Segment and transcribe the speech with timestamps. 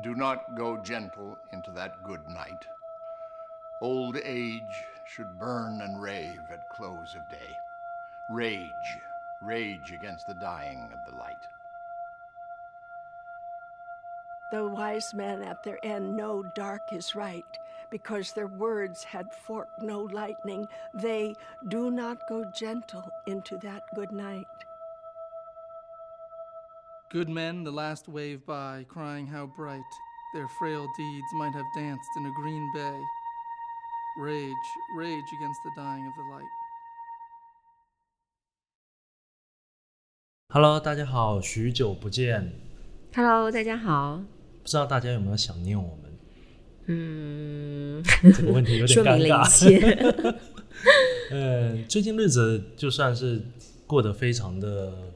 [0.00, 2.64] Do not go gentle into that good night.
[3.82, 4.62] Old age
[5.04, 7.54] should burn and rave at close of day.
[8.30, 8.70] Rage,
[9.42, 11.36] rage against the dying of the light.
[14.50, 17.44] The wise men at their end know dark is right,
[17.90, 20.68] because their words had forked no lightning.
[20.94, 21.36] They
[21.68, 24.46] do not go gentle into that good night.
[27.12, 29.82] Good men, the last wave by, crying how bright
[30.32, 32.98] their frail deeds might have danced in a green bay.
[34.18, 34.54] Rage,
[34.96, 36.48] rage against the dying of the light.
[40.48, 42.50] Hello，大家好，许久不见
[43.14, 44.22] ，Hello，大家好。
[44.62, 46.18] 不知道大家有没有想念我们？
[46.86, 48.02] 嗯，
[48.34, 49.46] 这个问题有点尴尬。
[49.46, 50.14] 切。
[51.30, 53.42] 嗯，最近日子就算是
[53.86, 55.12] 过得非常的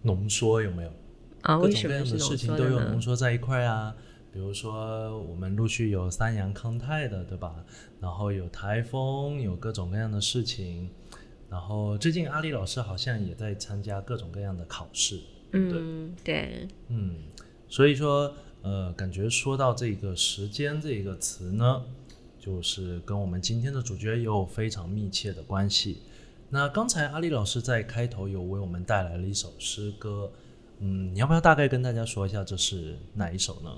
[0.00, 1.01] 浓缩，有没有？
[1.42, 3.00] 啊，各种各样的么事情都有浓？
[3.00, 3.94] 缩在一块啊。
[4.32, 7.62] 比如说，我们陆续有三阳康泰的，对吧？
[8.00, 10.88] 然后有台风，有各种各样的事情。
[11.50, 15.20] 然后最近阿丽老师好像也在参加各种各样的考试？
[15.52, 17.16] 嗯，对，嗯，
[17.68, 21.82] 所以说，呃，感觉说到这个时间这个词呢，
[22.40, 25.98] 就是跟我们今天的主角有非常密切的关系。
[26.48, 30.32] 那刚才阿丽老师在开头有为我们带来了一首诗歌，
[30.82, 33.70] 嗯，你要不要大概跟大家说一下这是哪一首呢？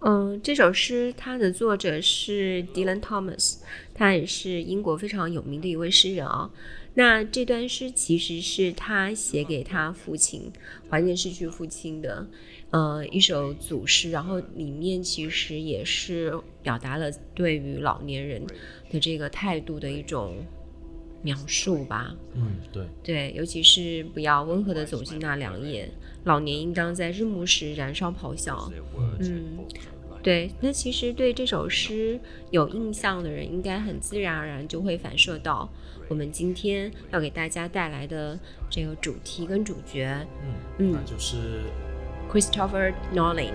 [0.00, 3.58] 嗯，这首诗它的作者是 Dylan Thomas，
[3.94, 6.50] 他也是英国非常有名的一位诗人啊。
[6.94, 10.52] 那这段诗其实是他写给他父亲，
[10.90, 12.26] 怀念逝去父亲的，
[12.70, 14.10] 呃，一首组诗。
[14.10, 18.42] 然后里面其实也是表达了对于老年人
[18.90, 20.36] 的这个态度的一种
[21.22, 22.14] 描述吧。
[22.34, 25.90] 嗯，对，对，尤其是不要温和的走进那两眼，
[26.26, 28.70] 老年应当在日暮时燃烧咆哮。
[29.20, 29.58] 嗯，
[30.22, 32.18] 对，那其实对这首诗
[32.50, 35.68] 有印象的人，应该很自然而然就会反射到
[36.08, 38.36] 我们今天要给大家带来的
[38.68, 41.60] 这个主题跟主角嗯，嗯那就是
[42.28, 43.52] Christopher Nolan。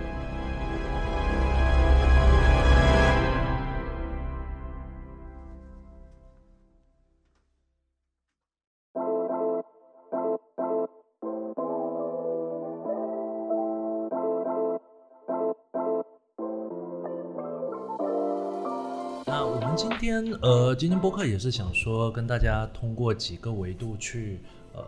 [20.42, 24.40] 呃，今天播客也是想说跟大家通过几个维度去
[24.74, 24.86] 呃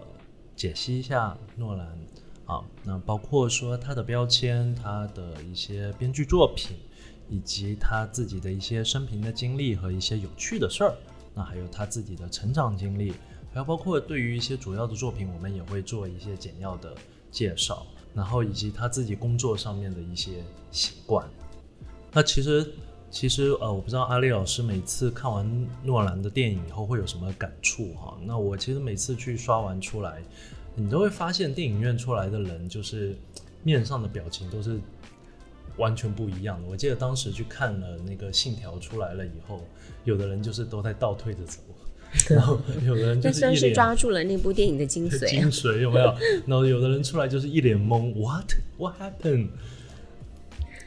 [0.56, 1.88] 解析一下诺兰。
[2.46, 6.76] 啊，那包括说他的标签、他的一些编剧作品，
[7.30, 10.94] 以及他自己的一些生平的经历和一些有趣的事儿，
[11.34, 13.14] 那还有他自己的成长经历，
[13.54, 16.94] 还有包括对于一些主要的作品，我们也会做一些简要的
[17.32, 21.26] 介绍，然后以及他自己工作上面的一些习惯。
[22.12, 22.74] 那其实，
[23.14, 28.18] 其实呃，我不知道阿丽老师每次看完诺兰的电影以后会有什么感触哈？
[28.26, 30.20] 那我其实每次去刷完出来，
[30.76, 33.16] 你都会发现电影院出来的人就是
[33.62, 34.80] 面上的表情都是
[35.78, 36.68] 完全不一样的。
[36.68, 39.62] 我记得当时去看了那个《信条》出来了以后，
[40.06, 41.60] 有的人就是都在倒退着走，
[42.34, 45.50] 然后有的人就是抓住了那部电影的精髓 精啊。
[45.52, 46.16] 髓有没有？
[46.48, 49.50] 然后有的人出来就是一脸懵，What What happened？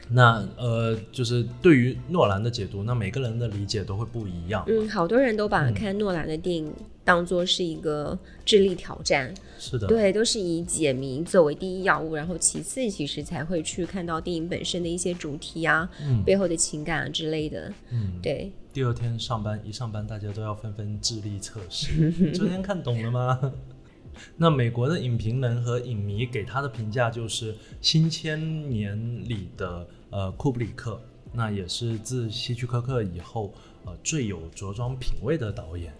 [0.09, 4.65] 那呃，就是对于诺兰的解读，那每个人的理解都会不一样。
[4.69, 6.73] 嗯，好多人都把嗯看诺兰的电影
[7.05, 9.35] 当做是一个智力挑战。
[9.59, 17.73] 是的，对，都是以解谜作为第一要务，然后其次其实才会去看到电影本身的一些主题啊、嗯背后的情感啊之类的。
[17.91, 22.13] 嗯，对，第二天上班一上班，大家都要纷纷智力测试。
[22.33, 23.53] 昨天看懂了吗？
[24.39, 31.01] 那美国的影评人和影迷给他的评价就是新千年里的呃库布里克，
[31.33, 33.53] 那也是自希区柯克以后
[33.85, 35.93] 呃最有着装品味的导演。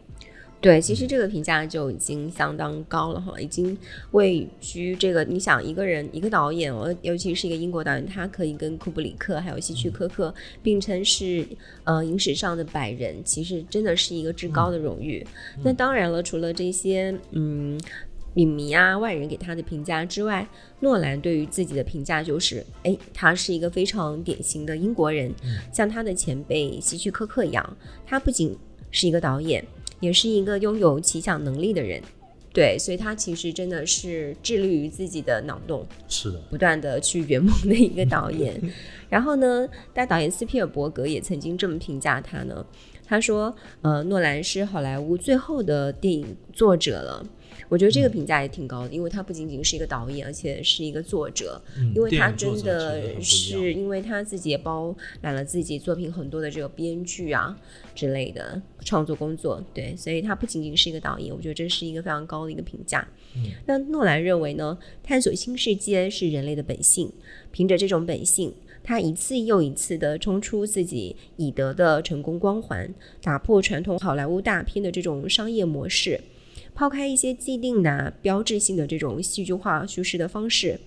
[0.59, 3.77] 对，其实这个评价就已经相当高了哈，已经
[4.13, 5.23] 位居这个。
[5.23, 11.47] 你想，一个人一个导演我，尤其是一个英国导演，他可以跟库布里克还有希区柯克并称是
[11.85, 15.25] 呃影史上的百人，其实真的是一个至高的荣誉。
[15.63, 17.79] 那当然了，除了这些嗯
[18.37, 20.49] 影迷啊外人给他的评价之外，
[20.81, 25.31] 诺兰对于自己的评价就是，哎，他是一个非常典型的英国人，
[25.71, 28.57] 像他的前辈希区柯克一样，他不仅
[28.91, 29.63] 是一个导演。
[29.99, 32.03] 也是一个拥有奇想能力的人，
[32.53, 38.61] 对，所以他其实真的是致力于自己的脑洞，是的，不断的去圆梦的一个导演。
[39.09, 42.63] 然后呢，大导演斯皮尔伯格也曾经这么评价他呢，
[43.07, 47.27] 他说，呃，诺兰是好莱坞最后的电影作者了。
[47.69, 57.59] 我觉得这个评价也挺高的，因为他不仅仅是一个导演，而且是一个作者，嗯因为他真的是因为他自己也包揽了自己作品很多的这个编剧啊
[57.95, 63.07] 之类的创作工作，对，所以他不仅仅是一个导演，我觉得这是一个非常高的一个评价。
[63.67, 67.13] 那诺兰认为呢，探索新世界是人类的本性，
[67.51, 68.55] 凭着这种本性。
[68.83, 76.21] 他一次又一次地冲出自己已得的成功光环，打破传统好莱坞大片的这种商业模式，
[76.77, 80.79] 抛开一些既定的标志性的这种戏剧化叙事的方式，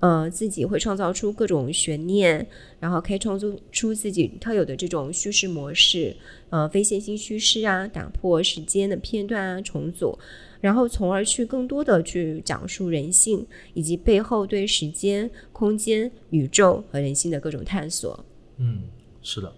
[0.00, 2.46] 呃，自己会创造出各种悬念，
[2.80, 6.16] 然后可以创作出自己特有的这种叙事模式，
[6.48, 10.18] 呃，非线性叙事啊，打破时间的片段啊，重组，
[10.62, 18.24] 然后从而去更多的去讲述人性以及背后对时间、空间、宇宙和人性的各种探索。
[18.56, 18.84] 嗯，
[19.20, 19.52] 是的。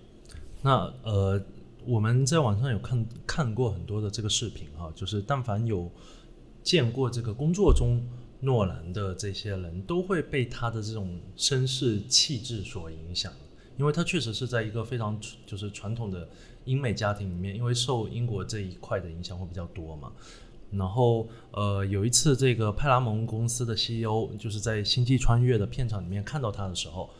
[0.62, 1.40] 那呃，
[1.86, 5.90] 我们在网上有看看过很多的这个视频哈、就是但凡有
[6.62, 8.02] 见过这个工作中
[8.40, 13.32] 诺兰的这些人，都会被他的这种绅士气质所影响，
[13.76, 16.28] 因为他确实是在一个非常就是传统的
[16.64, 20.12] 英美家庭里面，因为受英国这一块的影响会比较多嘛。
[20.72, 27.10] 然后，呃，有一次，这个派拉蒙公司的 CEO 就是在《星际穿越》的片场里面看到他的时候，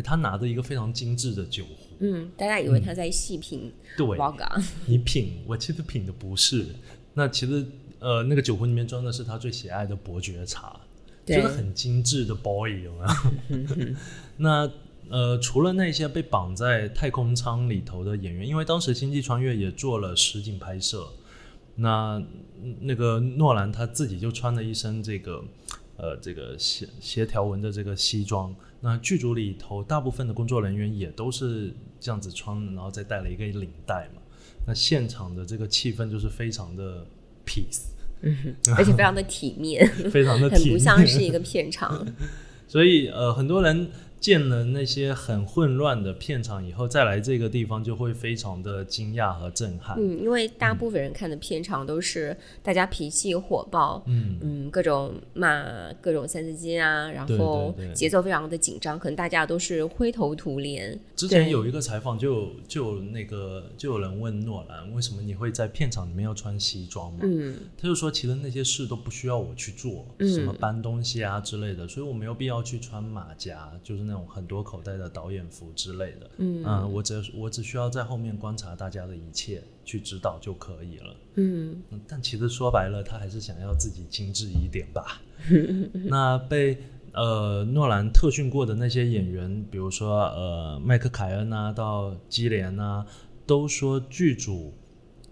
[0.00, 4.06] 诶他拿着一个非常精致的酒壶，嗯，大家以为他在细品对，
[4.86, 6.66] 你品，我其实品的不是，
[7.14, 7.66] 那其实
[7.98, 10.80] 呃，那个酒壶里面装的是他最喜爱的伯爵茶，
[11.26, 13.04] 就对是很精致的 boy 有没
[13.84, 13.94] 有？
[14.38, 14.70] 那
[15.10, 21.06] 呃，除了那些被绑在太空舱里头的演员，因为当时《星际穿越》也做了实景拍摄，
[21.74, 22.22] 那
[22.62, 25.44] 嗯那个诺兰他自己就穿了一身这个
[25.96, 28.54] 呃这个协协调纹的这个西装。
[28.80, 34.22] 那剧组里头大部分的工作人员也都是这样子穿，然后再带了一个领带嘛。
[34.66, 37.06] 那现场的这个气氛就是非常的
[37.46, 37.82] peace，
[38.76, 42.06] 而且非常的体面，非常的很不体面，像是一个片场。
[42.68, 49.96] 所以呃，很多人见了那些很混乱的片场以后，再来这个地方就会非常的惊讶和震撼。
[49.98, 55.64] 嗯，因为大部分人看的片场都是大家脾气火爆，嗯嗯各种骂
[56.02, 61.00] 各种三字经啊，然后节奏非常的紧张，可能大家都是灰头土脸。
[61.16, 67.20] 之前有一个采访就，就有那个就有人问诺兰，为什么你会在片场里面要穿西装嘛？
[67.22, 76.30] 嗯他就说，其实那些事都不需要我去做，什么搬东西啊之类的，所以我没有必要去穿马甲，就是那种很多口袋的导演服之类的。
[76.38, 81.16] 嗯我只我只需要在后面观察大家的一切，去指导就可以了。
[81.36, 85.22] 嗯嗯但其实说白了，他还是想要自己精致一点吧。
[86.10, 86.76] 那被
[87.12, 93.06] 呃诺兰特训过的那些演员，比如说呃麦克凯恩啊，到基连啊，
[93.46, 94.72] 都说剧组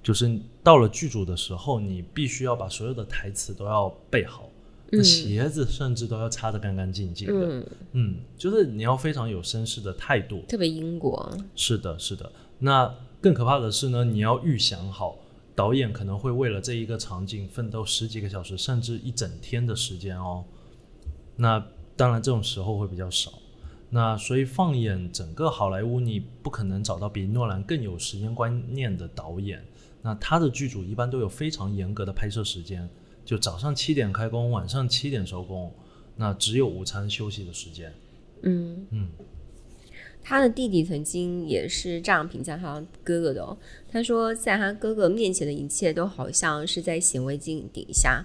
[0.03, 4.49] 就是到了剧组的时候，你必须要把所有的台词都要背好，
[4.91, 7.47] 那鞋子甚至都要擦得干干净净的。
[7.47, 10.43] 嗯，嗯，就是你要非常有绅士的态度。
[10.49, 11.37] 特别英国。
[11.55, 12.31] 是的，是的。
[12.59, 15.17] 那更可怕的是呢，你要预想好，
[15.55, 20.45] 导演可能会为了这一个场景奋斗十几个小时，甚至一整天的时间哦。
[21.37, 21.65] 那
[21.97, 23.33] 当然，这种时候会比较少。
[23.91, 29.65] 那所以放眼整个好莱坞，你不可能找到比诺兰更有时间观念的导演。
[30.03, 32.89] 那他的剧组一般都有非常严格的拍摄时间，
[33.29, 35.71] 就早上七点开工，晚上七点收工，
[36.17, 37.93] 那只有午餐休息的时间。
[38.41, 39.09] 嗯嗯，
[40.23, 43.55] 他的弟弟曾经也是这样评价他哥哥的哦。
[43.93, 48.25] 他说，在他哥哥面前的一切都好像是在显微镜底下。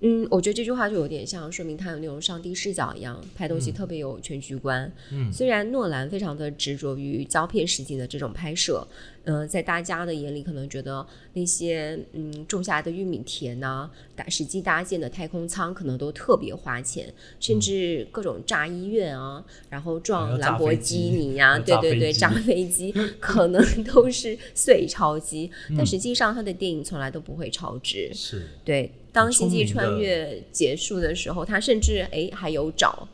[0.00, 4.92] 嗯，我觉得这句话就有点像说明他有那种上帝视角一样，拍东西特别有全局观。
[5.12, 8.84] 嗯虽然诺兰非常的执着于胶片实景的这种拍摄，
[9.24, 28.10] 呃，在大家的眼里可能觉得那些嗯种下来的玉米田呐、打实际搭建的太空舱可能都特别花钱，甚至各种炸医院啊，然后撞兰博基尼呀、对对对，炸飞机 可能都是碎钞机，嗯但实际上他的电影从来都不会超值。
[28.12, 28.46] 是。
[28.64, 33.08] 对，当《星际穿越》结束的时候，他甚至哎还有找，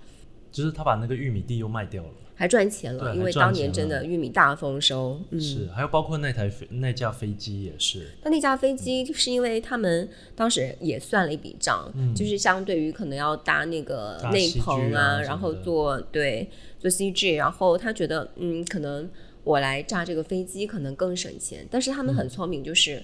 [0.50, 5.20] 就是他把那个玉米地又卖掉了，还赚钱了，因为当年真的玉米大丰收。
[5.28, 19.06] 嗯，是，还有包括那台飞那架飞机也是，但那架飞机就是因为他们当时也算了一笔账，就是相对于可能要搭那个内棚啊然后做对做 CG，然后他觉得嗯，可能
[19.44, 23.02] 我来炸这个飞机可能更省钱，但是他们很聪明，就是。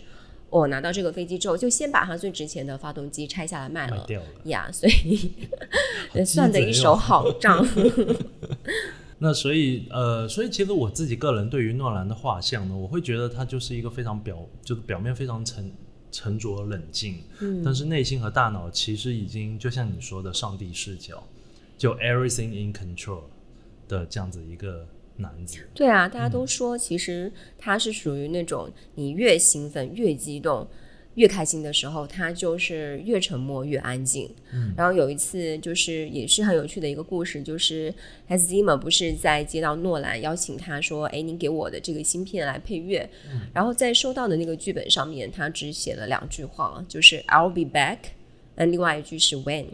[0.49, 4.07] 我拿到这个飞机之后，就先把它最值钱的发动机拆下来卖了。
[4.45, 5.33] 呀，所以
[6.25, 7.67] 算的一手好账。
[9.19, 15.73] 那所以呃，所以其实我自己个人对于诺兰的画像呢，我会觉得他就是一个非常表，就是表面非常沉
[16.13, 21.23] 沉着冷静，嗯但是内心和大脑其实已经就像你说的上帝视角，
[21.79, 23.23] 就 everything in control
[23.89, 25.61] 的这样子一个男子。
[25.75, 30.69] 对啊，大家都说其实他是属于那种你越兴奋越激动。
[31.17, 34.31] 越开心的时候，他就是越沉默越安静。
[34.53, 37.93] 嗯，然后有一次就是也是很有趣的一个故事，就是
[38.29, 43.09] Hans Zimmer 不是在接到诺兰邀请他说：“哎，你给我的这个芯片来配乐。
[43.53, 47.99] 然后在收到的那个剧本上面，他只写了两句话，就是 “I'll be back”，
[48.55, 49.67] 那另外一句是 “When”。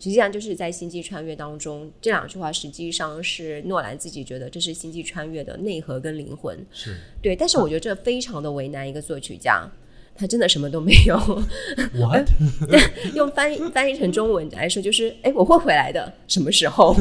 [0.00, 6.56] 实际上就是在《星际穿越》当中，这两句话实际上是诺兰自己觉得这是《星际穿越》的内核跟灵魂。
[6.72, 9.68] 是对，但是我觉得这非常的为难一个作曲家，
[10.18, 11.16] 他真的什么都没有。
[11.94, 12.28] what？
[13.14, 16.94] 用翻译翻译成中文来说，就是哎，我会回来的，什么时候？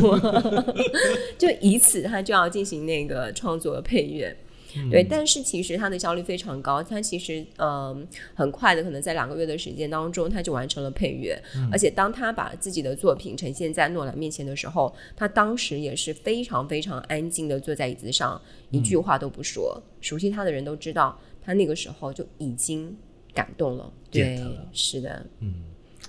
[1.37, 4.37] 就以此他就要进行那个创作配乐。
[4.91, 11.41] 对，但是其实他的效率非常高，他其实嗯很快的，可能在两个月的时间当中，他就完成了配乐。
[11.71, 19.81] 而且当他把自己的作品呈现在诺兰面前的时候，他当时也是非常非常安静的坐在椅子上，一句话都不说。
[19.99, 22.95] 熟悉他的人都知道，他那个时候就已经
[23.37, 23.93] 感动了。
[24.09, 25.53] 对，是的，嗯，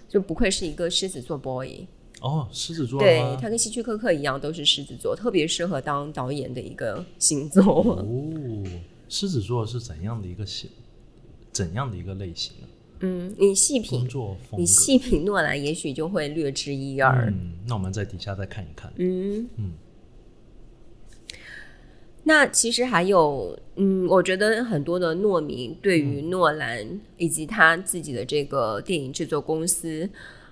[0.09, 1.87] 就不愧是一个狮子座 boy。
[2.23, 7.63] 哦，狮子座对吗他跟希区柯克一样，都是狮子座，特别适合当导演的一个星座。
[7.63, 8.65] 哦，
[9.11, 10.71] 狮子座是怎样的一个性，
[11.53, 12.69] 怎样的一个类型呢？
[13.01, 14.37] 嗯，你细工品。
[14.57, 17.27] 你细品诺兰，也许就会略知一二。
[17.31, 18.93] 嗯，那我们在底下再看一看。
[18.97, 19.73] 嗯嗯
[22.29, 30.07] 那其实还有，嗯，我觉得很多的诺迷对于诺兰以及他自己的这个电影制作公司。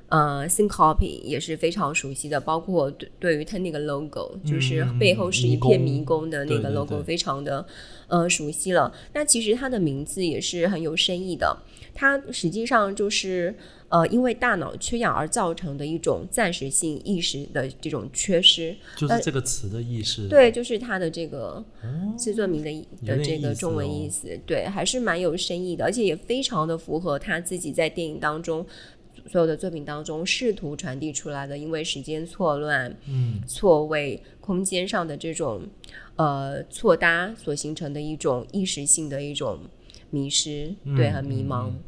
[0.09, 7.67] 呃，Syncopy 也是非常熟悉的，包括对对于他那个 logo，就是背后是一片迷宫的那个 logo，对非常的
[8.07, 8.95] 呃熟悉了。
[9.13, 11.59] 那其实他的名字也是很有深意的，
[11.93, 13.53] 他实际上就是
[13.89, 18.77] 呃因为大脑缺氧而造成的一种暂时性意识的这种缺失。
[18.97, 20.29] 就是这个词的意思。
[20.29, 21.65] 对，就是它的这个
[22.17, 28.67] 自作名的的这个中文哦意思，对，还是蛮有深意的，而且也非常的符合他自己在电影当中
[29.29, 35.63] 所有的作品当中试图传递出来的，因为时间错乱、嗯，错位、空间上的这种
[36.17, 39.61] 呃错搭所形成的一种意识性的一种
[40.11, 41.69] 迷失，对，嗯很迷茫。
[41.69, 41.81] 嗯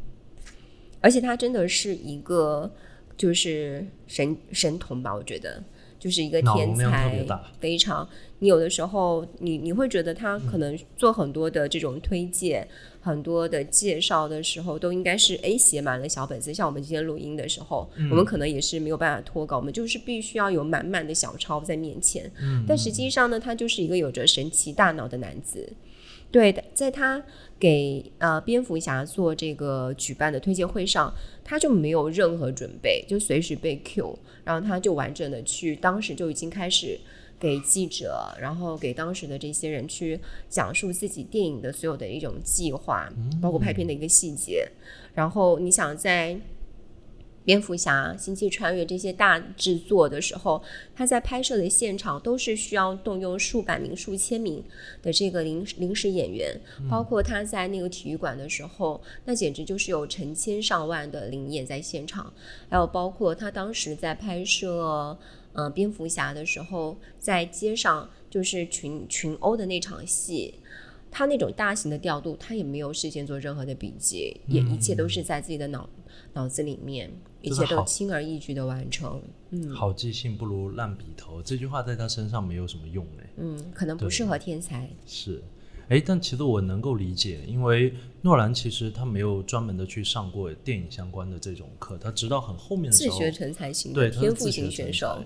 [1.01, 2.71] 而且他真的是一个
[3.17, 5.63] 就是神神童吧，我觉得
[5.99, 7.27] 就是一个天才，
[7.59, 8.09] 非常。
[8.41, 12.67] 你有的时候，你你会觉得他可能做很多的这种推荐、
[13.01, 16.55] 很多的介绍的时候，都应该是哎写满了小本子。
[16.55, 22.31] 像我们今天录音的时候，我们可能也是没有办法脱稿，我们就是必须要有满满的小抄在面前。
[22.65, 25.69] 但实际上呢，他就是一个有着神奇大脑的男子。
[26.31, 27.23] 对，在他
[27.59, 37.01] 给呃蝙蝠侠做这个举办的推介会上，他就没有任何准备，就随时被 Q，然后他就完整的去，当时就已经开始
[37.41, 40.21] 给记者，然后给当时的这些人去
[40.51, 44.69] 讲述自己电影的所有的一种计划，包括拍片的一个细节。
[45.15, 46.39] 然后你想在
[47.49, 50.63] 蝙蝠侠、星际穿越这些大制作的时候，
[50.95, 54.63] 他在拍摄的现场都是需要动用数百名、数千名
[55.01, 62.31] 的这个临临时演员，包括他在那个体育馆的时候，那简直就是有成千上万的灵演在现场，
[62.69, 65.17] 还有包括他当时在拍摄
[65.55, 70.53] 呃蝙蝠侠的时候，在街上就是群群殴的那场戏。
[71.11, 75.89] 他那种大型的调度，他也没有事先做任何的笔记，也一切都是在自己的脑
[76.39, 77.11] 脑子里面，
[77.43, 79.21] 一切都轻而易举的完成。
[79.51, 83.31] 嗯好记性不如烂笔头，这句话在他身上没有什么用哎。
[83.39, 84.89] 嗯，可能不适合天才。
[85.05, 85.43] 是，
[85.89, 87.93] 哎，但其实我能够理解，因为
[88.23, 95.25] 诺兰其实他没有专门的去上过电影相关的这种课，他直到很后面的时候，自学成才型对天赋型选手，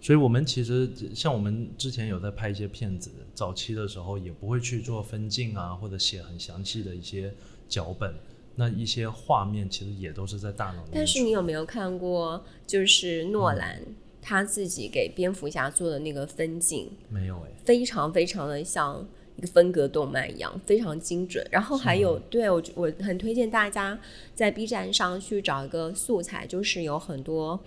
[0.00, 7.32] 所以我们其实像我们之前有在拍一些片子，早期的时候也不会去做分镜啊，或者写很详细的一些
[7.68, 8.12] 脚本，
[8.58, 13.80] 那一些画面其实也都是在大脑里面但是你有没有看过，就是诺兰
[14.20, 21.46] 他自己给蝙蝠侠做的那个分镜，没有哎，非常非常的像一个分隔动漫一样，非常精准。
[21.52, 23.98] 然后还有，对我我很推荐大家
[24.34, 27.60] 在 B 站上去找一个素材，就是有很多。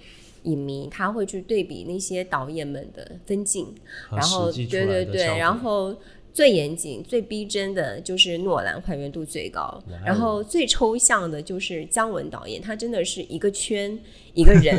[0.46, 3.76] 影迷他会去对比那些导演们的分镜，
[4.10, 5.96] 然后对对对，然后
[6.34, 9.84] 最严谨、最逼真的就是诺兰，还原度最高。
[10.06, 14.00] 然后最抽象的就是姜文导演，他真的是一个圈
[14.34, 14.78] 一个人，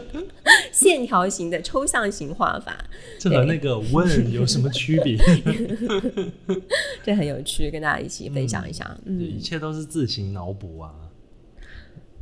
[0.72, 5.18] 线条型的抽象型画法，这和那个问 有什么区别？
[7.04, 8.98] 这很有趣，跟大家一起分享一下。
[9.04, 10.94] 嗯，一切都是自行脑补啊。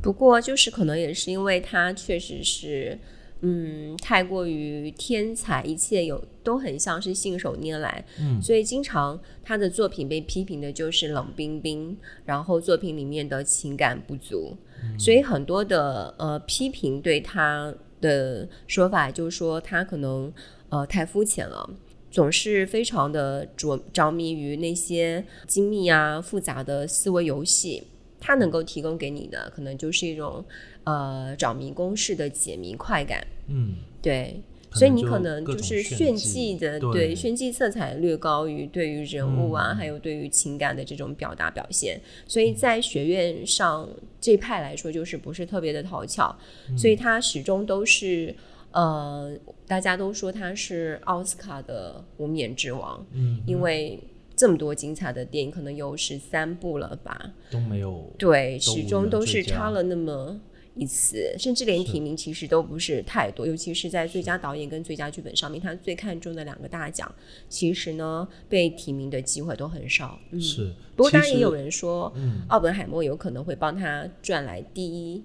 [0.01, 2.99] 不过就是可能也是因为他确实是，
[3.41, 8.41] 嗯，太过于天才，一切有都很像是信手拈来，嗯。
[8.41, 14.55] 所以经常他的作品被批评的就是冷冰冰，然后作品里面的情感不足，
[14.97, 20.31] 所以很多的呃批评对他的说法就是说他可能
[20.69, 21.69] 呃太肤浅了。
[22.09, 27.83] 总是非常的着着迷于那些精密啊、复杂的思维游戏，
[28.17, 30.43] 它能够提供给你的可能就是一种
[30.85, 34.41] 呃找迷宫式的解谜快感，嗯，对。
[34.77, 41.99] 可所以你可能就是炫炫技技的，对对炫技色彩略高于对于人物啊，嗯还有对于情感的这种表达表现。
[42.27, 43.89] 所以在学院上
[44.21, 46.35] 这派来说，就是不是特别的讨巧，
[46.77, 48.35] 所以他始终都是
[48.71, 53.99] 呃，大家都说他是奥斯卡的无冕之王，嗯，因为
[54.35, 57.33] 这么多精彩的电影，可能有十三部了吧？
[57.49, 60.39] 都没有对，始终都是差了那么
[60.77, 67.13] 一次，甚至连提名其实都不是太多，尤其是在最佳导演跟最佳剧本上面，他最看重的两个大奖，
[67.49, 70.19] 其实呢被提名的机会都很少。
[70.31, 70.73] 嗯，是。
[70.95, 75.23] 不过当然也有人说，嗯奥本海默有可能会帮他赚来第一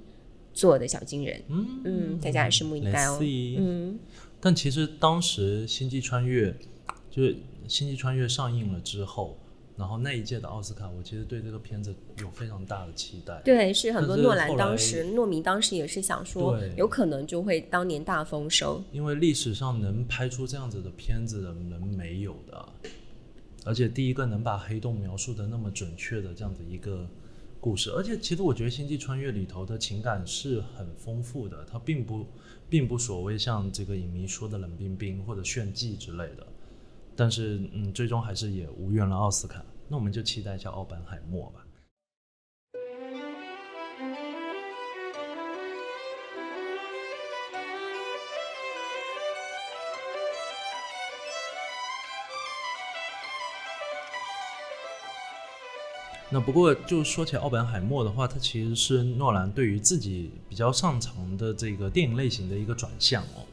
[0.53, 1.43] 座的小金人。
[1.49, 3.19] 嗯嗯，大家也拭目以待哦。
[3.21, 3.99] 嗯，
[4.41, 6.51] 但其实当时《星际穿越》
[7.11, 7.35] 就是
[7.67, 9.39] 《星际穿越》上映了之后，
[9.77, 13.41] 然后那一届的奥斯卡，我其实对这个片子有非常大的期待。
[13.45, 18.83] 对，是很多诺兰当时诺米当时也是想说，有可能就会当年大丰收。
[18.93, 22.69] 因为历史上能拍出这样子的片子的人没有的，
[23.65, 27.07] 而且第一个能把黑洞描述的那么准确的这样子一个
[27.59, 32.27] 故事，而且其实我觉得《星际穿越》里头的情感是很丰富的，它并不
[32.69, 36.47] 并不所谓像这个影迷说的冷冰冰或者炫技之类的，
[37.17, 39.65] 但是嗯，最终还是也无缘了奥斯卡。
[39.89, 41.61] 那我们就期待一下奥本海默吧。
[56.35, 63.45] 那不过，就说起奥本海默的话，他其实是诺兰对于自己比较擅长的这个电影类型的一个转向哦。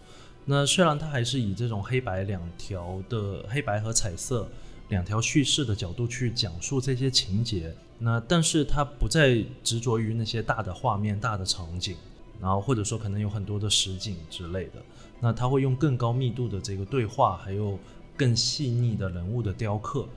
[0.51, 4.49] 那虽然他还是以这种黑白两条的黑白和彩色
[4.87, 11.95] 两条叙事的角度去讲述这些情节，那但是他不再执着于那些大的画面、大的场景，
[12.41, 14.81] 然后或者说可能有很多的实景之类的，
[15.19, 17.77] 那他会用更高密度的这个对话，还有
[18.17, 20.07] 更细腻的人物的雕刻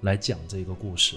[0.00, 1.16] 来讲这个故事。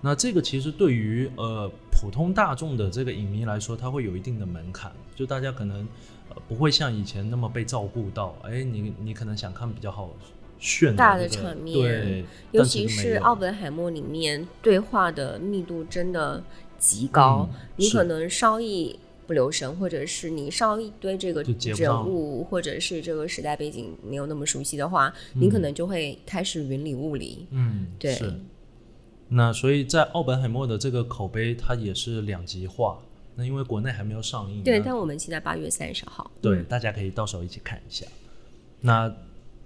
[0.00, 5.86] 那这个其实对于呃普通大众的这个影迷来说，它会有一定的门槛，就大家可能
[6.28, 10.14] 呃不会像以前那么被照顾到，哎，你你可能想看比较好
[10.60, 16.42] 炫大的场面对，尤其是奥本海默里面对话的密度真的
[16.78, 27.46] 极高，嗯你可能稍一不留神，或者是你稍一对这个人物或者是这个时代背景没有那么熟悉的话，你可能就会开始云里雾里。
[27.50, 28.14] 嗯，对。
[28.14, 28.32] 是。
[29.28, 32.98] 那所以在奥本海默的这个口碑，它也是两极化。
[33.34, 36.28] 那因为国内还没有上映，对，但我们期待八月三十号。
[36.42, 38.04] 对，嗯大家可以到时候一起看一下。
[38.80, 39.14] 那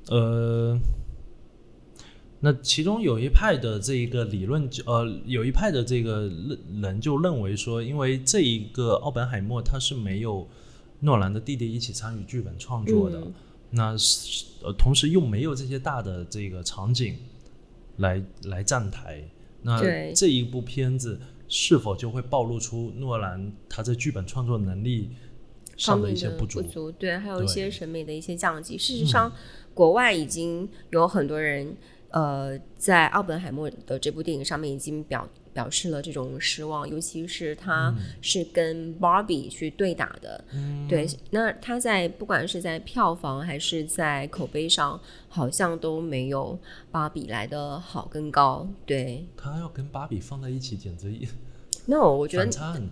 [0.09, 0.77] 呃，
[2.41, 10.47] 那其中有一派的这一个理论就，呃，有一派的这个人人就认为说，因为这一个奥本海默他是没有
[11.01, 13.35] 诺兰的弟弟一起参与剧本创作的，嗯
[13.71, 17.17] 那是呃，同时又没有这些大的这个场景
[17.97, 19.25] 来来站台，
[19.63, 25.11] 那这一部片子是否就会暴露出诺兰他在剧本创作能力
[25.77, 26.61] 上的一些不足？
[26.63, 28.77] 不足，对，还有一些审美的一些降级。
[28.77, 29.33] 事实上，
[29.75, 31.77] 国外已经有很多人，
[32.13, 40.45] 呃，在奥本海默的这部电影上面已经表表示了这种失望，尤其是他是跟 Barbie 去对打的，
[40.89, 46.59] 对，那他在不管是在票房还是在口碑上，好像都没有
[46.91, 49.27] 芭比来的好跟高，对。
[49.37, 51.27] 他要跟芭比放在一起，简直一
[51.87, 52.45] 那 我觉得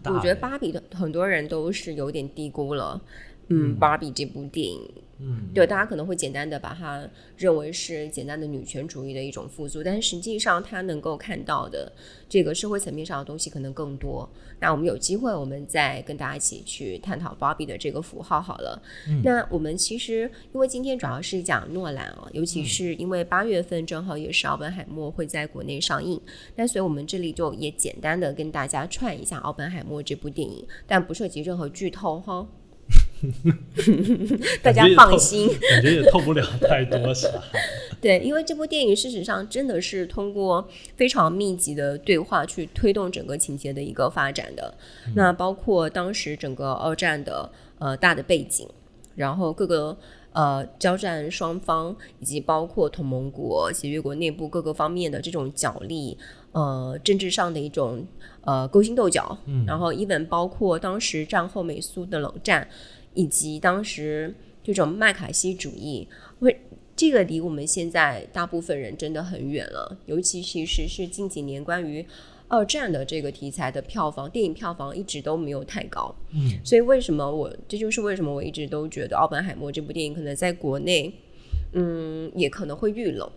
[0.06, 3.00] 我觉得欸芭比的很多人都是有点低估了，
[3.48, 4.90] 嗯，芭比这部电影，
[5.22, 7.06] 嗯，对，大家可能会简单的把它
[7.36, 11.92] 认为是简单的女权主义的一种复苏，但是实际上它能够看到的
[12.28, 14.28] 这个社会层面上的东西可能更多。
[14.58, 18.82] 那我们有机会，我们再跟大家一起去探讨芭比的这个符号好了。
[19.22, 26.20] 那我们其实因为今天主要是讲诺兰啊，尤其是因为八月份正好也是奥本海默会在国内上映，
[26.56, 32.46] 那所以我们这里就也简单的跟大家串一下奥本海默这部电影，但不涉及任何剧透哈。
[34.62, 35.48] 大家放心。
[35.70, 37.28] 感觉也透不了太多啥。
[38.00, 44.74] 对，因为这部电影事实上真的是通过非常密集的对话去推动整个情节的一个发展的。
[45.14, 48.66] 那包括当时整个二战的呃大的背景，
[49.16, 49.94] 然后各个
[50.32, 56.16] 呃交战双方，以及包括同盟国、协约国内部各个方面的这种角力，
[56.52, 58.06] 呃，政治上的一种
[58.46, 62.66] 呃勾心斗角，嗯然后 even 包括当时战后美苏的冷战，
[63.14, 66.06] 以及当时这种麦卡锡主义，
[66.38, 66.60] 会
[66.94, 72.04] 这个离我们现在大部分人真的很远了，尤其其实是近几年关于
[72.48, 76.14] 二战的这个题材的票房，电影票房一直都没有太高。
[76.34, 81.12] 嗯，所以为什么我这就是为什么我一直都觉得《奥本海默》这部电影可能在国内，
[81.72, 83.30] 嗯，也可能会遇冷。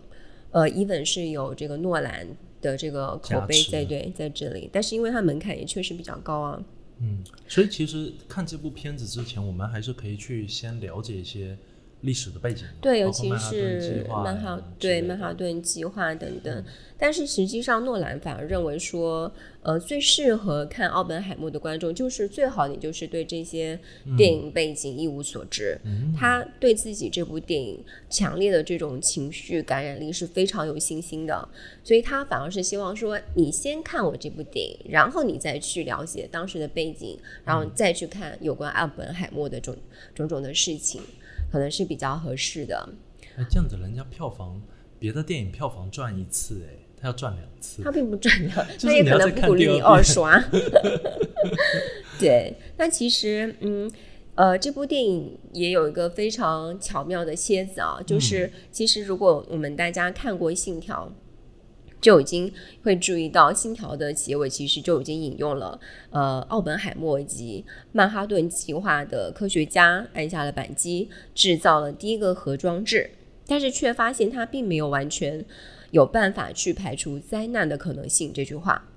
[0.50, 2.26] 呃，even 是有这个诺兰
[2.60, 6.62] 的这个口碑在对在这里，但是因为它门槛也确实比较高啊。
[7.00, 11.58] 嗯，所以其实看这部片子之前，我们还是可以去先了解一些
[12.04, 16.64] 历史的背景，对，尤其是曼哈对曼哈顿计划等等。
[16.96, 19.30] 但是实际上，诺兰反而认为说，
[19.62, 23.78] 呃，最适合看奥本海默的观众，就是最好你就是对这些
[24.16, 25.78] 电影背景一无所知，
[26.16, 31.46] 他对自己这部电影强烈的这种情绪感染力是非常有信心的，
[31.82, 39.76] 所以他反而是希望说，你先看我这部电影，然后你再去了解当时的背景，然后再去看有关奥本海默的种
[40.14, 41.02] 种种的事情。
[41.54, 42.88] 可能是比较合适的。
[43.36, 44.60] 哎，这样子人家票房，
[44.98, 47.92] 别的电影票房赚一次，哎，他要赚两次他。
[47.92, 50.42] 并不赚的， 就是他也可能不鼓励你二刷。
[52.18, 53.88] 对，那其实嗯。
[54.36, 61.08] 呃，这部电影也有一个非常巧妙的蝎子啊，就是其实如果我们大家看过《信条》，
[62.04, 73.10] 就已经会注意到，《信条》的结尾其实就已经引用了呃奥本海默以及曼哈顿计划的科学家按下了扳机，制造了第一个核装置，
[73.46, 75.42] 但是却发现它并没有完全
[75.92, 78.30] 有办法去排除灾难的可能性。
[78.34, 78.90] 这句话。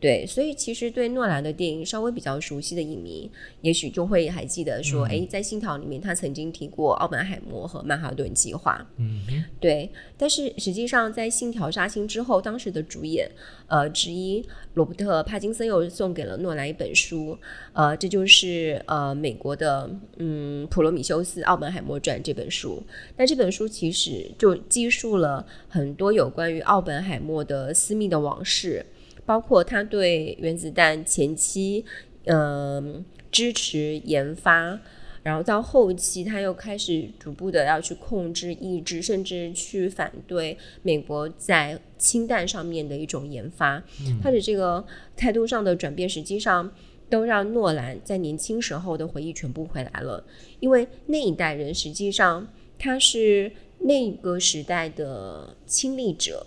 [0.00, 3.28] 对，所以其实对诺兰的电影稍微比较熟悉的影迷，
[3.62, 8.86] 也许就会还记得说，哎、在《信条》里面他曾经提过奥本海默和曼哈顿计划。
[8.96, 9.20] 嗯，
[9.58, 13.28] 对，但是实际上在《信条》杀青之后，当时的主演
[13.66, 17.36] 呃之一罗伯特·帕金森又送给了诺兰一本书，
[17.72, 22.80] 呃，这就是呃美国的嗯《普罗米修斯：奥本海默传》这本书。
[23.16, 28.86] 那这本书其实就记述了很多有关于奥本海默的私密的往事。
[29.28, 31.84] 包括他对原子弹前期，
[32.24, 34.80] 嗯、支持研发，
[35.22, 43.84] 然后到后期他又开始逐步的要去控制、抑制，甚至去反对美国在氢弹上面的一种研发。
[44.22, 44.82] 他的这个
[45.14, 46.72] 态度上的转变，实际上
[47.10, 50.24] 都让诺兰在年轻时候的回忆全部回来了，
[50.60, 56.46] 因为那一代人实际上他是那个时代的亲历者。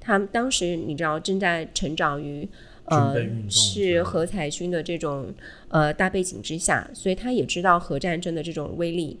[0.00, 2.48] 他们当时你知道正在成长于
[2.84, 3.16] 呃
[3.48, 4.04] 是的。
[4.04, 5.32] 核采军的这种
[5.68, 9.18] 呃大背景之下，所以他也知道核战争的这种威力，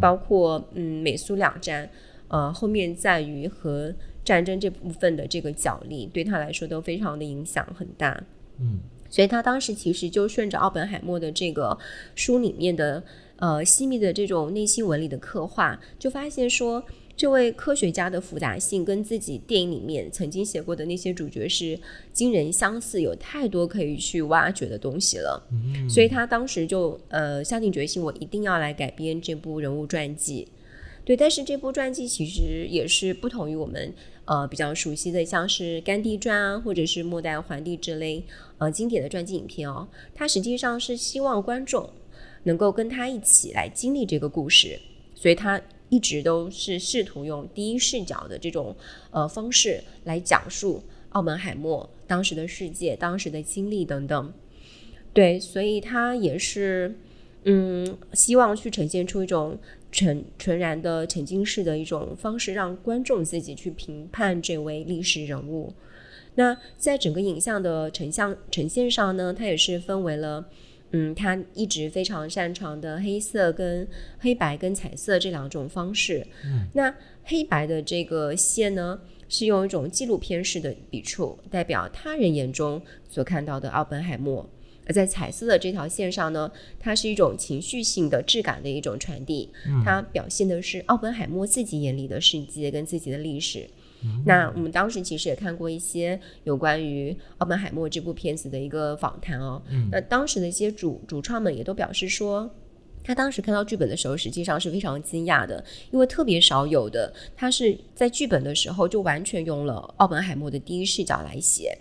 [0.00, 1.88] 包括嗯美苏两战，
[2.28, 3.92] 呃后面在于核
[4.24, 8.22] 战争这部分的这个角力，对他来说都非常的影响很大。
[8.58, 8.78] 嗯，
[9.10, 11.76] 所以他当时其实就顺着奥本海默的这个
[12.14, 13.02] 书里面的
[13.36, 16.84] 呃细密的这种内心纹理的刻画，就发现说，
[17.22, 21.78] 这位科学家的复杂性跟自己电影里面曾经写过的那些主角是
[22.12, 25.40] 惊人相似，有太多可以去挖掘的东西了。
[25.88, 30.48] 所以他当时就呃下定决心，我一定要来改编这部人物传记。
[31.04, 38.24] 对，但是这部传记其实也是不同于我们呃比较熟悉的，像是甘地传啊，或者是末代皇帝这类
[38.58, 39.86] 呃经典的传记影片哦。
[40.12, 41.88] 他实际上是希望观众
[42.42, 44.76] 能够跟他一起来经历这个故事，
[45.14, 48.74] 所以他一直都是试图用第一视角的这种
[49.10, 54.32] 呃方式来讲述澳门海默当时的世界、当时的经历等等。
[55.12, 56.94] 对，所以他也是
[57.44, 59.58] 嗯，希望去呈现出一种
[59.90, 65.74] 纯纯然的沉浸式的一种方式，让观众自己去评判这位历史人物。
[66.36, 70.48] 那在整个影像的呈像呈现上呢，它也是分为了，
[70.92, 73.86] 嗯，他一直非常擅长的黑色跟
[74.18, 76.26] 黑白跟彩色这两种方式。
[76.44, 84.48] 嗯，那黑白的这个线呢，是用一种纪录片式的笔触，代表他人眼中所看到的奥本海默。
[84.84, 86.50] 而在彩色的这条线上呢，
[86.80, 89.48] 它是一种情绪性的质感的一种传递，
[89.84, 93.68] 它表现的是奥本海默自己眼里的世界跟自己的历史。
[94.24, 99.62] 那我们当时其实也看过一些有关于奥本海默这部片子的一个访谈哦。
[99.90, 102.50] 那当时的一些主主创们也都表示说，
[103.04, 111.76] 他当时看到剧本的时候，实际上是非常惊讶的，因为特别少有的，他是在剧本的时候就完全用了奥本海默的第一视角来写，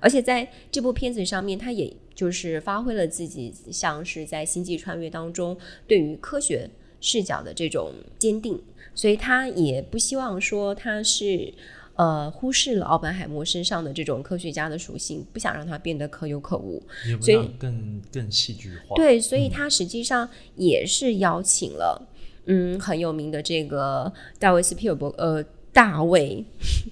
[0.00, 5.56] 而且在这部片子上面，他也就是发挥了自己像是在《星际穿越》当中
[5.88, 6.70] 对于科学
[7.04, 8.58] 视角的这种坚定，
[8.94, 11.52] 所以他也不希望说他是。
[11.96, 16.82] 呃，忽视了奥本海默身上的这种科学家的属性，不想让他变得可有可无，
[17.20, 18.96] 所以更更戏剧化。
[18.96, 22.08] 对，所以他实际上也是邀请了，
[22.46, 25.40] 嗯，很有名的这个大卫斯皮尔伯，呃，
[25.74, 26.42] 大卫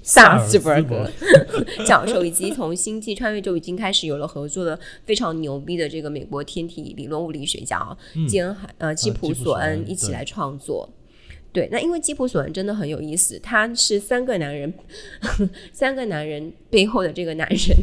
[0.03, 1.11] 萨斯伯格。
[1.87, 7.97] 教授，以及从《星际穿越》就已经开始有了合作的非常牛逼的这个美国天体理论物理学家
[8.29, 10.89] 基恩海呃基普索恩一起来创作。
[11.53, 14.73] 对，那因为基普索恩真的很有意思，他是三个男人，
[15.71, 17.77] 三个男人背后的这个男人，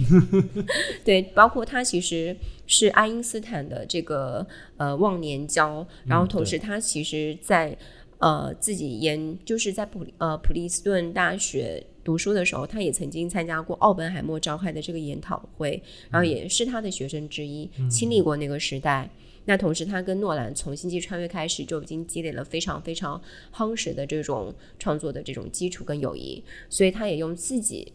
[1.06, 2.36] 对，包括他其实
[2.66, 4.44] 是爱因斯坦的这个
[4.78, 7.78] 呃忘年交，然后同时他其实在
[8.20, 19.10] 呃自己研就是在普呃普利斯顿大学读书的时候，他也曾经参加过奥本海默召开的这个研讨会，然后也是他的学生之一，经历过那个时代。
[19.46, 23.20] 那同时，他跟诺兰从《星际穿越》开始就已经积累了非常非常
[23.52, 27.92] 夯实的这种创作的这种基础跟友谊，所以他也用自己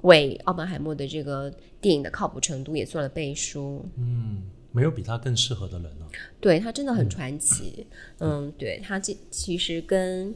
[0.00, 3.84] 为奥本海默的这个电影的靠谱程度也做了背书。
[3.96, 6.08] 嗯，没有比他更适合的人了。
[6.40, 7.86] 对他真的很传奇。
[8.18, 10.34] 嗯，对他这其实跟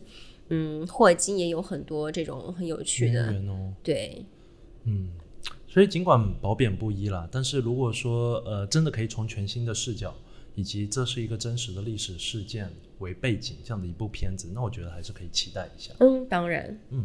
[0.48, 3.32] 嗯霍金也有很多这种很有趣的。
[3.48, 4.24] 哦对，
[4.84, 5.10] 嗯。
[5.68, 10.14] 所以尽管褒贬不一啦，但是如果说呃真的可以从全新的视角。
[10.58, 15.92] 以及这是一个真实的历史事件为背景这样的一部片子，那我觉得还是可以期待一下。
[16.00, 17.04] 嗯，当然，嗯。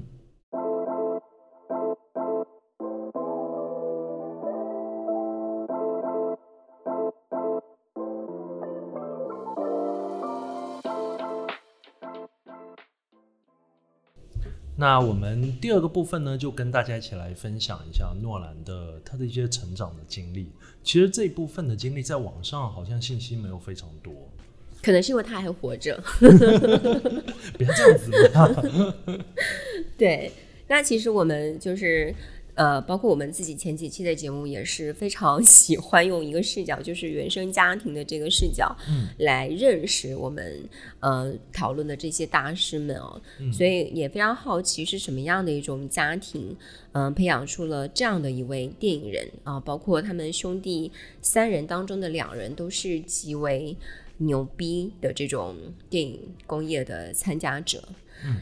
[14.82, 20.50] 那我们第二个部分呢，就跟大家一起来分享一下诺兰的他的一些成长的经历。
[20.84, 24.12] 其实这一部分的经历在网上好像信息没有非常多，
[24.82, 26.02] 可能是因为他还活着。
[26.20, 28.12] 不要这样子。
[29.96, 30.32] 对，
[30.68, 32.16] 那其实我们就是。
[32.62, 40.64] 呃，包括我们自己前几期的节目也是非常 喜欢用一个视角，就是原生家庭的这个视角，嗯，来认识我们
[41.00, 43.20] 呃讨论的这些大师们哦，
[43.52, 46.56] 所以也非常好奇是什么样的一种家庭，
[46.92, 53.76] 嗯，培养出了这样的一位电影人啊，包括他们兄弟三人当中的两人都是极为
[54.20, 55.56] 牛逼的这种
[55.90, 57.82] 电影工业的参加者。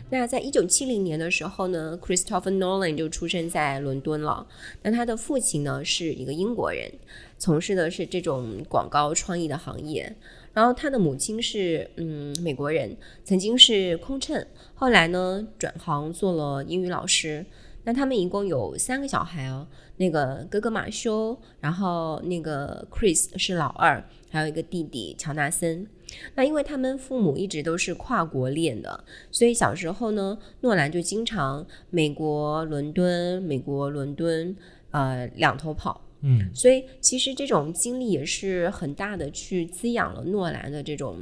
[0.09, 4.45] 那在一九七零年的时候呢，Christopher Nolan 就出生在伦敦了。
[4.83, 6.91] 那他的父亲呢是一个英国人，
[7.37, 10.15] 从事的是这种广告创意的行业。
[10.53, 17.45] 然后他的母亲是嗯美国人，曾经是空乘，后来呢转行做了英语老师。
[17.85, 19.65] 那他们一共有三个小孩哦，
[19.97, 25.87] 那个哥哥马修，然后那个 Chris 是老二，还有一个弟弟乔纳森。
[26.35, 34.55] 那因为他们父母一直都是跨国恋的，所以小时候呢，诺兰就经常美国伦敦、美国伦敦，
[34.91, 36.01] 呃，两头跑。
[36.21, 41.19] 嗯，所以其实这种经历也是很大的，去滋养了诺兰的这种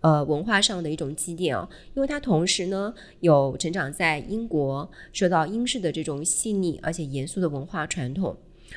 [0.00, 1.66] 呃文化上的一种积淀哦。
[1.94, 8.36] 因为他同时呢，有成长在英国，受到英式的这种细腻而且严肃的文化传统。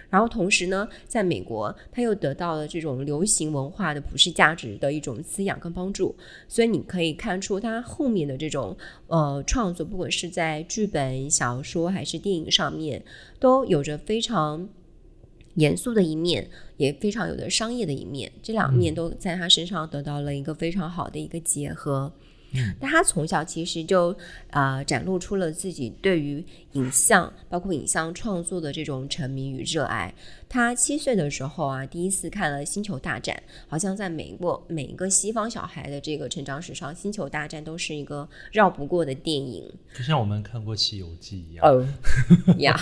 [0.10, 6.15] 然后同时呢，在美国，他又得到了这种流行文化的普世价值的一种滋养跟帮助，
[6.47, 8.75] 所以你可以看出他后面的这种
[9.07, 13.03] 呃创作，不管是在剧本、小说还是电影上面，
[13.39, 14.67] 都有着非常
[15.55, 22.13] 严肃的一面，也非常有的商业的一面，这两面都在他身上得到了一个非常好的一个结合。
[22.79, 24.15] 但他从小其实就
[24.51, 30.13] 啊展露出了自己对于影像，包括影像创作的这种沉迷与热爱。
[30.49, 33.36] 他七岁的时候啊，第一次看了《星球大战》，
[33.67, 41.65] 好像在美国每一个西方小孩的这个成长史上，《星球大战》都是一个绕不过的电影，就像我们看过《西游记》一样。
[41.65, 41.86] 哦
[42.60, 42.79] 呀，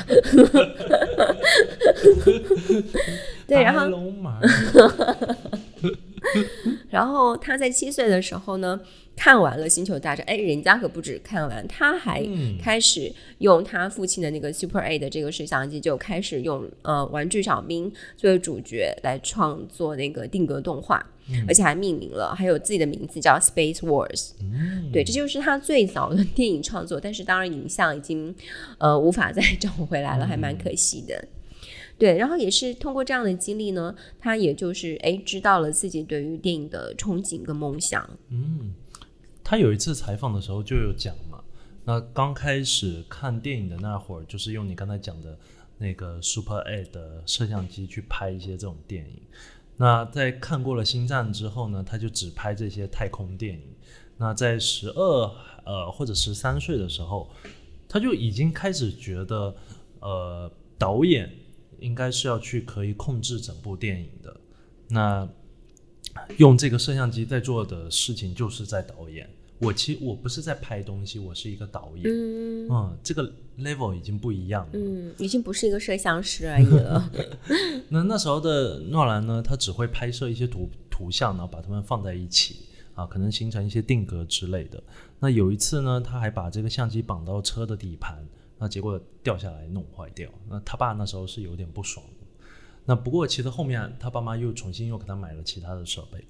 [3.48, 3.90] 对，然后。
[6.90, 8.80] 然后他在七岁的时候呢，
[9.16, 12.24] 看完了《星球大战》，哎，人家可不止看完，他还
[12.62, 21.04] 开始用他父亲的那个 Super A 的这个摄像机，就开始用呃玩具小兵作为主角来创作那个定格动画，
[21.48, 24.32] 而且还命名了，还有自己的名字叫 Space Wars。
[24.42, 28.36] 嗯对，这就是他最早的 电影创作，但是当然影像已经
[28.78, 31.28] 呃无法再找回来了，还蛮可惜的。
[31.98, 38.08] 对，然后也是通过这样的经历呢，他也就是哎知道了自己对于电影的憧憬跟梦想。
[38.30, 38.74] 嗯，
[39.46, 41.44] 他有一次采访的时候就有讲嘛，
[41.84, 45.38] 那刚开始看电影的那会儿，就是用你刚才讲的
[45.78, 49.22] 那个 Super A 的摄像机去拍一些这种电影。
[49.78, 53.62] 那在看过了《星战》之后呢，他就只拍这些太空电影。
[54.18, 55.32] 那在十二
[55.64, 57.30] 呃或者十三岁的时候，
[57.88, 59.56] 他就已经开始觉得，
[60.00, 61.32] 呃，导演
[61.78, 64.36] 应该是要去可以控制整部电影的。
[64.88, 65.30] 那
[66.38, 69.30] 用这个摄像机在做的事情，就是在导演。
[69.60, 72.04] 我其实我不是在拍东西，我是一个导演。
[72.06, 74.72] 嗯嗯，这个 level 已经不一样了。
[74.74, 77.12] 嗯，已经不是一个摄像师而已了。
[77.88, 82.58] 那那时候的诺兰呢，他只会拍摄一些图图像，然后把它们放在一起
[82.96, 84.84] 啊，可能形成一些定格之类的。
[85.22, 88.28] 那有一次呢，他还把这个相机绑到车的底盘，
[88.60, 90.30] 那结果掉下来弄坏掉。
[90.50, 92.15] 那他爸那时候是有点不爽的。
[92.86, 96.24] 那不过其实后面他爸妈又重新又给他买了其他的设备。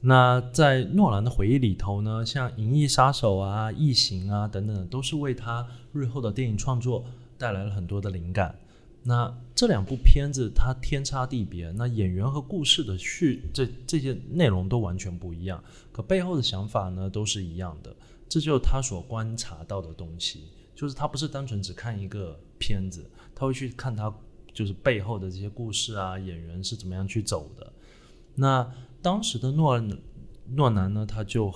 [0.00, 7.04] 那在诺兰的回忆里头呢，像《银翼杀手》啊、《异形》啊等等，都是为他日后的电影创作
[7.38, 8.58] 带来了很多的灵感。
[9.04, 17.94] 那这两部片子它天差地别，那演员和故事的叙这这些内容都完全不一样，可背后的想法呢都是一样的。
[18.28, 24.12] 这就是他所观察到的东西，就是他不是单纯只看一个片子，他会去看他
[24.52, 27.72] 就是背后的这些故事啊，演员是怎么样去走的。
[28.34, 29.82] 那当时的诺
[30.54, 31.52] 诺兰呢，他就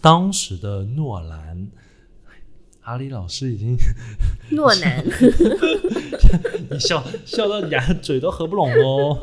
[0.00, 1.68] 当时的诺兰，
[2.82, 3.76] 阿里老师已经
[4.52, 5.04] 诺兰，
[6.70, 9.18] 你笑笑到牙嘴都合不拢哦。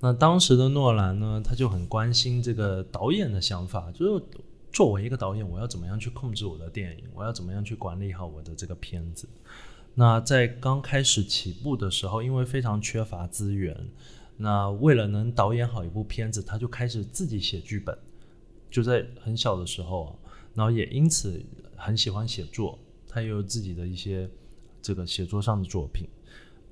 [0.00, 4.24] 那当时的诺兰呢，他就很关心这个导演的想法，就是
[4.72, 9.28] 作为一个导演，我要怎么样去控制我的电影，我要怎么样去管理好我的这个片子。
[9.94, 13.88] 那在刚开始起步的时候，因为非常缺乏资源，
[14.36, 17.96] 那为了能导演好一部片子，他就开始自己写剧本。
[18.70, 20.18] 就在很小的时候，
[20.52, 21.40] 然后也因此
[21.76, 22.76] 很喜欢写作，
[23.06, 24.28] 他也有自己的一些
[24.82, 26.08] 这个写作上的作品。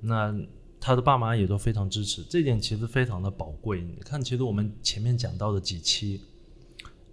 [0.01, 0.37] 那
[0.81, 3.81] 他的爸妈也都非常支持，这点其实非常的宝贵。
[3.81, 6.19] 你看，其实我们前面讲到的几期，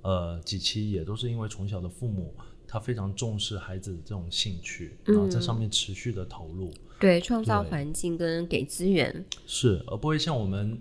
[0.02, 2.34] 呃，几期也都是因为从小的父母。
[2.72, 10.80] 他非常重视孩子的这种兴趣，然后在上面持续的投入，对，创造环境跟给资源是，而不会像我们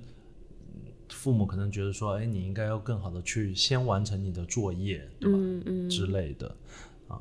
[1.10, 5.40] 父母可能觉得说，哎，你应该要更好的去先完成你的作业，对吧？
[5.42, 6.56] 嗯嗯之类的
[7.08, 7.20] 啊。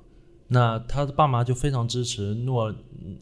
[0.48, 2.74] 那他的爸妈就非常支持诺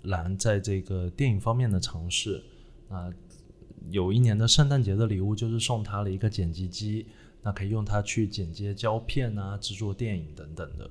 [0.02, 2.42] 兰在这个电影方面的尝试
[2.88, 3.08] 啊。
[3.90, 7.06] 有一年的圣诞节的礼物就是送他了一个剪辑机，
[7.40, 10.90] 那可以用它去剪接胶片啊，制作电影等等的。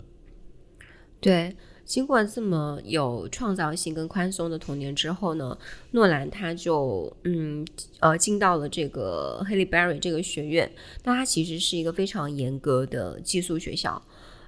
[1.19, 5.57] 对，经过这么有创造性跟宽松的童年之后呢，
[5.91, 7.65] 诺兰他就嗯
[7.99, 10.71] 呃进到了这个 Haley Berry 这个学院，
[11.03, 14.01] 那它其实是一个非常严格的寄宿学校。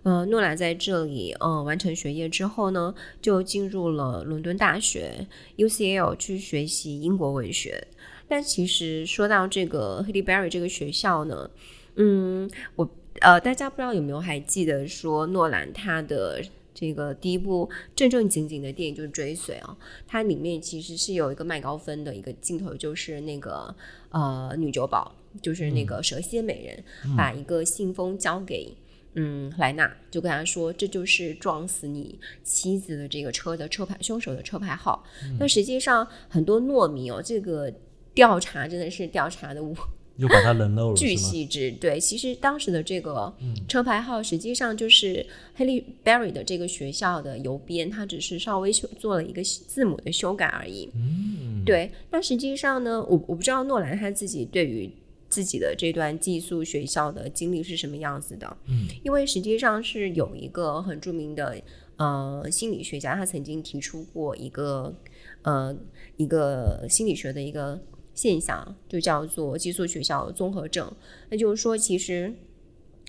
[0.04, 5.28] 呃，诺兰在这里嗯完成学业之后呢，就进入了伦敦大学
[5.58, 7.88] UCL 去学习英国文学。
[8.28, 11.50] 但其实说到这个 Haley Berry 这个学校呢，
[11.96, 12.90] 嗯，我
[13.22, 16.44] 呃大家不知道有没有还记得说诺兰他的。
[16.80, 23.76] 这个第一部正正经经的电影就是《追随》啊，它里面其实是有一个麦高芬的一个镜头，就是那个
[24.12, 25.12] 呃女酒保，
[25.42, 28.72] 就是那个蛇蝎美人，把一个信封交给
[29.16, 35.04] 嗯莱纳，就跟他说这就是撞死你妻子的这个车的车牌，凶手的车牌号。
[35.40, 37.74] 那实际上很多糯米哦，这个
[38.14, 39.60] 调查真的是调查的
[40.18, 41.72] 又把它冷漏了，巨细致。
[41.72, 43.34] 对，其实当时的这个
[43.68, 45.26] 车牌号实际上就是
[45.58, 50.90] Haley Berry 的这个学校的邮编，他只是稍微修做了一个字母的修改而已。
[50.96, 51.92] 嗯，对。
[52.10, 54.90] 那实际上呢，我我不知道诺兰他自己对于
[55.30, 58.58] 自己的这段寄宿学校的经历是什么样子的。
[58.68, 61.62] 嗯，因为实际上是有一个很著名的
[61.98, 64.96] 呃心理学家，他曾经提出过一个
[65.44, 65.76] 呃
[66.16, 67.80] 一个心理学的一个。
[68.18, 70.92] 现象就叫做寄宿学校综合症，
[71.30, 72.34] 那就是说，其实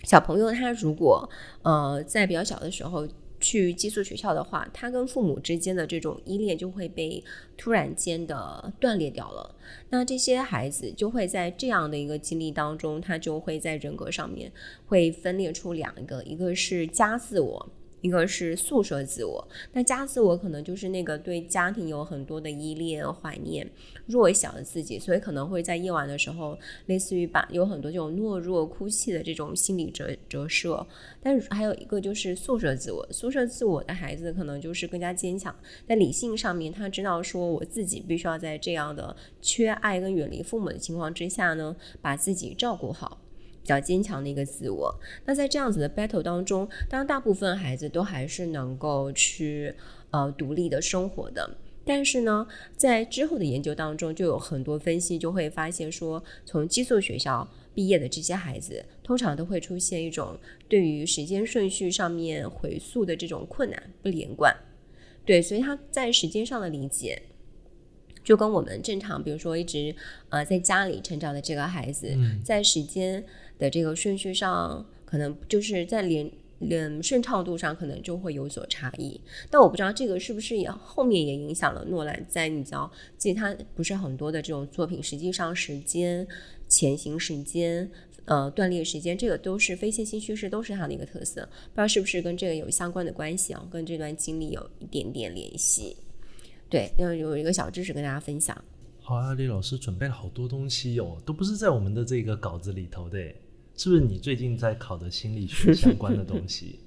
[0.03, 1.27] 小朋友他如果
[1.63, 3.07] 呃在比较小的时候
[3.39, 7.23] 去寄宿学校的话，他跟父母之间的这种依恋就会被
[7.57, 9.55] 突然间的断裂掉了。
[9.89, 14.51] 那这些孩子就会在这样的一个经历当中，他就会在人格上面
[14.85, 17.69] 会分裂出两个，一个是家自我，
[18.01, 19.47] 一个是宿舍自我。
[19.73, 23.69] 那家自我可能就是那个对家庭有很多的依恋、怀念、
[24.09, 26.57] 弱小的自己，所以可能会在夜晚的时候，
[26.87, 30.85] 类似于把有很多这种懦弱、哭泣的这种心理折折射。
[31.21, 35.55] 但是还有一个就是宿舍自我，宿舍自我的孩子可能就是更加坚强，
[35.87, 43.21] 在理性上面，他知道说我自己必须要在这样的缺爱跟远离父母的情况之下呢，把自己照顾好，
[43.61, 44.99] 比较坚强的一个自我。
[45.25, 49.75] 那在这样子的 battle 当中，当然大部分孩子都还是能够去
[50.09, 51.57] 呃独立的生活的。
[51.89, 52.45] 但是呢，
[52.77, 64.55] 在之后的研究当中，就有很多分析就会发现说，从寄宿学校毕业的这些孩子，通常都会出现一种对于时间顺序上面回溯的这种困难不连贯。
[65.25, 67.23] 对，所以他在时间上的理解，
[68.23, 69.95] 就跟我们正常，比如说一直
[70.29, 72.15] 呃在家里成长的这个孩子，
[72.45, 73.25] 在时间
[73.57, 79.19] 的这个顺序上，可能就是在连嗯顺畅度上可能就会有所差异。
[79.49, 86.27] 但我不知道这个是不是也后面也影响了诺兰在你知道，其他不是很多的这种作品，实际上时间、
[86.67, 87.89] 前行时间。
[88.25, 91.41] 呃，断裂时间这个都是非线性叙事，都是他的一个特色。
[91.41, 93.67] 不知道是不是跟这个有相关的关系啊？
[93.71, 95.97] 跟这段经历有一点点联系。
[96.69, 98.55] 对，要有一个小知识跟大家分享。
[99.01, 103.17] 好，阿李老师准备了好多东西哦，都不是在我们的这个稿子里头的，
[103.79, 104.01] 是不是？
[104.01, 106.79] 你最近在考的心理学 相关的东西？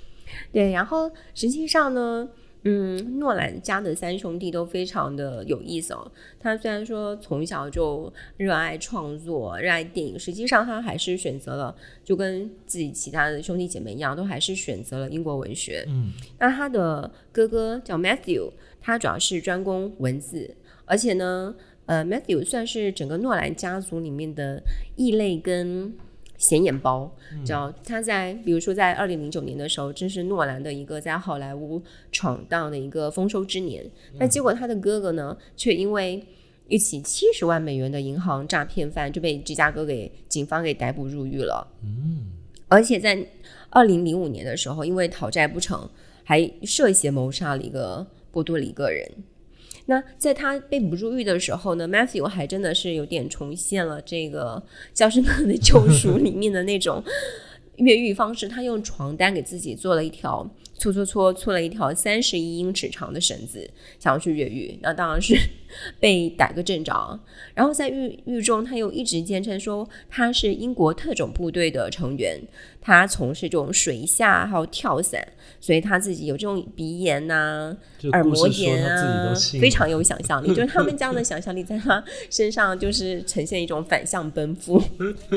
[0.52, 2.28] 对，然后实际上呢。
[2.62, 6.12] 嗯，诺兰家的三兄弟都非常的有意思哦。
[6.38, 11.74] 他虽然说从小就热爱创作、热爱电影，实际上他还是选择了，
[12.04, 15.86] 就跟自己其他的兄弟姐妹一样，都还是选择了英国文学。
[15.88, 21.54] 嗯，那他的哥哥叫 Matthew，他主要是专攻文字，而且呢，
[21.86, 24.62] 呃，Matthew 算是整个诺兰家族里面的
[24.96, 25.94] 异类跟。
[26.40, 27.14] 显眼包，
[27.44, 31.80] 叫他在比如说在二零零九年的时候，正是诺兰的一个在好莱坞
[32.10, 33.84] 闯荡的一个丰收之年。
[34.18, 36.26] 那结果他的哥哥呢，却因为
[36.66, 41.66] 一起七十万美元的银行诈骗犯，就被芝加哥给警方给逮捕入狱了。
[41.82, 42.32] 嗯，
[42.68, 43.22] 而且在
[43.68, 45.86] 二零零五年的时候，因为讨债不成，
[46.24, 49.06] 还涉嫌谋杀了一个波多黎各人。
[49.90, 54.62] 那在他被捕入狱的时候呢，Matthew 还真的是有点重现了这个
[54.96, 57.02] 《肖申克的救赎》 里面的那种
[57.74, 58.46] 越狱方式。
[58.46, 60.48] 他用床单给自己做了一条
[60.80, 63.68] 搓搓搓搓了一条三十一英尺长的绳子，
[63.98, 64.78] 想要去越狱。
[64.80, 65.38] 那当然是
[66.00, 67.20] 被逮个正着。
[67.54, 72.40] 然后在狱狱中，他又一直坚称说他是英国特种部队的成员，
[72.80, 75.22] 他从事这种水下还有跳伞。
[75.60, 77.76] 所以他自己有这种鼻炎呐、
[78.12, 80.48] 耳膜炎啊，非常有想象力。
[80.48, 84.82] 就是他们这样的 想象力在他身上就是呈现一种反向奔赴。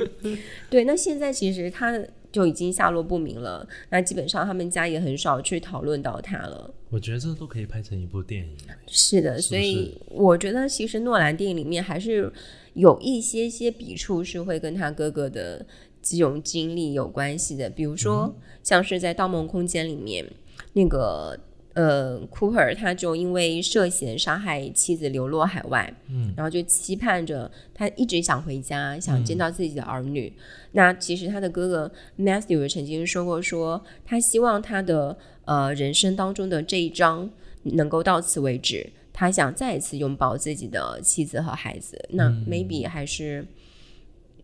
[0.72, 2.00] 对，那现在其实他
[2.32, 3.68] 就已经下落不明了。
[3.89, 6.73] 那基本上他们家也很少去讨论到他了。
[6.89, 8.55] 我觉得这都可以拍成一部电影。
[8.88, 12.31] 是的，所以我觉得其实诺兰电影里面还是
[12.73, 15.65] 有一些些笔触是会跟他哥哥的。
[16.05, 20.29] 这种经历有关系的，比如说像是在《盗梦空间》里面，
[20.73, 21.39] 那个
[21.74, 30.32] 呃，Cooper 他就因为涉嫌杀害妻子流落海外，嗯，然后就期盼着他一直想回家，想见到自己的儿女。
[30.74, 37.30] 那其实他的哥哥 Matthew 曾经说过，说他希望他的呃人生当中的这一章
[37.63, 42.03] 能够到此为止，他想再一次拥抱自己的妻子和孩子。
[42.09, 43.45] 那 maybe 还是。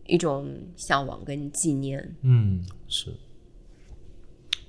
[0.06, 3.14] 一种向往跟纪念，嗯，是。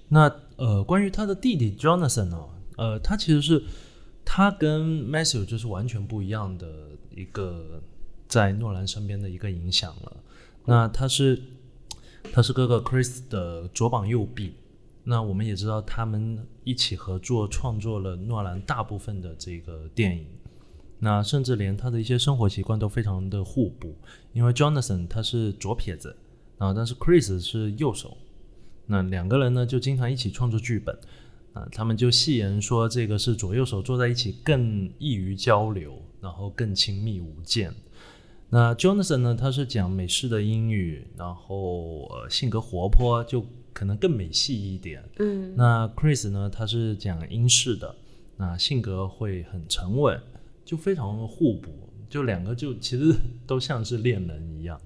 [0.09, 0.31] 那
[0.61, 2.37] 呃，关于他的弟弟 Jonathan 呢？
[2.77, 3.63] 呃，他其实是
[4.23, 6.67] 他跟 Matthew 就是完全不一样的
[7.09, 7.81] 一个
[8.27, 10.17] 在诺兰身边的一个影响了。
[10.65, 11.41] 那他是
[12.31, 14.53] 他是哥哥 Chris 的左膀右臂。
[15.03, 20.27] 那我们也知道，他们一起合作创作了诺兰大部分的这个电影。
[20.99, 23.95] 那甚至连他的一些生活习惯都非常的互补，
[24.31, 26.15] 因为 Jonathan 他是左撇子，
[26.59, 28.15] 啊，但是 Chris 是右手，
[28.91, 30.93] 那两个人呢就经常一起创作剧本，
[31.53, 37.73] 啊，他们就戏言说这个是左右手坐在一起更易于交流，然后更亲密无间。
[38.49, 45.01] 那 Jonathan 呢，他是讲美式的英语，然后呃性格活泼，就可能更美系一点。
[45.19, 47.95] 嗯，那 Chris 呢，他是讲英式的，
[48.35, 50.21] 那性格会很沉稳。
[50.63, 51.69] 就非常互补，
[52.07, 53.13] 就两个就其实
[53.45, 54.79] 都像是恋人一样。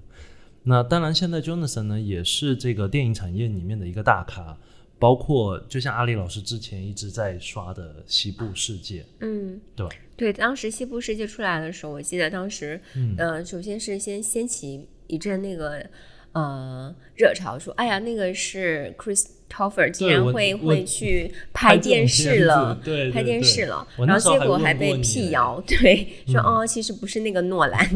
[0.68, 4.58] 那当然，现在 Jonathan 呢也是这个电影产业里面的一个大咖，
[4.98, 15.88] 包括就像阿里老师之前一直在刷的《西部世界》，嗯，对对，当时《西部世界》出来的时候，我记得当时，嗯，首先是先掀起一阵那个
[16.32, 19.24] 呃热潮，说哎呀，那个是 Chris。
[19.50, 27.88] Topher 竟然会会去拍电视了，对拍电视了，然后结果还被辟谣， 对，说嗯哦，其实不是那个诺兰，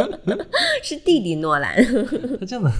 [0.82, 1.76] 是弟弟诺兰。
[2.38, 2.72] 他这样的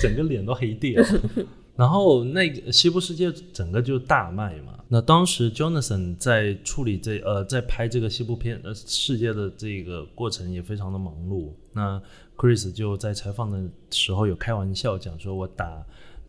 [0.00, 1.02] 整个脸都黑掉。
[1.74, 4.74] 然后那个西部世界整个就大卖嘛。
[4.88, 11.48] 那当时 Jonathan 在处理这呃在拍这个西部片呃世界的这个过程也非常的忙碌。
[11.72, 12.00] 那
[12.36, 13.58] Chris 就在采访的
[13.90, 15.82] 时候有开玩笑讲说，我打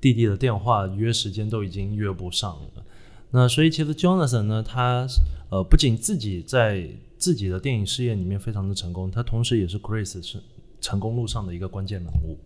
[0.04, 2.84] 弟弟的电话约时间都已经约不上了。
[3.32, 5.08] 那所以其实 Jonathan 呢，他
[5.50, 10.40] 呃不仅自己在自己的电影事业里面非常的成功，他同时也是 Chris 是
[10.82, 12.38] 成功路上的一个关键人物。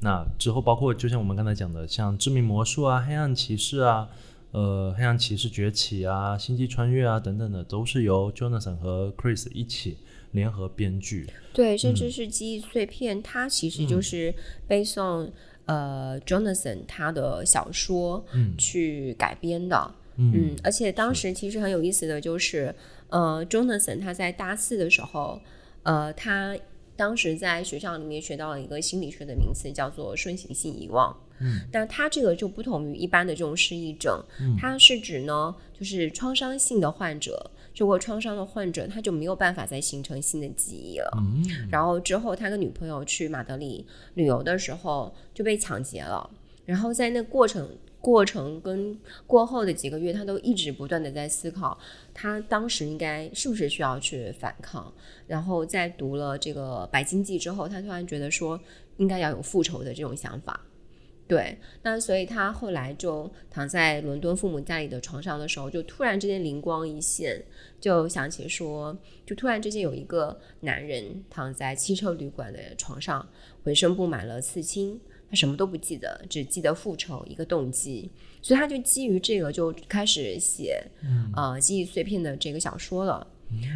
[0.00, 4.08] 那之后包括就像我们刚才讲的，像《致命魔术》啊、《黑暗骑士》啊、
[4.50, 9.98] 呃，《黑暗骑士崛起》啊、《星际穿越》啊等等的，都是由 Jonathan 和 Chris 一起
[10.32, 11.26] 联合编剧。
[11.54, 14.34] 对，甚嗯至是记忆碎片，它其实就是
[14.66, 15.30] 背诵、
[15.66, 18.24] 呃 Jonathan 他的小说
[18.58, 19.94] 去改编的。
[20.18, 22.74] 嗯而且当时其实很有意思的就是，
[23.10, 25.38] 呃，Jonathan 他在大四的时候，
[25.82, 26.56] 呃，他
[26.96, 31.14] 当时在学校里面学到了一个心理学的名词，叫做顺行性遗忘。
[31.38, 34.18] 嗯，那他这个就不同于一般的这种失忆症，
[34.58, 41.10] 它是指呢，就是创伤性的患者，受过创伤的患者，他就没有办法再形成新的记忆了。
[41.18, 46.30] 嗯，然后之后，他跟女朋友去马德里旅游的时候就被抢劫了。
[46.64, 47.68] 然后在那过程、
[48.00, 51.78] 过程跟过后的几个月，他都一直不断的在思考，
[52.14, 54.90] 他当时应该是不是需要去反抗。
[55.26, 58.58] 然后在读了这个《白鲸记》之后，他突然觉得说，
[58.96, 60.58] 应该要有复仇的这种想法。
[61.28, 67.42] 对，那所以他后来就躺在伦敦父母家里的床上的时候，就突然之间灵光一现，
[67.80, 73.28] 就想起说，就突然之间有一个男人躺在汽车旅馆的床上，
[73.64, 78.08] 浑身布满了刺青，他什么都不记得，只记得复仇一个动机，
[78.40, 80.80] 所以他就基于这个就开始写，
[81.34, 83.26] 呃，记忆碎片的这个小说了。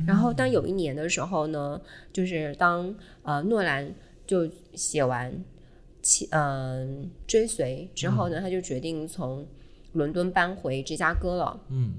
[0.07, 1.80] 然后当有一年的时候呢，
[2.12, 2.94] 就是当
[3.24, 3.92] 呃诺兰
[4.24, 5.34] 就写完。
[6.11, 9.46] 其嗯、追随之后呢，他就决定从
[9.92, 11.61] 伦敦搬回芝加哥了。
[11.70, 11.92] 嗯，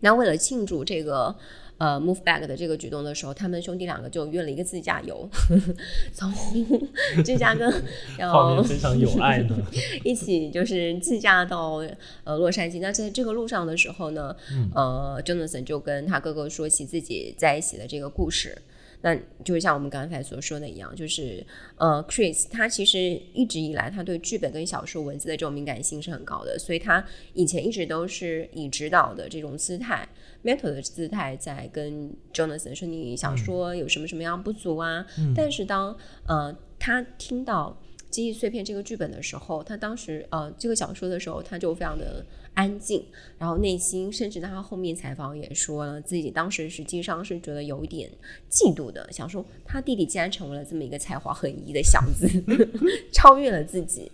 [0.00, 1.34] 那为了庆祝这个
[1.78, 5.26] 呃 move back 的这个举动的时候，他们兄弟两个就约了一个自驾游，
[6.12, 6.30] 从
[7.24, 7.72] 芝加哥，
[8.18, 9.56] 然后画面非常有爱呢。
[10.04, 11.82] 一起就是自驾到
[12.24, 12.78] 呃洛杉矶。
[12.80, 18.58] 那在这个路上的时候呢，嗯呃，Jonathan 就跟他哥哥说起自己在一起的这个故事。
[19.06, 21.46] 那就是像我们刚才所说的一样，就是
[21.76, 22.98] 呃，Chris 他其实
[23.32, 30.08] 一直以来他对剧本跟小说文字的这种敏感性是很高的，所以他以前一直都是以指导的这种姿态、
[30.42, 35.06] mentor 的姿态在跟 Jonathan 说你小说有什么什么样不足啊。
[35.36, 35.96] 但是当
[36.26, 37.80] 呃他听到
[38.10, 42.26] 记忆碎片这个剧本的时候，他当时呃这个小说的时候，他就非常的
[42.56, 43.04] 安静，
[43.38, 48.10] 然后内心甚至他后面采访也说了，自己当时实际上是觉得有一点
[48.50, 52.26] 嫉妒的，想说他弟弟竟然成为了这么一个才华横溢的小子，
[53.12, 54.10] 超越了自己。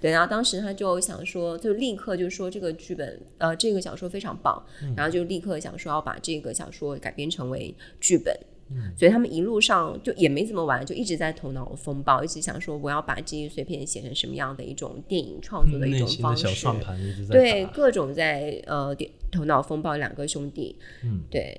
[0.00, 4.64] 对，然后当时他就想说，就立刻就说这个剧本，呃，这个小说非常棒，
[4.96, 8.36] 然后就立刻想说要把这个小说改编成为剧本。
[8.96, 16.46] 所以他们一路上就也没怎么玩，就一直在头脑风暴，一直想说我要把记忆碎片写成什么样的一种电影创作的一种方式。
[16.80, 21.58] 盘一直在对，各种在呃电头脑风暴两个兄弟，嗯，对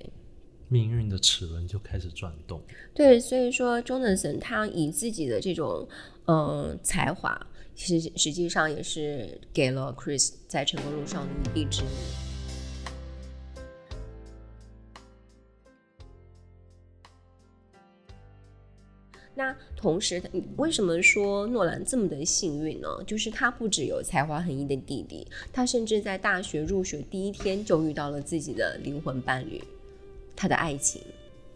[0.70, 2.62] 命运的齿轮就开始转动。
[2.94, 5.88] 对，所以说 Jonathan 他以自己的这种
[6.26, 7.40] 嗯、呃才华，
[7.76, 11.88] 其实实际上也是给了 Chris 在成功路上的一臂之力。
[19.36, 22.88] 那同时，你为什么说诺兰这么的幸运呢？
[23.08, 29.64] 就是他不只有才华横溢的弟弟，他甚至在大学入学第一天就遇到了自己的灵魂伴侣，
[30.36, 31.02] 他的爱情。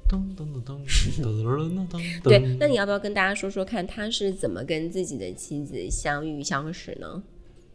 [0.10, 0.80] 噔噔噔噔
[1.22, 2.24] 噔噔噔。
[2.24, 7.22] 对，那你要不要跟大家说说看，他是怎么跟自己的妻子相遇相识呢？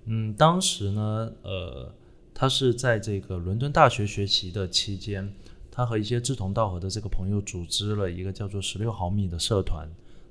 [0.06, 1.92] 嗯，当时呢，呃，
[2.32, 5.30] 他是在这个伦敦大学学习的期间，
[5.74, 9.88] 他和一些志同道合的这个朋友组织了一个叫做“十六毫米”的社团，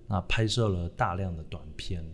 [0.07, 2.05] 那拍摄了大量的短片。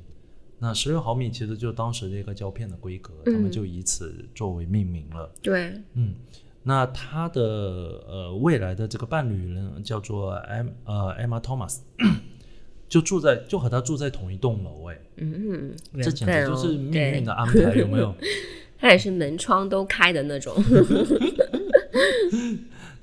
[0.59, 5.29] 那十六毫米其实就当时这个胶片的规格，他们就以此作为命名了。
[5.41, 6.15] 对，嗯，
[6.63, 7.43] 那他的
[8.07, 11.79] 呃未来的这个伴侣呢，叫做 M 呃 Emma Thomas，
[12.89, 17.25] 就住在就和他住在同一栋楼，哎，嗯，这简直就是命运。
[17.25, 18.15] 的安排，有没有？
[18.79, 20.55] 他也是门窗都开的那种。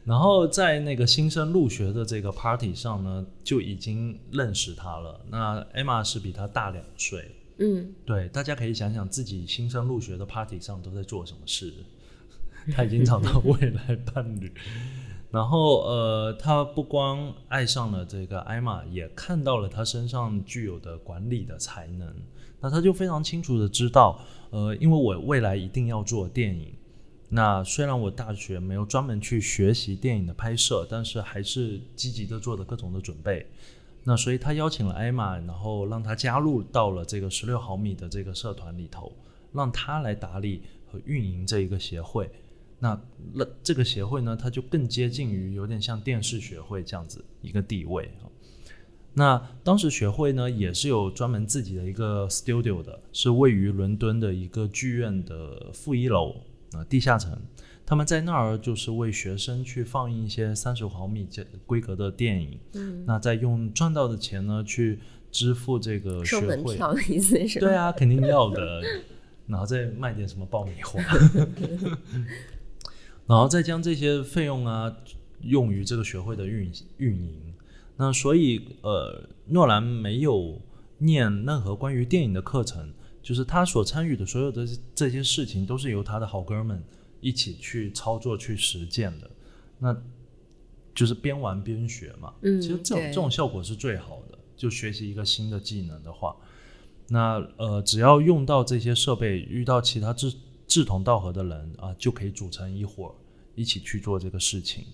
[0.04, 5.18] 然后在那个新生入学的这个 party 上呢，就已经认识他了。
[5.30, 11.72] 那 Emma 是比他大两岁，嗯，对，大家可以想想自己新生入学的 party 上都在做什么事。
[12.72, 14.50] 他已经找到未来伴侣，
[15.30, 22.10] 然后呃，他不光爱上了这个艾玛，也看到了他身上具有的管理的才能。
[22.60, 24.18] 那他就非常清楚的知道，
[24.50, 26.74] 呃，因为我未来一定要做电影。
[27.28, 33.46] 那虽然我大学没有专门去学习电影的拍摄，但是还是积极的做的各种的准备。
[34.04, 39.10] 那所以他邀请了艾玛，然后让他加入到了这个十六毫米的这个社团里头，
[39.52, 42.30] 让他来打理和运营这一个协会。
[42.78, 43.00] 那
[43.32, 48.28] 那这个协会呢，它就更接近于有点像电视学会这样子一个地位啊。
[49.14, 56.36] 那当时学会呢也是有专门自己的一个 studio 的，是位于伦敦的一个剧院的负一楼
[56.74, 57.36] 啊地下城。
[57.86, 62.58] 他们在那儿就是为学生去放映一些三十毫米这规格的电影。
[62.72, 64.98] 嗯，那再用赚到的钱呢去
[65.30, 66.76] 支付这个学收门会。
[66.76, 67.60] 票的意思是？
[67.60, 68.82] 对啊，肯定要的。
[69.46, 71.02] 然后再卖点什么爆米花，
[73.28, 74.90] 然后再将这些费用啊
[75.42, 77.52] 用于这个学会的运运营。
[77.98, 80.58] 那所以呃，诺兰没有
[80.96, 82.90] 念任何关于电影的课程，
[83.24, 84.64] 就是他所参与的所有的
[84.94, 86.80] 这些事情都是由他的好哥们
[87.20, 89.28] 一起去操作、去实践的。
[89.80, 90.00] 那
[90.94, 92.32] 就是边玩边学嘛。
[92.42, 94.38] 嗯其实这种这种效果是最好的。
[94.56, 96.34] 就学习一个新的技能的话，
[97.08, 100.32] 那呃，只要用到这些设备，遇到其他志
[100.68, 103.14] 志同道合的人啊，就可以组成一伙儿，
[103.56, 104.84] 一起去做这个事情。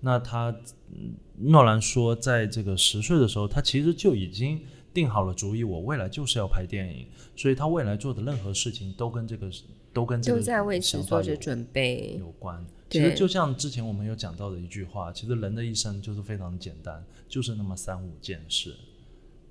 [0.00, 0.48] 那他
[0.90, 4.58] 嗯诺兰说，在这个十岁的时候，他其实就已经
[4.92, 9.50] 定好了主意，我未来就是要拍电影，所以他未来做的任何事情都跟这个
[9.92, 12.16] 都跟这个就在为此做着准备。
[12.18, 12.64] 有关。
[12.90, 18.74] 其实就像之前我们有讲到的一句话，其实人的一生就是非常简单，就是那么三五件事，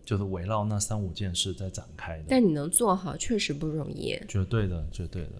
[0.06, 2.26] 就是围绕那三五件事在展开的。
[2.30, 4.16] 但你能做好，确实不容易。
[4.28, 5.32] 绝对的，绝对的。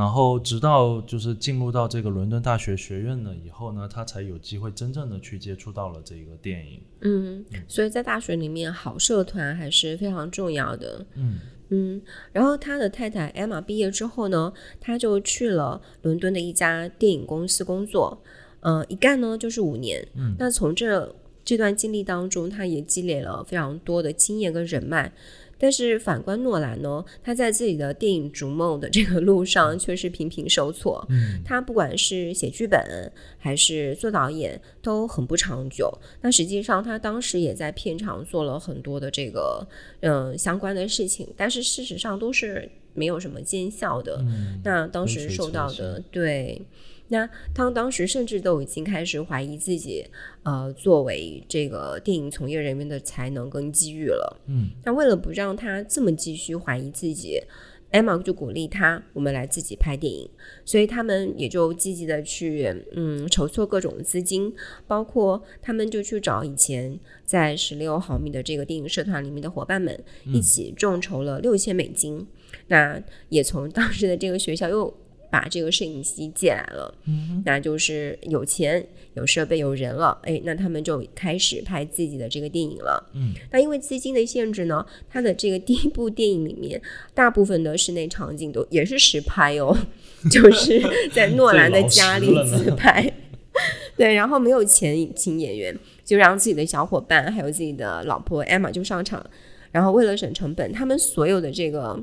[0.00, 6.80] 然后直到就是进入到这个伦敦大学学院了以后呢，他才有机会真正的去接触到了这个电影。
[7.02, 11.04] 嗯，所以在大学里面，好社团还是非常重要的。
[11.16, 11.38] 嗯
[11.68, 12.00] 嗯，
[12.32, 18.22] 然后他的太太艾玛毕业之后呢，他就去了伦敦的一家电影公司工作，
[18.60, 20.02] 嗯、一干呢就是五年。
[20.14, 25.12] 嗯那从这这段经历当中，他也积累了非常多的经验跟人脉。
[25.60, 31.06] 但是反观诺兰呢，他在自己的电影逐梦的这个路上却是频频受挫。
[31.10, 35.92] 嗯他不管是写剧本还是做导演，都很不长久。
[36.22, 39.66] 那实际上，他当时也在片场做了很多的这个
[40.00, 44.16] 嗯、呃相关的事情，但是事实上都是没有什么见效的。
[44.20, 46.62] 嗯，那当时受到的薪对，
[47.10, 50.06] 那他当时甚至都已经开始怀疑自己，
[50.44, 54.40] 呃，作为这个电影从业人员的才能跟机遇了。
[54.46, 57.42] 嗯那为了不让他这么继续怀疑自己
[57.90, 60.30] ，Emma 就鼓励他，我们来自己拍电影。
[60.64, 64.54] 所以他们也就积极的去嗯筹措各种资金，
[64.86, 72.24] 包括他们就去找以前在十六毫米的这个电影社团里面的伙伴们，一起众筹了六千美金。
[72.68, 74.92] 那也从当时的这个学校又
[75.30, 83.10] 把这个摄影机借来了，嗯那就是有钱、有设备、有人了，哎，那他们就开始拍自己的这个电影了。
[83.14, 86.80] 嗯，那因为资金的限制呢，他的这个第一部电影里面，
[87.14, 89.76] 大部分的室内场景都也是实拍哦，
[90.30, 90.82] 就是
[91.14, 93.12] 在诺兰的家里自拍。
[93.96, 99.24] 对，然后没有钱请演员，就让自己的小伙伴还有自己的老婆 Emma 就上场，
[99.70, 102.02] 然后为了省成本，他们所有的这个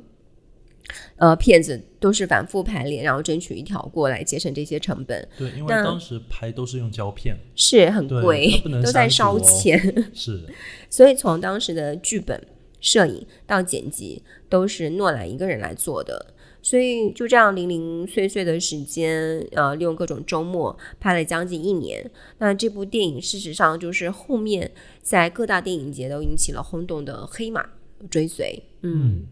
[1.18, 9.80] 呃片子都是反复排练，然后争取一条过来节省这些成本，对，因为那当时拍都是用胶片，是很贵都在烧钱。
[10.14, 10.44] 是
[10.90, 12.42] 所以从当时的剧本、
[12.80, 16.34] 摄影到剪辑，都是诺兰一个人来做的。
[16.60, 22.12] 所以就这样零零碎碎的时间，呃，利用各种周末拍了将近一年。
[22.40, 24.70] 那这部电影事实上就是后面
[25.02, 27.66] 在各大电影节都引起了轰动的《黑马
[28.10, 28.62] 追随》。
[28.82, 29.28] 嗯，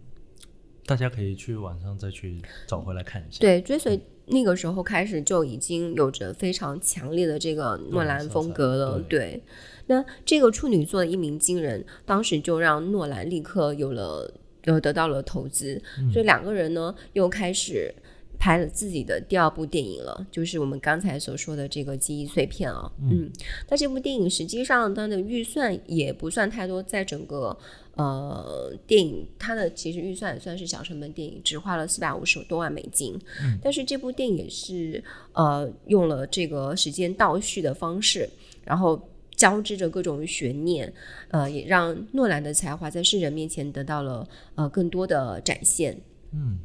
[0.85, 3.39] 大家可以去网上再去找回来看一下。
[3.39, 8.99] 对，追随那个时候开始就已经有着非常强烈的这个诺兰风格了。
[9.01, 9.43] 对对，
[9.87, 14.33] 那这个处女座的一鸣惊人，当时就让诺兰立刻有了
[14.63, 15.81] 呃得到了投资，
[16.11, 17.93] 所以两个人呢又开始。
[18.37, 22.91] 拍了自己的第二部电影了，就是我们刚才所说的这个记忆碎片啊。
[23.01, 23.31] 嗯，
[23.69, 27.57] 那这部电影实际上它的预算也不算太多，在整个
[27.95, 33.19] 呃电影它的其实预算也算是小成本电影，只花了四百五十多万美金。
[33.41, 38.29] 嗯，但是这部电影也是呃用了这个时间倒叙的方式，
[38.63, 39.01] 然后
[39.35, 40.91] 交织着各种悬念，
[41.29, 45.99] 呃，也让诺兰的才华在世人面前得到了呃更多的展现。
[46.31, 46.59] 嗯，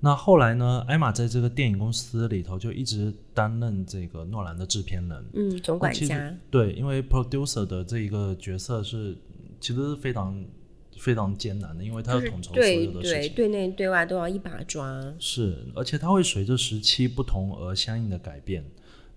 [0.00, 0.84] 那后来呢？
[0.88, 6.36] 艾玛在这个电影公司里头就一直担任这个诺兰的制片人，嗯，总管家。
[6.50, 9.16] 对，因为 producer 的这一个角色是
[9.62, 10.44] 其实是非常
[10.98, 15.14] 非常艰难的，因为他要统筹所有的事情，对对内对外都要一把抓。
[15.18, 18.64] 是，而且他会随着时期不同而相应的改变。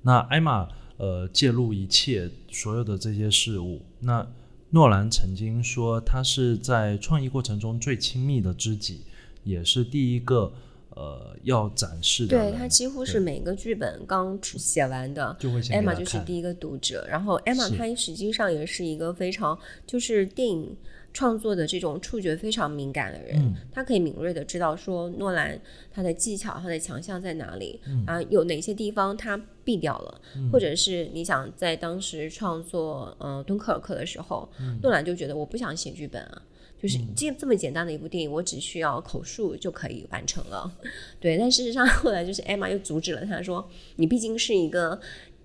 [0.04, 3.82] 那艾玛呃介入一切所有的这些事物。
[4.00, 4.26] 那
[4.70, 9.02] 诺兰曾经说，他是在创意过程中最亲密的知己，
[9.44, 10.54] 也是第一个。
[10.96, 17.06] 呃，要展示的，对他几乎是每个剧本刚写完的，就会艾玛就是第一个读者。
[17.10, 20.76] 然后艾玛她实际上也是一个非常就是电影
[21.14, 25.60] 创作的这种触觉非常敏感的人，他可以敏锐的知道说诺兰
[25.92, 30.22] 他的技巧他的强项在哪里啊，有哪些地方他避掉了，
[30.52, 34.50] 或者是你想在当时创作呃敦刻尔克的时候，
[34.82, 36.42] 诺兰就觉得我不想写剧本啊。
[36.86, 40.72] 就是这这么简单的一部电影，我只需要口述就可以完成了，
[41.20, 41.36] 对。
[41.36, 45.00] 但事实上后来就是艾玛又阻止了他，说你毕竟是一个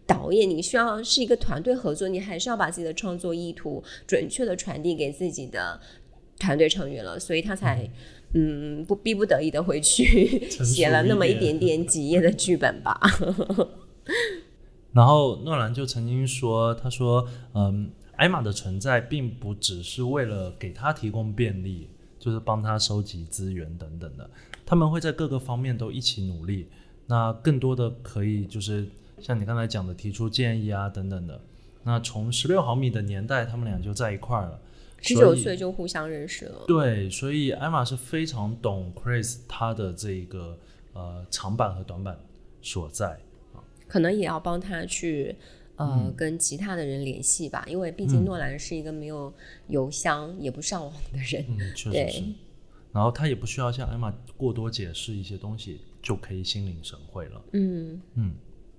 [0.07, 5.81] 导演，你需要是一个团队合作，你还是要把自己的创作意图准确的传递给自己的
[6.39, 7.89] 团队成员了，所以他才
[8.35, 13.01] 嗯不逼不得已的回去 写了那么一点点 几页的剧本吧。
[14.93, 17.91] 然后诺兰就曾经说，他说嗯。
[18.21, 24.29] 艾玛的存在并不只是为了给他提供便利，就是帮他收集资源等等的。
[24.67, 26.69] 他们会在各个方面都一起努力。
[27.07, 28.87] 那更多的可以就是
[29.19, 31.41] 像你刚才讲的，提出建议啊等等的。
[31.83, 34.61] 那从十六毫米的年代，他们俩就在一块儿了，
[35.01, 36.65] 十九岁就互相认识了。
[36.67, 40.59] 对，所以艾玛是非常懂 Chris 他的这个
[40.93, 42.21] 呃长板和短板
[42.61, 43.19] 所在
[43.55, 45.37] 啊，可能也要帮他去。
[45.81, 49.33] 呃，跟其他的人联系吧，因为毕竟诺兰是一个没有
[49.69, 52.25] 邮箱也不上网的人，嗯， 确实是。
[52.93, 57.43] 然后他也不需要向艾玛过多解释一些东西，就可以心领神会了。
[57.53, 58.35] 嗯嗯。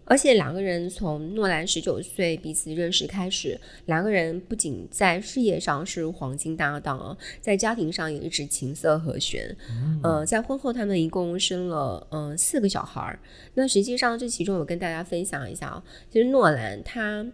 [0.06, 9.56] 而且两个人从诺兰十九岁彼此认识开始，两个人不仅在事业上是黄金搭档啊，在家庭上也一直琴瑟和弦。
[10.04, 13.20] 呃，在婚后他们一共生了嗯四个小孩儿。
[13.54, 17.26] 那实际上这其中我跟大家分享一下啊，其实诺兰他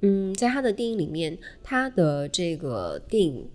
[0.00, 3.46] 嗯在他的电影里面，他的这个电影。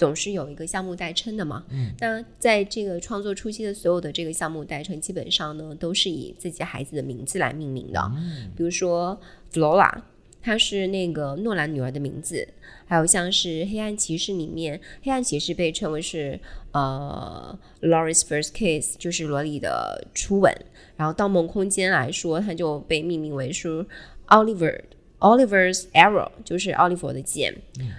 [0.00, 9.20] 总是有一个项目代称的嘛，嗯，那在这个创作初期的所有的这个项目代称，基本上呢都是以自己孩子的名字来命名的，嗯，比如说
[9.52, 10.00] Flora，
[10.40, 12.48] 她是那个诺兰女儿的名字，
[12.86, 16.40] 还有像是黑暗骑士里面，黑暗骑士被称为是
[16.72, 20.50] 呃 Laurie's first kiss，就是罗莉的初吻，
[20.96, 23.84] 然后盗梦空间来说，它就被命名为是
[24.28, 24.80] Oliver。
[25.20, 27.54] Oliver's Arrow 就是奥利弗的剑，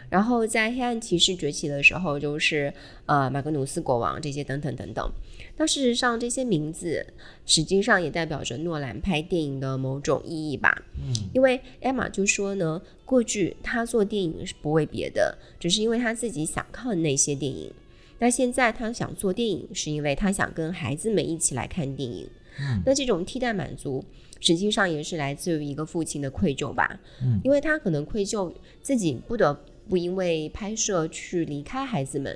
[0.10, 2.74] 然后在黑暗骑士崛起的时候，就是
[3.06, 5.12] 呃马格努斯国王这些等等等等。
[5.56, 7.06] 但事实上，这些名字
[7.46, 10.76] 实际上也代表着诺兰拍电影的某种意义吧。
[10.98, 17.72] 嗯，因为艾玛就说呢，过去他做电影是不为别的，只是因为他自己想看那些电影。
[18.18, 22.28] 那现在他想做电影，是因为他想跟孩子们一起来看电影。
[22.60, 24.04] 嗯，那这种替代满足。
[24.44, 29.54] 实际上也是来自于一个父亲的愧疚吧，嗯，因为他可能愧疚自己不得
[29.88, 32.36] 不因为拍摄去离开孩子们，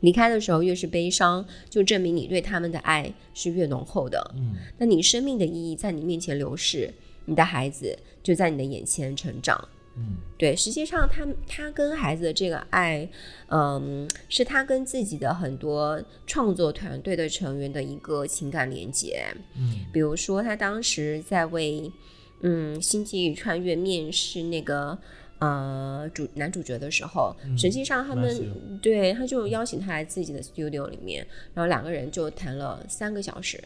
[0.00, 6.92] 离开的时候越是悲伤，就证明你对他们的爱是越浓厚的，嗯，那你生命的意义在你面前流逝，
[7.24, 9.66] 你的孩子就在你的眼前成长。
[9.96, 13.06] 嗯，对，实际上他他跟孩子的这个爱，
[13.48, 19.22] 嗯，是他跟自己的很多创作团队的成员的一个情感连接。
[19.54, 21.92] 嗯，比如说他当时在为
[22.40, 24.96] 嗯《星际穿越》面试那个
[25.38, 33.62] 呃主男主角的时候，实际上他们对他就邀请他来自己的 studio 里面，然后两个人就谈了三个小时。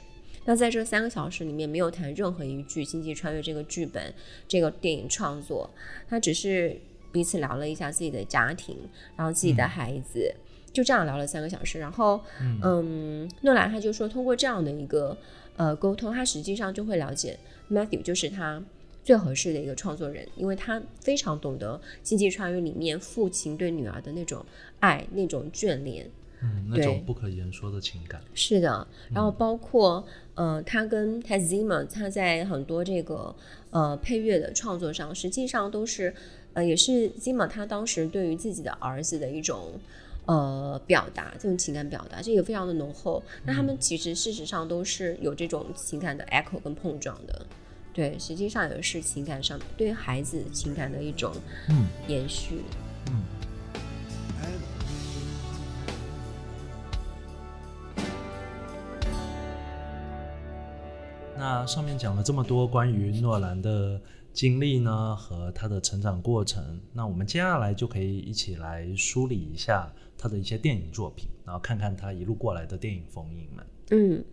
[0.47, 4.15] 那在这三个小时里面，没有谈任何一句《星际穿越》这个剧本、
[4.49, 5.69] 这个电影创作，
[6.09, 6.81] 他只是
[7.13, 8.77] 彼此聊了一下自己的家庭，
[9.17, 10.35] 然后自己的孩子，
[10.73, 11.79] 就这样聊了三个小时。
[11.79, 12.21] 然后，
[12.63, 15.17] 嗯，诺兰他就说，通过这样的一个
[15.57, 17.39] 呃沟通，他实际上就会了解
[17.71, 18.63] Matthew 就是他
[19.03, 24.45] 最合适的一个创作人，因为他非常懂得《星际穿越》里面父亲对女儿的那种
[24.81, 26.09] 爱、那种眷恋。
[26.43, 28.87] 嗯，那种不可言说的情感是的。
[29.11, 33.35] 然后包括呃，他跟 t a z i m a 他在很多这个
[33.71, 36.15] 呃配乐的创作上，实际上都是
[36.53, 39.73] 呃，也是 Zima 他当时对于自己的儿子的一种
[40.27, 43.23] 呃表达，这种情感表达，这个非常的浓厚。
[43.45, 47.47] 那他们其实事实上都是有这种情感的 echo 跟碰撞的。
[47.93, 51.33] 对，实际上也是情感上对孩子情感的一种
[51.71, 52.57] 嗯延续。
[53.11, 53.23] 嗯。
[61.39, 64.01] 那上面讲了这么多关于诺兰的
[64.33, 73.67] 经历呢，和他的成长过程，那我们接下来就可以一起来梳理一下他的一些电影作品，然后看看他一路过来的电影风影们。
[73.91, 74.25] 嗯，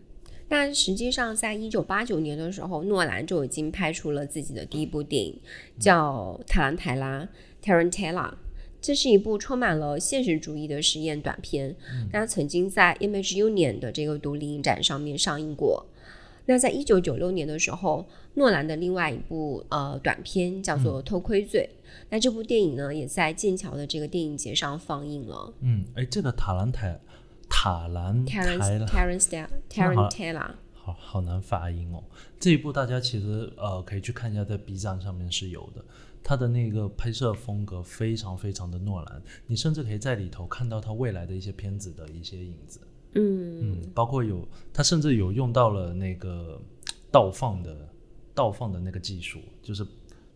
[0.49, 5.39] 那实际上在一九八九年的时候，诺兰就已经拍出了自己的第一部电影，
[5.79, 7.27] 叫《塔兰泰拉》
[7.63, 8.33] （Tarantella）。
[8.81, 11.73] 这是一部充满了现实主义的实验短片，
[12.11, 15.85] 它曾经在 Image Union 的这个独立影展上面上映过。
[16.45, 21.69] 那在一九九六年的时候，诺兰的另外一部呃短片叫做《偷窥罪》，
[22.09, 25.53] 那这部电影呢也在剑桥的这个电影节上放映了。
[25.61, 26.99] 嗯，哎，这个塔兰台
[27.49, 32.03] 塔兰 Tarantella，好好难发音哦。
[32.39, 35.83] 这一部大家其实呃可以去看一下，在 B 站上面是有的。
[36.25, 42.79] 它的那个拍摄风格非常非常的诺兰，你甚至可以在里头看到他未来的一些片子的一些影子。
[43.15, 46.61] 嗯嗯，包括有他甚至有用到了那个
[47.11, 47.89] 倒放的
[48.33, 49.85] 倒放的那个技术，就是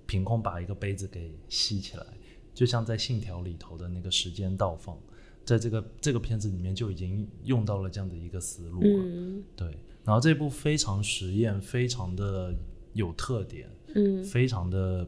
[0.05, 2.05] 凭空把一个杯子给吸起来，
[2.53, 4.97] 就像在《信条》里头的那个时间倒放，
[5.43, 9.03] 在这个这个片子里面就已经用到了这样的一个思路了。
[9.03, 12.53] 嗯对，然后这部非常实验，非常的
[12.93, 15.07] 有特点，嗯非常的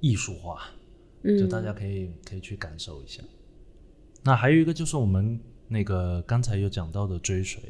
[0.00, 0.62] 艺术化，
[1.22, 3.22] 嗯，就大家可以可以去感受一下。
[4.22, 7.60] 那还有一个就是我们那个刚才有讲到的追随，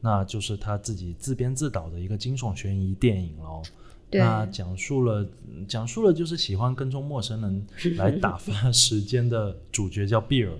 [0.00, 3.62] 那就是他自己自编自导的一个惊悚悬疑电影喽。
[4.10, 5.28] 那讲述了
[5.66, 10.52] 讲述了就是喜欢跟踪陌生人来打发 时间的主角叫比尔。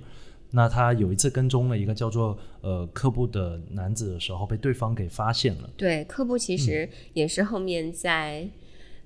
[0.50, 5.70] 那他有一次跟踪了一个叫做呃科布的男子的时候，被对方给发现了。
[5.76, 8.48] 对，科布嗯其实也是后面在，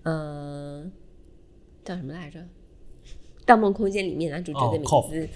[0.05, 0.85] 呃，
[1.85, 2.41] 叫什么来着，
[3.45, 5.29] 《盗梦空间》里面男主角的名哦字。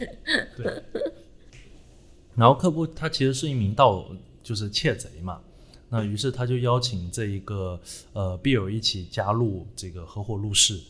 [0.57, 0.83] 对。
[2.37, 4.05] 然后克布他其实是一名盗，
[4.43, 5.41] 就是窃贼嘛。
[5.89, 7.81] 那于是他就邀请这一个
[8.13, 10.81] 呃比尔一起加入这个合伙入室。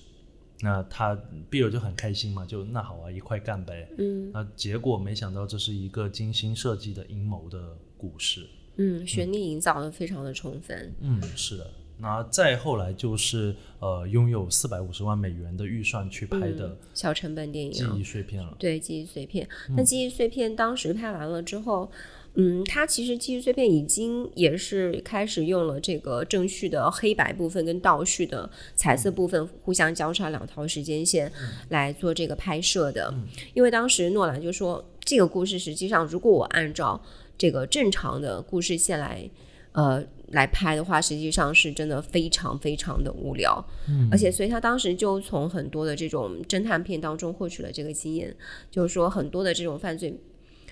[0.60, 1.18] 那他
[1.50, 3.86] 比尔就很开心嘛，就那好啊，一块干呗。
[3.98, 8.46] 嗯那结果没想到这是一个精心设计的阴谋的故事。
[8.76, 10.94] 嗯，悬念营造的非常的充分。
[11.00, 11.70] 嗯，是的。
[11.98, 18.54] 那再后来就是呃拥有四百五十万美元的预算去拍的嗯小成本电影啊记忆碎片了。
[18.58, 19.48] 对，记忆碎片。
[19.68, 21.88] 嗯那记忆碎片当时拍完了之后，
[22.34, 31.30] 嗯，它其实记忆碎片已经也是开始用了这个正序的黑白部分跟倒序的彩色部分互相交叉两条时间线
[31.68, 33.14] 来做这个拍摄的。
[33.54, 37.00] 因为当时诺兰就说，这个故事实际上如果我按照
[37.38, 39.30] 这个正常的故事线来。
[39.74, 40.00] 呃，
[40.34, 48.34] 来拍的话，实际上是真的非常非常的无聊，嗯，而且所以他当时就从很多的这种侦探片当中获取了这个经验，
[48.70, 50.14] 就是说很多的这种犯罪，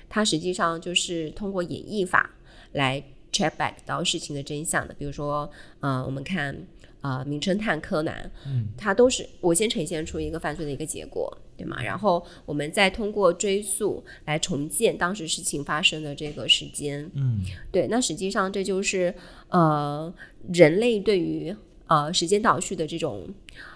[0.08, 2.30] 它实际上就是通过演绎法
[2.72, 3.02] 来
[3.32, 4.92] check back 到事情的真相的。
[4.98, 5.50] 比如说，
[5.80, 6.54] 呃，我们看
[7.02, 11.82] 呃《名侦探柯南》，嗯，它都是我先呈现出一个犯罪的一个结果，对吗？
[11.82, 17.40] 然后我们再通过追溯来重建当时事情发生的这个时间，嗯
[17.70, 19.14] 对，那实际上这就是
[19.48, 20.12] 呃
[20.52, 21.54] 人类对于
[21.86, 23.28] 呃时间倒序的这种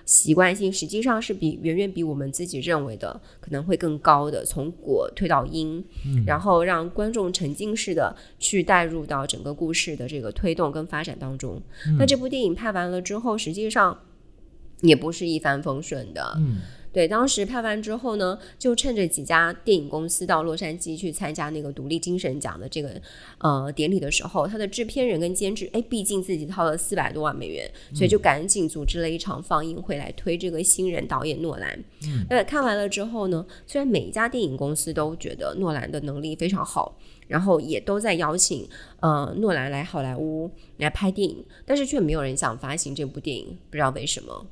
[0.06, 5.84] 习惯性，实际上是比远远比我们自己认为的可能会更高的，从果推到因，
[6.24, 11.60] 然后让观众沉浸式的去带入到整个故事的这个推动跟发展当中。
[11.98, 13.98] 那这部电影拍完了之后，实际上
[14.80, 16.60] 也不是一帆风顺的，嗯
[16.96, 22.98] 对，当时拍完之后呢，就趁着几家电影公司到洛杉矶去参加那个独立精神奖的这个
[23.36, 31.78] 呃典礼的时候，他的制片人跟监制，哎，毕竟自己掏了四百多万美元，所以就赶紧组织了一场放映会来推这个新人导演诺兰。
[32.30, 38.66] 那看完了之后呢，虽然每一家电影公司都觉得诺兰的能力非常好，然后也都在邀请
[39.00, 44.46] 呃诺兰来好莱坞来拍电影，但是却没有人想发行这部电影，不知道为什么。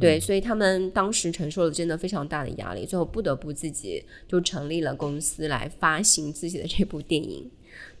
[0.00, 7.48] 对，所以他们当时承受了真的非常大的压力，最后不得不自己就成立了公司来发行自己的这部电影。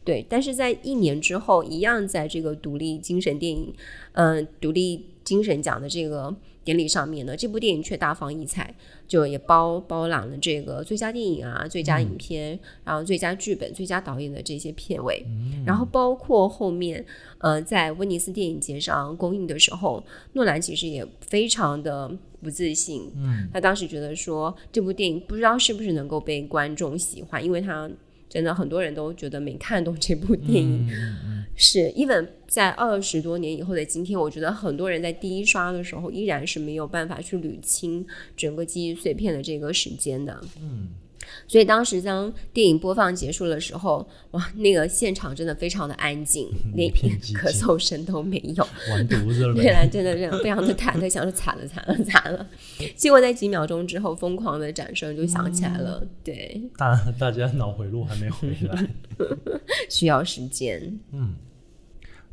[0.04, 3.72] 对，但是在一年之后，一样在这个独立精神电影，
[4.14, 6.34] 嗯、独立精神奖的这个
[6.64, 8.74] 典礼上面呢，这部电影却大放异彩，
[9.12, 15.22] 就也包包揽了这个最佳电影啊、最佳影片，然后最佳剧本、最佳导演的这些片尾，
[15.66, 17.04] 然后包括后面，
[17.36, 20.02] 呃，在威尼斯电影节上公映的时候，
[20.32, 22.10] 诺兰其实也非常的
[22.40, 27.90] 不自信，嗯，他当时觉得说这部电影不知道是不是能够被观众喜欢，因为他
[28.32, 30.88] 真的很多人都觉得没看懂这部电影。
[31.54, 40.40] 是，even 在二十多年以后的今天，我觉得很多人在第一刷的时候依然是没有办法去捋清整个记忆碎片的这个时间的。
[40.62, 40.88] 嗯，
[41.46, 48.66] 所以当时当电影播放结束的时候，哇，那个现场真的非常的安静，连片咳嗽声都没有。
[48.90, 52.46] 完犊子了对啦，真的是非常的忐忑，想说惨了惨了惨了。
[52.96, 56.06] 结果在几秒钟之后，疯狂的掌声就响起来了。
[56.24, 58.88] 对，大大家脑回路还没回来。
[59.90, 60.98] 需要时间。
[61.12, 61.34] 嗯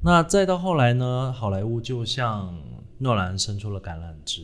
[0.01, 2.57] 那再到后来呢，好莱坞就向
[2.99, 4.41] 诺兰伸出了橄榄枝，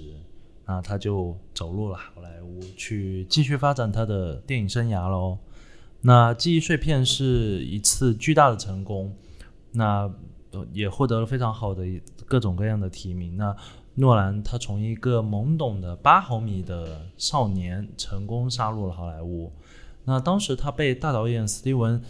[0.68, 5.38] 那他就走入了好莱坞，去继续发展他的电影生涯喽。
[6.02, 9.16] 那《记忆碎片》是一次巨大的成功，
[9.72, 10.12] 那
[10.72, 11.84] 也获得了非常好的
[12.26, 13.38] 各种各样的提名。
[13.38, 13.56] 那
[13.96, 19.52] 诺兰他从一个懵懂的八毫米的少年，成功杀入了好莱坞。
[20.04, 22.02] 那当时他被大导演斯蒂文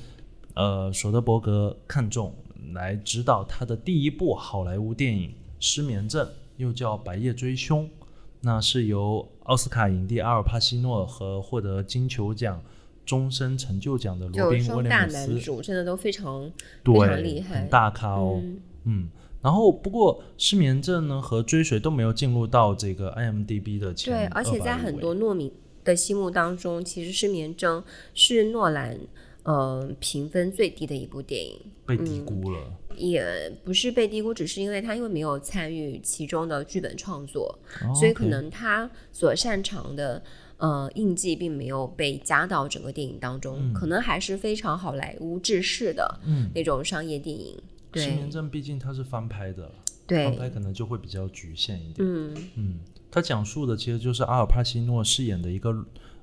[0.53, 2.33] 呃索德伯格看中，
[2.73, 5.29] 来指导他的第一部好莱坞电影
[5.59, 6.25] 《失眠症》，
[6.57, 7.85] 又叫《白夜追凶》。
[8.45, 12.61] 那是由奥斯卡影帝阿尔帕西诺和获得金球奖
[13.03, 16.51] 终身成就奖的罗宾威廉姆斯，男主真的都非常
[16.83, 18.39] 非常厉对，害，很大咖哦。
[18.43, 19.09] 嗯嗯，
[19.41, 25.51] 然后不过失眠症呢和追随都没有进入到这个 IMDB 的前对，而且在很多糯米
[25.83, 27.83] 的心目当中，其实失眠症
[28.13, 28.95] 是诺兰
[29.45, 31.57] 呃评分最低的一部电影。
[31.87, 32.59] 被低估了。
[32.97, 40.23] 也不是被低估，只是因为他因为没有参与其中的剧本创作，哦所以可能他所擅长的
[40.55, 47.61] 呃印记并没有被加到整个电影当中，可能还是非常好莱坞制式的嗯那种商业电影。
[47.91, 49.69] 对失眠症毕竟它是翻拍的，
[50.07, 51.95] 翻拍，可能就会比较局限一点。
[51.99, 52.79] 嗯嗯，
[53.11, 55.75] 它讲述的其实就是阿尔帕西诺饰演的一个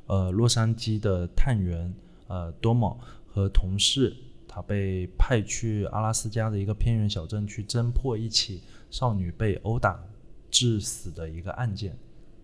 [0.07, 1.93] 呃洛杉矶的探员
[2.33, 4.16] 呃多某和同事，
[4.49, 10.03] 他被派去阿拉斯加的一个偏远小镇去侦破一起少女被殴打
[10.51, 11.95] 致死的一个案件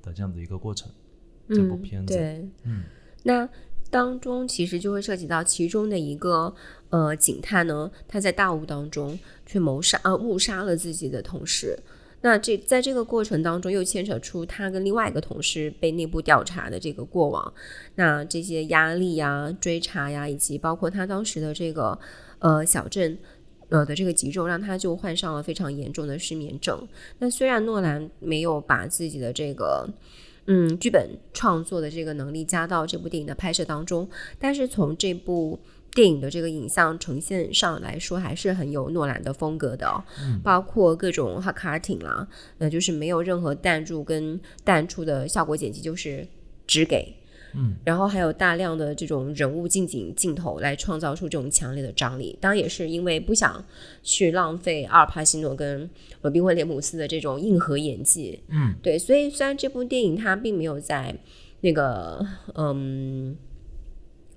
[0.02, 0.90] 的这样的一个过程。
[1.48, 2.84] 这部嗯片子，对，嗯，
[3.22, 3.48] 那
[3.88, 6.54] 当中其实就会涉及到其中的一个
[6.90, 11.78] 呃警探呢，他在大雾当中去谋杀呃误杀了自己的同事。
[12.20, 17.52] 那这在这个过程当中，又牵扯出他跟另外一个同事被内部调查的这个过往。
[17.94, 21.98] 那这些压力呀、追查呀，以及包括他当时的这个
[22.40, 23.16] 呃小镇
[23.68, 26.88] 呃的这个急重，让他就患上了非常严重的失眠症。
[27.18, 29.88] 那虽然诺兰没有把自己的这个
[30.46, 34.08] 嗯剧本创作的这个能力加到这部电影的拍摄当中，
[34.38, 35.60] 但是从这部
[35.92, 40.02] 电影的这个影像呈现上来说，还是很有诺兰的风格的、哦，
[40.42, 42.26] 包括各种 hard cutting 啦，
[42.58, 46.26] 那，就是没有任何淡入跟淡出的效果剪辑，就是
[46.66, 47.14] 只给。
[47.54, 53.64] 嗯，然后还有大量的这种人物近景镜头来创造出这种强烈的张力，当然也是因为不想
[54.02, 55.88] 去浪费阿尔帕西诺跟
[56.20, 61.16] 罗宾威廉姆斯的这种硬核演技，嗯，对，所以虽然这部电影它并没有在
[61.62, 62.22] 那个
[62.54, 63.34] 嗯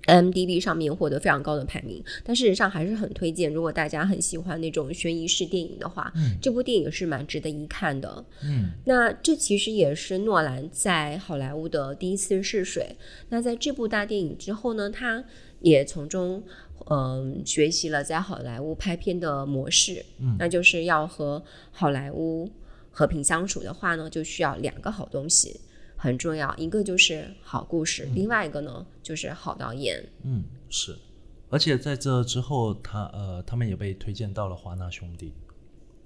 [0.07, 3.53] IMDB 上面获得非常高的排名，但事实上还是很推荐。
[3.53, 8.25] 如果大家很喜欢那种悬疑式电影的话，这部电影是蛮值得一看的。
[8.43, 12.95] 嗯，那这其实也是诺兰在好莱坞的第一次试水。
[13.29, 15.23] 那在这部大电影之后呢，他
[15.59, 16.43] 也从中
[16.89, 21.41] 嗯、学习了在好莱坞拍片的模式，嗯那就是要和
[21.71, 22.49] 好莱坞
[22.89, 25.59] 和平相处的话呢，就需要两个好东西。
[26.01, 30.03] 很重要，一个就是好故事，另外一个呢就是好导演。
[30.23, 30.97] 嗯，是，
[31.51, 35.31] 而且在这之后，他呃，他们也被推荐到了华纳兄弟，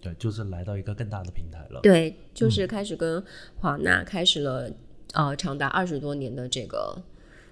[0.02, 1.80] 对，就是来到一个更大的平台了。
[1.82, 3.24] 对，就是开始跟
[3.56, 4.70] 华纳开始了
[5.14, 7.02] 呃长达二十多年的这个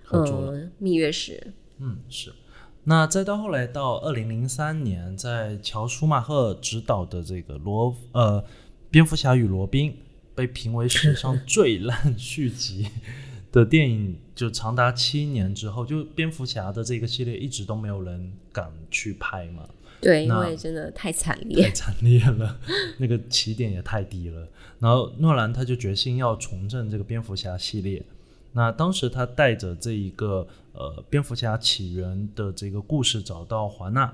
[0.10, 1.54] 呃蜜月史。
[1.78, 2.34] 嗯，是。
[2.84, 8.42] 那再到后来，到二零零三年，在乔舒马赫执导的这个罗呃
[8.92, 9.92] 《蝙蝠侠与罗宾》
[10.36, 12.88] 被评为史上最烂续集
[13.52, 19.68] 的电影，就长达七年之后，就蝙蝠侠的这个系列一直都没有人敢去拍嘛，
[20.02, 21.72] 对，因那为真的太惨烈太。
[21.72, 22.60] 惨烈了，
[22.98, 24.48] 那个起点也太低了。
[24.80, 28.04] 然后诺兰他就决心要重振这个蝙蝠侠系列。
[28.56, 34.14] 那当时他带着这一个呃蝙蝠侠起源的这个故事找到华纳，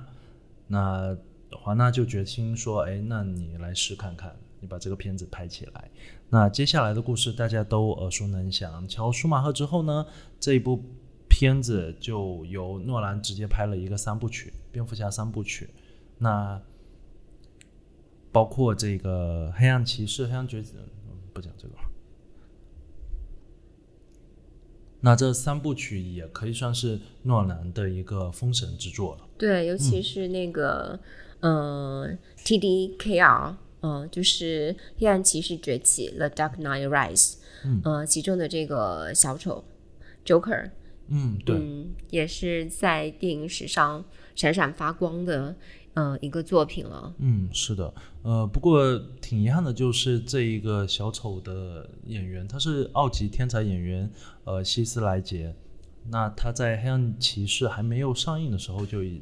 [0.68, 1.18] 那
[1.52, 5.90] 华纳就决心说，哎，那你来试看看，你把这个片子拍起来。
[6.30, 8.88] 那接下来的故事大家都耳熟能详。
[8.88, 10.06] 乔舒马赫之后呢，
[10.40, 10.84] 这一部
[11.28, 15.70] 片子就由诺兰直接拍了一个三部曲，蝙蝠侠三部曲。
[16.18, 16.62] 那
[18.32, 20.76] 包括这个黑暗骑士、黑暗决子，
[21.08, 21.82] 嗯不讲这个了。
[25.02, 29.26] 那这三部曲也可以算是诺兰的一个封神之作了。
[29.38, 31.00] 对，尤其是那个，
[31.40, 39.64] 嗯、t d k r 嗯、就是《黑暗骑士崛起》（The Dark Knight Rise），嗯，呃，其中的这个小丑
[40.26, 40.72] Joker，
[41.08, 44.04] 嗯，对，嗯，也是在电影史上
[44.36, 45.56] 闪闪发光的，
[45.94, 47.14] 嗯，一个作品了。
[47.20, 54.12] 嗯，是的，呃，不过挺遗憾的，就是这一个小丑的演员，他是奥吉天才演员，
[54.44, 55.56] 呃，希斯莱杰。
[56.12, 59.22] 那他在《黑暗骑士》还没有上映的时候，就已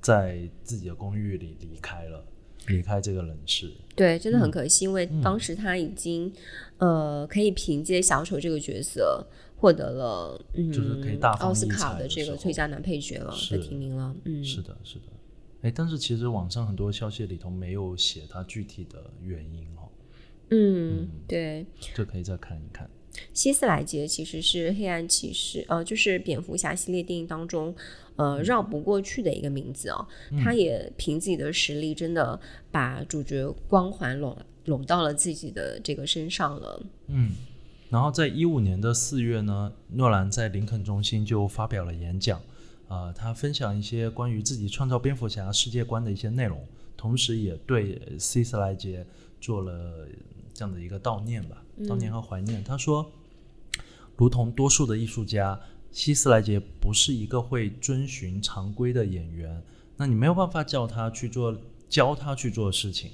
[0.00, 2.24] 在自己的公寓里离开了，
[2.68, 3.72] 离开这个人世。
[3.94, 6.32] 对，真的很可惜，因为当时他已经，
[6.78, 13.56] 呃，可以凭借小丑这个角色获得了，嗯，就是可以大放奥斯卡的这个最佳男配角了是。
[13.56, 15.04] 的提名了，嗯，是的，是的。
[15.62, 19.88] 哎，但是其实网上很多消息里头没有写他具体的原因哦，
[20.50, 22.90] 嗯，对，这可以再看一看。
[23.32, 27.72] 希斯莱杰其实是黑暗骑士，呃，就是蝙蝠侠系列电影当中，
[28.16, 30.06] 呃，绕不过去的一个名字哦。
[30.42, 32.40] 他也凭自己的实力，真的
[32.70, 34.36] 把主角光环拢
[34.66, 36.82] 拢到了自己的这个身上了。
[37.08, 37.32] 嗯
[37.90, 42.40] 然后在一五年的四月呢，诺兰在林肯中心就发表了演讲，
[42.88, 46.60] 啊、他分享一些关于自己创造蝙蝠侠世界观的一些内容，
[46.96, 49.06] 同时也对希斯莱杰
[49.40, 50.08] 做了
[50.52, 52.64] 这样的一个悼念吧，悼念和怀念。
[52.64, 53.06] 他说，
[54.16, 55.60] 如同多数的艺术家，
[55.94, 59.62] 希斯莱杰不是一个会遵循常规的演员，
[59.96, 61.56] 那你没有办法叫他去做，
[61.88, 63.12] 教他去做事情，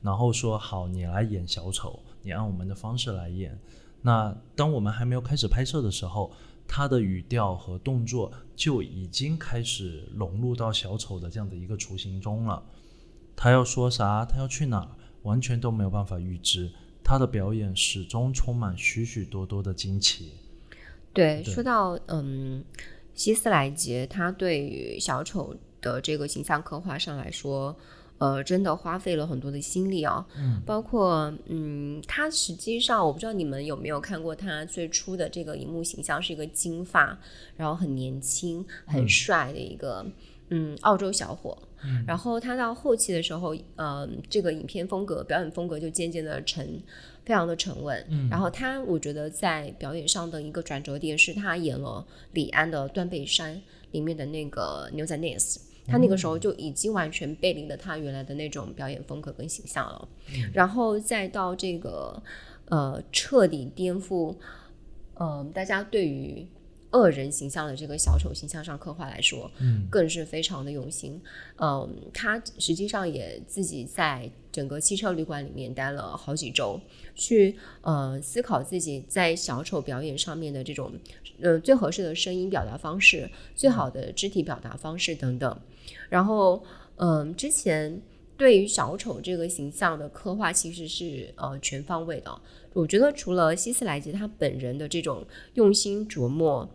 [0.00, 3.56] 然后说好，你来演小丑，你按我们的方式来演。
[4.00, 6.32] 那当我们还没有开始拍摄的时候，
[6.66, 12.62] 他的语调和动作就已经开始融入到小丑的这样的一个雏形中了。
[13.36, 14.90] 他要说啥，他要去哪，
[15.24, 16.72] 完全都没有办法预知。
[17.04, 20.32] 他的表演始终充满许许多多的惊奇。
[21.12, 22.64] 对，对说到嗯，
[23.14, 27.76] 希斯莱杰，他对于小丑的这个形象刻画上来说，
[28.18, 30.26] 呃，真的花费了很多的心力啊。
[30.36, 37.18] 嗯，包括嗯，他实际上我不知道你们有没有看过他最初的这个荧幕形象是一个金发，
[37.56, 40.06] 然后很年轻、很帅的一个
[40.50, 41.56] 嗯澳洲小伙。
[42.06, 46.80] 然后他到后期的时候，呃，这个影片风格、表演风格就渐渐的沉，
[47.24, 48.28] 非常的沉稳。
[48.30, 53.56] 然后他，我觉得在表演上的一个转折点是他演了李安的《断背山》
[53.90, 55.58] 里面的那个牛仔 Ness。
[55.84, 60.08] 他那个时候就已经完全背离了他原来的那种表演风格跟形象了，
[60.54, 62.22] 然后再到这个
[62.66, 64.32] 呃彻底颠覆，
[65.14, 66.46] 呃大家对于
[66.92, 71.20] 恶人形象的这个小丑形象上刻画来说，嗯，更是非常的用心。
[71.56, 76.78] 嗯，他实际上也自己在整个汽车旅馆里面待了好几周，
[77.14, 80.92] 去呃思考自己在小丑表演上面的这种
[81.40, 85.58] 呃最合适的声音表达方式、最好的肢体表达方式等等。
[86.10, 86.62] 然后，
[86.96, 88.02] 嗯、之前
[88.36, 92.38] 对于小丑这个形象的刻画其实是呃全方位的。
[92.74, 95.24] 我觉得除了希斯莱杰他本人的这种
[95.54, 96.68] 用心琢磨。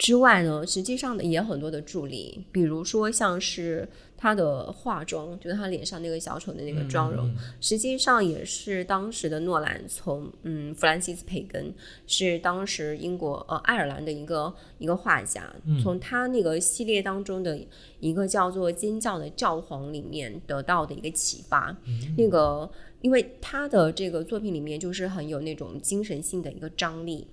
[0.00, 3.86] 之外呢，实际上呢也很多的助理，比如说像是
[4.16, 7.30] 他的化妆，就是他脸上那个小丑的那个妆容，
[7.60, 11.70] 实际上也是当时的诺兰从嗯弗兰西斯培根
[12.06, 17.60] 是当时英国呃爱尔兰的一个一个画家，从他那个系列当中的
[17.98, 21.76] 一个叫做《尖叫的教皇》里面得到的一个启发，
[22.16, 22.70] 那个
[23.02, 27.26] 因为他的这个作品里面就是很有那种精神性的一个张力。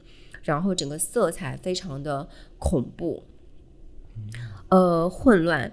[0.48, 2.26] 然后整个色彩非常的
[2.58, 3.22] 恐怖，
[4.70, 5.70] 呃，混乱，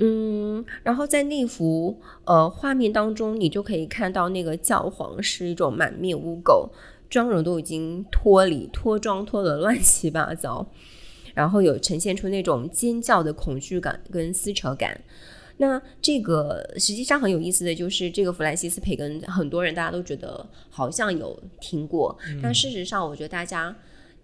[0.00, 6.68] 嗯，然后在那幅呃画面当中，你就可以看到那个教皇是一种满面污垢，
[7.08, 10.66] 妆容都已经脱离脱妆脱得乱七八糟，
[11.32, 15.00] 然后有呈现出那种尖叫的恐惧感跟撕扯感。
[15.56, 23.74] 那这个实际上很有意思的就是，这个弗兰西斯培根，很多人大家都觉得好像有听过，但事实上，我觉得大家。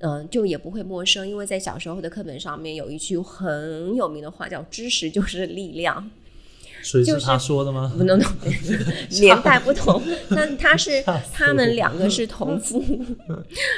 [0.07, 6.11] 嗯，就也不会陌生，因为在小时候的课本上面有一句很有名的话，叫“知识就是力量
[6.83, 7.73] 所以就是是他说的”。
[7.73, 7.91] 吗？
[7.97, 8.21] 不能，
[9.23, 11.03] 年代不同，但 他是
[11.33, 12.85] 他们两个 是同父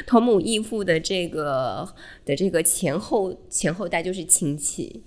[0.04, 1.88] 同母异父的这个
[2.24, 5.04] 的这个前后前后代就是亲戚。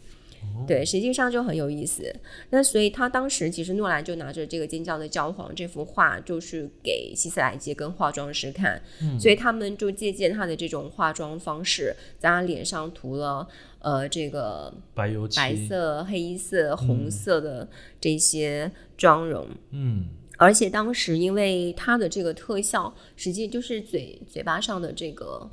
[0.68, 2.14] 对，实际上就很有意思。
[2.50, 8.82] 那所以他当时其实诺兰就拿着这个《尖叫的教皇》这幅画，就是给希斯莱杰跟化妆师看，
[9.20, 13.48] 所以他们就借鉴他的这种化妆方式，在他脸上涂了
[13.80, 17.68] 呃这个白油漆，白色、黑色、红色的
[18.00, 19.48] 这些妆容。
[19.72, 20.06] 嗯，
[20.38, 25.50] 而且当时因为它的这个特效，实际就是嘴嘴巴上的这个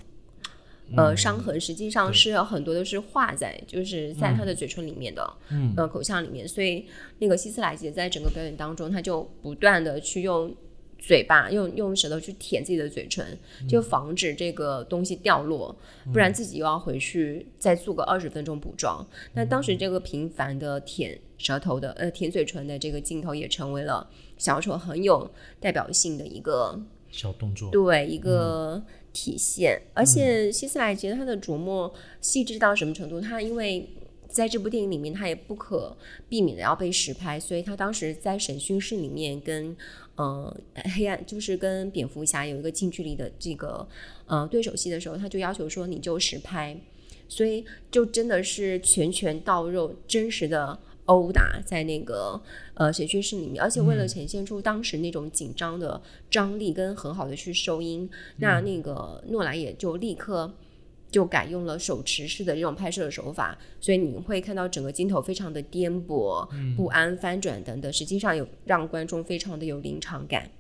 [0.95, 5.73] 呃伤痕，实际上是有很多都是画在就是在他的嘴唇里面的，嗯。
[5.77, 6.87] 呃口腔里面，所以
[7.19, 10.55] 那个希斯莱杰在整个表演当中，他就不断的去用。
[10.99, 13.25] 嘴巴用用舌头去舔自己的嘴唇，
[13.69, 15.77] 就防止这个东西掉落，
[16.11, 19.07] 不然自己又要回去再做个二十分钟补妆。
[19.35, 24.09] 那当时这个频繁的舔舌头的呃舔嘴唇的这个镜头，也成为了
[24.39, 25.31] 小丑很有
[25.61, 26.81] 代表性的一个
[27.11, 28.83] 小动作，对一个
[29.17, 29.81] 体现。
[29.95, 31.91] 而且希斯莱杰他的琢磨
[32.21, 33.19] 细致到什么程度？
[33.19, 33.89] 他因为
[34.29, 35.97] 在这部电影里面，他也不可
[36.29, 39.75] 避免的要被实拍，所以他当时在审讯室里面跟
[40.17, 40.55] 呃
[40.95, 43.89] 黑暗，就是跟蝙蝠侠有一个近距离的这个
[44.27, 46.79] 呃对手戏的时候，他就要求说你就实拍，
[47.27, 50.79] 所以就真的是拳拳到肉，真实的。
[51.07, 52.41] 殴打在那个
[52.75, 56.01] 呃审讯室里面，而且为了呈现出当时那种紧张的
[56.31, 60.53] 张力跟很好的去收音，那那个诺兰也就立刻
[61.11, 66.47] 就改用了手持式的这种拍摄的手法，所以你会看到整个镜头非常的颠簸、
[66.77, 70.51] 不安、翻转等等，实际上有让观众非常的有临场感。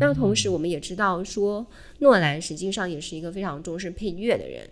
[0.00, 1.64] 那同时，我们也知道说，
[2.00, 4.68] 诺兰实际上也是一个非常重视配乐的人，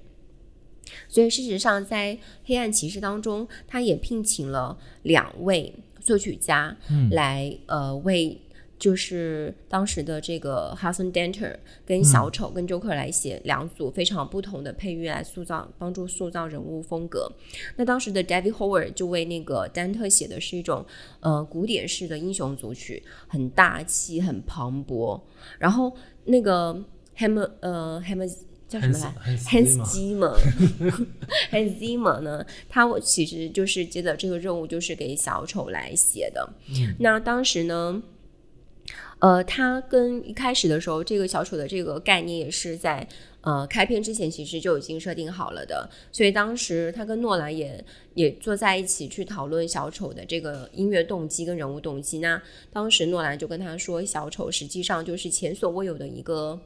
[1.09, 2.15] 所以事实上在
[2.45, 6.77] 《黑暗骑士》当中，他也聘请了两位作曲家
[7.11, 8.41] 来、呃为。
[8.81, 11.55] 就是当时的这个 Hudson Denter
[11.85, 17.31] 跟小丑跟 Joker 来写两组非常不同的配乐来塑造，帮助塑造人物风格。
[17.77, 20.83] 那当时的 David Howard 就为那个丹特写的是一种
[21.21, 25.21] 呃古典式的英雄组曲，很大气、很磅礴。
[25.59, 25.95] 然后
[26.25, 26.75] 那个
[27.19, 28.27] Hammer 呃 Ham
[28.71, 30.39] 叫什么来 Hans- Hans Zimmer
[31.51, 36.49] Hans Zimmer 呢，他其实就是接的这个任务，就是给小丑来写的。
[37.01, 38.03] 那当时呢？
[39.21, 43.07] 呃，他跟一开始的时候，这个小丑的这个概念也是在
[43.43, 47.85] 呃开篇之前其实就已经设定好了的，所以当时他跟诺兰也
[48.15, 52.21] 也坐在一起去讨论小丑的这个音乐动机跟人物动机。
[52.21, 52.41] 那
[52.73, 56.59] 当时诺兰就跟他说，小丑实际上就是前所未有的一个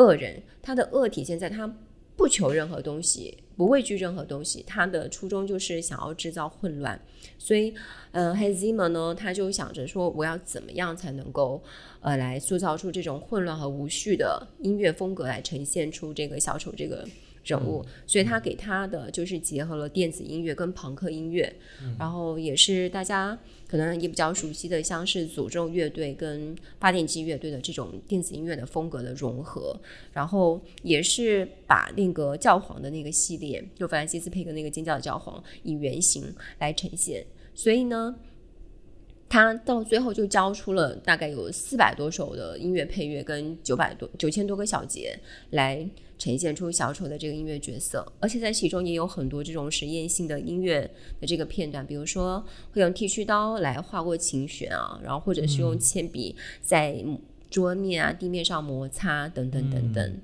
[0.00, 1.70] 恶人，他的恶体现在他
[2.16, 6.98] 不求任何东西，不畏惧任何东西，他的初衷就是想要制造混乱。
[7.38, 7.74] 所以，
[8.12, 11.62] 呃 a z a 呢，他就想着说，我要怎么样才能够，
[12.00, 17.06] 呃，来塑造出这种混乱和无序的音乐风格，来呈现出这个小丑这个
[17.44, 17.84] 人物。
[18.06, 21.50] 所以他给他的就是结合了电子音乐跟朋克音乐，
[21.98, 23.38] 然后也是大家
[23.70, 29.78] 可能也比较熟悉的，像是诅咒乐队跟发电机乐队的这种电子音乐的风格的融合，
[30.12, 37.24] 然后也是把那个教皇的那个系列，就弗兰西斯佩克那个尖叫的教皇以原型来呈现，
[37.54, 38.16] 所以呢。
[39.30, 45.16] 他到最后就交出了大概有四百多首的音乐配乐跟九百多九千多个小节
[45.50, 45.88] 来
[46.18, 50.82] 呈现出小丑的这个音乐角色，而且在其中也有很多这种实验性的音乐
[51.20, 57.02] 的这个片段，比如说会用剃须刀来划过琴弦啊，然后或者是用铅笔在
[57.48, 60.16] 桌面啊、地面上摩擦等等等等。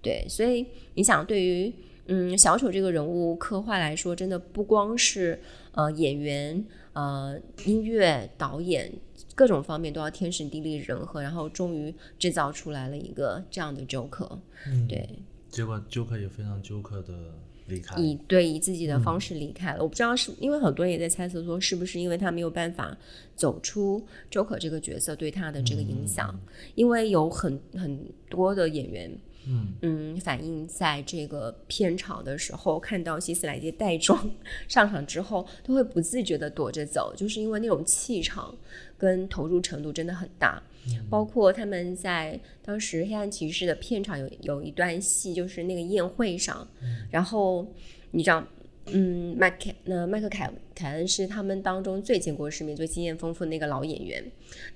[0.00, 0.64] 对，所以
[0.94, 1.72] 你想，对于
[2.06, 5.38] 嗯小丑这个人物刻画来说，真的不光是
[5.72, 8.92] 呃演员、呃音乐、导演
[9.34, 14.38] 各种方面都要天时地利人和，然后终于制造出来了一个这样的 Joker。
[14.88, 15.08] 对，
[15.50, 17.34] 结果 Joker 也非常 Joker 的
[17.66, 19.82] 离开，以对以自己的方式离开了。
[19.82, 22.96] 我不知道是因为很多人也在猜测说，是不是因为他没有办法
[23.34, 26.38] 走出 Joker 这个角色对他的这个影响？
[26.74, 29.10] 因为有很很多的演员。
[29.82, 34.30] 嗯反映在这个片场的时候，看到希斯莱杰带妆
[34.68, 38.54] 上场之后，都会不自觉的躲着走，就是因为那种气场
[38.96, 40.62] 跟投入程度真的很大。
[41.08, 46.66] 包括他们在当时《黑暗骑士》的片场有有一段戏，就是那个宴会上，
[47.10, 47.66] 然后
[48.10, 48.44] 你知道。
[48.86, 54.24] 嗯，麦克那麦克凯凯恩是他们当中最见过世面、最经验丰富的那个老演员。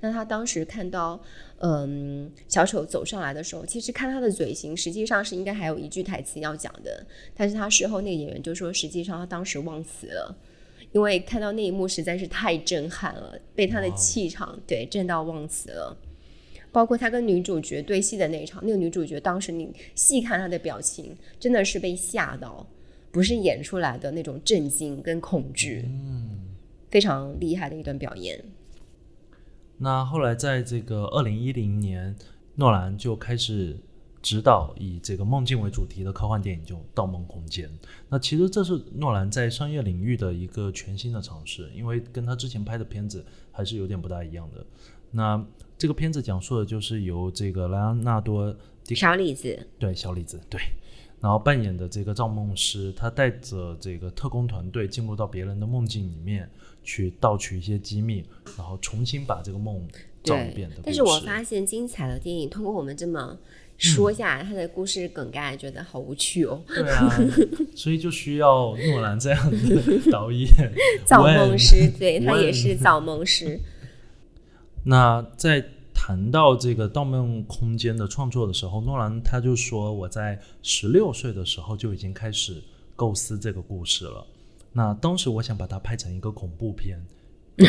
[0.01, 1.21] 那他当时看到
[1.59, 7.05] 嗯小丑走上来的时候，其实看他的嘴型，实际上是应该还有一句台词要讲的。
[7.35, 10.37] 但是他事后那个演员就说，实际上他当时忘词了，
[10.93, 15.97] 因为看到那一幕实在是太震撼了，被他的气场对震到忘词了。
[16.73, 22.67] 包括他跟女主角对戏的那一场，那个女主角当时你细看她的表情，真的是被吓到。
[23.17, 26.55] 不是演出来的那种震惊跟恐惧，嗯，
[26.91, 28.45] 非常厉害的一段表演。
[29.79, 32.15] 那后来在这个二零一零年，
[32.57, 33.75] 诺兰就开始
[34.21, 37.67] 指导以这个梦境为主题的科幻电影，就《盗梦空间》。
[38.11, 44.63] 那其实这是诺兰在商业领域的一个全新的尝试，因为跟他之前拍的片子还是有点不大一样的。
[45.11, 45.43] 那
[45.79, 48.53] 这个片子讲述的就是由这个莱昂纳多·
[48.85, 50.61] 迪小李子，对小李子，对，
[51.21, 56.49] 然后扮演的这个造梦师，他带着这个特工团队进入到别人的梦境里面
[56.85, 58.25] 去盗取一些机密，
[58.57, 59.87] 然后重新把这个梦
[60.23, 60.77] 造一遍的。
[60.85, 63.37] 但是我发现精彩的电影，通过我们这么
[63.79, 66.63] 说下来，它的故事梗概觉得好无趣哦。
[66.69, 67.19] 对啊，
[67.75, 70.49] 所以就需要诺兰这样的导演，
[71.05, 73.59] 造梦师，对他也是造梦师。
[74.85, 75.65] 那在
[76.07, 82.63] 谈到这个《盗梦空间》的创作的时候，诺兰他就说，我在十六岁的时候就已经开始
[82.95, 84.25] 构思这个故事了。
[84.73, 87.05] 那当时我想把它拍成一个恐怖片，
[87.59, 87.67] 嗯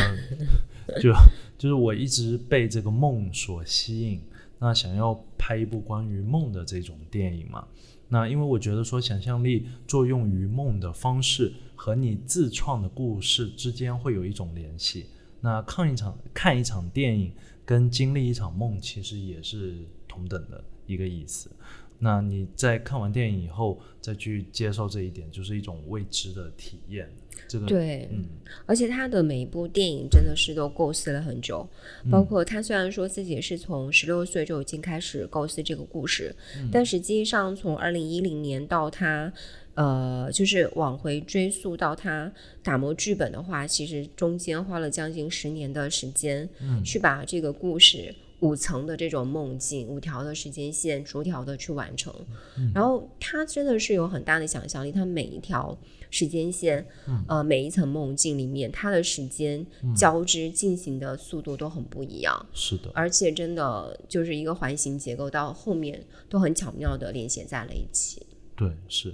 [1.02, 1.12] 就
[1.58, 4.22] 就是我一直被这个梦所吸引，
[4.60, 7.68] 那想要拍一部关于梦的这种电影嘛。
[8.08, 15.08] 那因为我觉得说想象力作用于梦的方式和你自创的故事之间会有一种联系。
[15.42, 17.32] 那看一场看一场电影
[17.68, 19.76] 跟经历一场梦其实也是
[20.08, 21.52] 同等的一个意思。
[22.00, 27.10] 那你在看完电影以后再去接受这一点，就是一种未知的体验。
[27.48, 28.24] 这个对，嗯，
[28.66, 31.68] 而且他的每一部电影真的是都构思了很久，
[32.10, 36.34] 包括他虽然说自己是从十六岁就已经开始构思这个故事，
[36.72, 39.34] 但实际上从二零一零年到他。
[39.78, 42.32] 呃，就是往回追溯到他
[42.64, 52.12] 打磨剧本的话，其实中间花了将近十年的时间，嗯去把这个故事五层的这种梦境、五条的时间线逐条的去完成。
[52.74, 55.78] 然后他真的是有很大的想象力，他每一条
[56.10, 56.84] 时间线，
[57.28, 59.64] 呃，每一层梦境里面，他的时间
[59.96, 68.26] 交织进行的速度都很不一样，是的，而且真的就是一个环形结构，到后面都很巧妙的连写在了一起。
[68.56, 69.14] 对，是。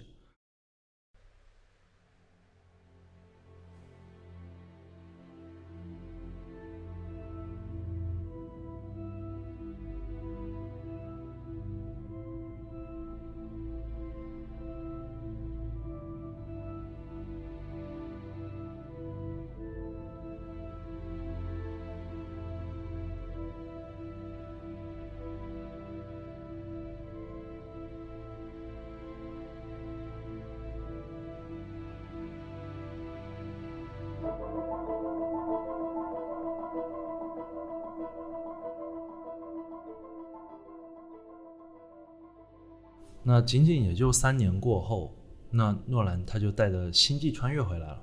[43.34, 45.12] 那仅仅也就三年过后，
[45.50, 48.00] 那诺兰他就带着《星际穿越》回来了。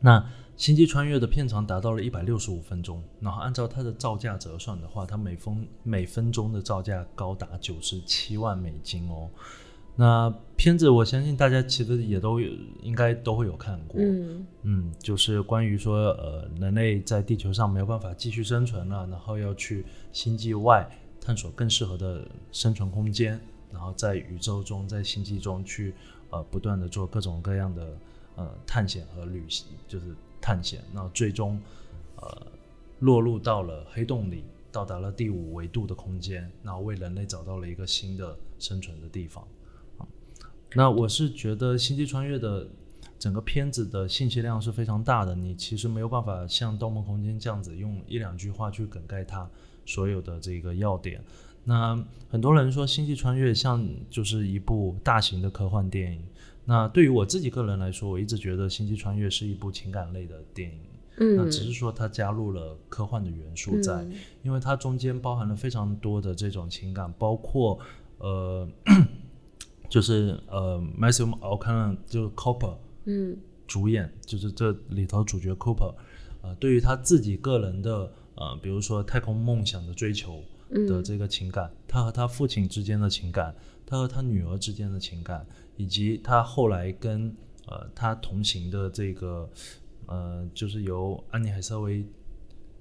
[0.00, 0.18] 那
[0.56, 9.30] 《星际穿越》的片长达到了一百六十五分钟，然后按照它的造价折算的话，它每分每分钟的造价高达九十七万美金哦。
[9.94, 12.50] 那片子我相信大家其实也都有，
[12.82, 14.00] 应该都会有看过。
[14.00, 20.84] 嗯嗯，就是关于说，呃，人类在地球上没有办法继续生存了，然后要去星际外
[21.20, 23.40] 探索更适合的生存空间，
[23.72, 25.94] 然后在宇宙中，在星际中去，
[26.30, 27.98] 呃，不断的做各种各样的
[28.36, 31.60] 呃探险和旅行，就是探险，那最终，
[32.16, 32.46] 呃，
[33.00, 39.46] 落入到了黑洞里，到达了第五维度的空间，然后为人类找到了一个新的生存的地方。
[40.74, 42.68] 那我是觉得《星际穿越》的
[43.18, 49.48] 整个片子的信息量是非常大的，你其实没有办法像《盗梦空间》这样子用一两句话去梗概它
[49.86, 51.24] 所有的这个要点。
[51.68, 56.22] 那很多人说《星际穿越》像就是一部大型的科幻电影。
[56.64, 60.78] 那对于我自己个人来说，我一直觉得《星际穿越》是一部情感类的电影。
[61.18, 64.12] 嗯那嗯只是说它加入了科幻的元素在，嗯
[64.42, 67.78] 因为它中间包含了非常多的这种情感，包括
[68.18, 68.68] 呃，
[69.88, 72.76] 就是呃，Matthew O'Connor 就是 Cooper
[73.06, 73.36] 嗯
[73.66, 75.94] 主演，就是这里头主角 Cooper，
[76.42, 87.34] 呃，对于他自己个人的呃，比如说太空梦想的追求的这个情感，他和他父亲之间的情感，他和他女儿之间的情感，以及他后来跟
[87.66, 89.48] 呃他同行的这个
[90.06, 92.04] 呃，就是由安妮海瑟薇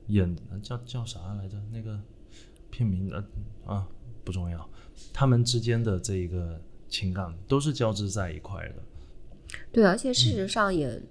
[0.08, 1.58] 演的，叫叫啥来着？
[1.72, 2.00] 那个
[2.70, 3.24] 片名呃
[3.66, 3.88] 啊
[4.24, 4.70] 不重要，
[5.14, 8.76] 他们之间的这一个情感都是交织在一块的。
[9.72, 11.02] 对，而且事实上也，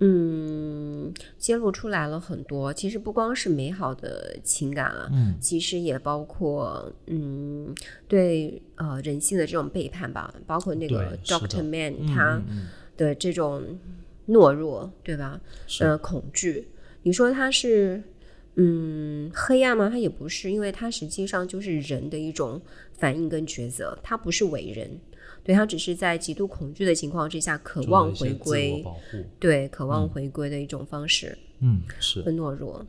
[0.00, 2.72] 嗯，揭露出来了很多。
[2.72, 7.72] 其实不光是美好的情感啊，嗯其实也包括嗯，
[8.08, 12.42] 对呃人性的这种背叛吧，包括那个 Doctor Man 嗯他
[12.96, 13.78] 的这种
[14.28, 15.40] 懦弱，对吧？
[15.68, 16.66] 是呃，恐惧。
[17.04, 18.02] 你说他是
[18.56, 19.88] 嗯黑暗吗？
[19.88, 22.60] 他也不是，因为他实际上就是人的一种
[22.92, 24.98] 反应跟抉择，他不是伟人。
[25.44, 28.84] 对他只是在极度恐惧的情况之下，渴望回归，
[29.38, 32.84] 对，渴望回归的一种方式，嗯，是很懦弱。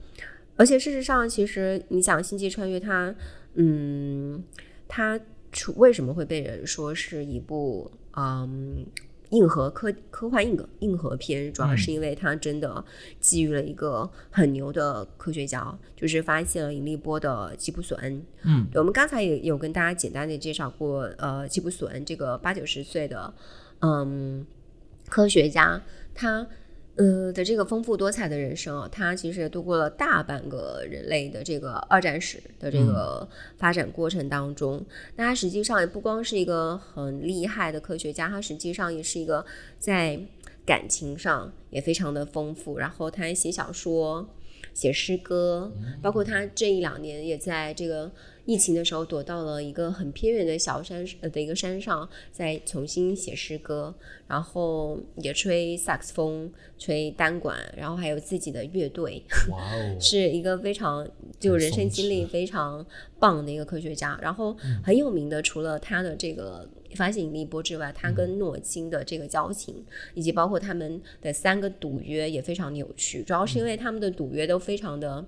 [0.55, 3.13] 而且事实上，其实你想《星际穿越》它，
[3.55, 4.43] 嗯，
[4.87, 5.19] 它
[5.51, 8.85] 出为什么会被人说是一部嗯
[9.33, 12.83] 硬核科科幻硬核硬核片，主要是因为它真的
[13.19, 18.23] 基于了一个很牛的科学家，就是发现了引力波的吉普索恩。
[18.43, 23.33] 嗯，我们刚才也有跟大家简单的介绍过，呃，吉普索恩这个八九十岁的
[23.81, 24.45] 嗯
[25.09, 25.81] 科学家，
[26.15, 26.47] 他。
[26.95, 34.85] 呃的这个丰富多彩的人生啊，他其实也度过了大半个人类的这个二战史的这个发展过程当中。
[35.15, 39.43] 那他实际上也不光是一个很厉害的科学家，他实际上也是一个
[39.79, 40.19] 在
[40.65, 42.77] 感情上也非常的丰富。
[42.77, 44.29] 然后他还写小说、
[44.73, 45.71] 写诗歌，
[46.01, 48.11] 包括他这一两年也在这个。
[48.45, 53.95] 疫情的时候，躲到了一个很偏远的小山呃的一个山上，再重新写诗歌，
[54.27, 59.23] 然后也吹萨克斯风、吹单管，然后还有自己的乐队。
[59.49, 61.09] 哇哦， 是一个非常
[61.39, 62.85] 就人生经历非常
[63.17, 64.19] 棒的一个科学家。
[64.21, 64.53] 然后
[64.83, 69.83] 很有名的，除了他的这个发现引力波之外，他跟诺金的这个交情，
[70.15, 73.23] 以及包括他们的三个赌约也非常有趣。
[73.23, 75.13] 主要是因为他们的赌约都非常的。
[75.15, 75.25] 嗯，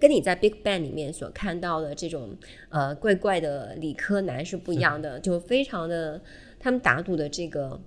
[0.00, 2.36] 跟你在 Big Bang 里面所看到的这种
[2.68, 6.20] 呃怪怪的理科男是不一样的， 就非常的
[6.58, 7.80] 他们打赌的这个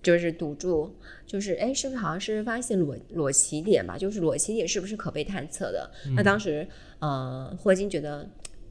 [0.00, 0.94] 就是赌注，
[1.26, 3.98] 就是哎，是不是好像是发现裸裸奇点吧？
[3.98, 5.90] 就是裸奇点是不是可被探测的？
[6.14, 6.66] 那当时
[7.00, 8.28] 呃霍金觉得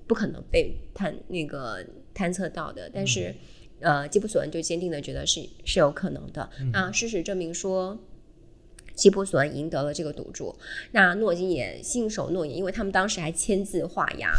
[0.07, 3.35] 不可能被探那个探测到的，但是
[3.81, 6.49] 呃基普索恩就坚定的觉得是是有可能的。
[6.71, 7.99] 那事实证明说。
[8.99, 10.53] 吉普索恩赢得了这个赌注，
[10.91, 14.29] 那诺金也信守诺言，因为他们当时还签字画押，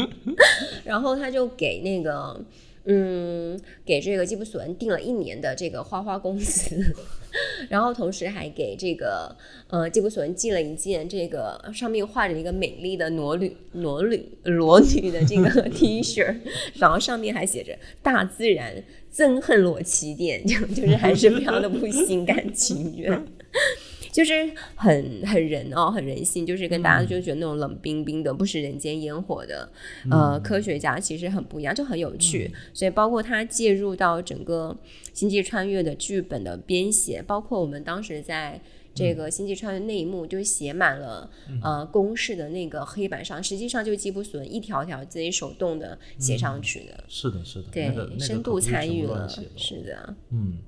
[0.84, 2.42] 然后他就给那个，
[2.84, 6.94] 嗯，给这个吉普索恩定了一年的这个花花公子，
[7.68, 9.36] 然后同时还给这个
[9.68, 16.34] 呃吉普索恩寄了一件这个上面画着一个美丽的裸女裸女裸女的这个 T 恤，
[16.76, 18.82] 然后上面还写着“大自然
[19.12, 23.26] 憎恨裸奇点”，就就是还是非常的不心甘情愿。
[24.12, 24.32] 就是
[24.76, 29.68] 很很人哦，很人性，就是跟大家就觉得那种冷冰冰的、不食人间烟火的
[30.08, 32.48] 呃科学家，其实很不一样，就很有趣。
[32.72, 34.76] 所以包括他介入到整个
[35.12, 38.60] 星际穿越的剧本的编写，包括我们当时在
[38.94, 41.28] 这个星际穿越那一幕，就写满了
[41.60, 47.02] 呃公式的那个黑板上，实际上就吉普索恩一条条自己手动的写上去的。
[47.08, 50.58] 是的，是的，对，深度参与了，是的，嗯，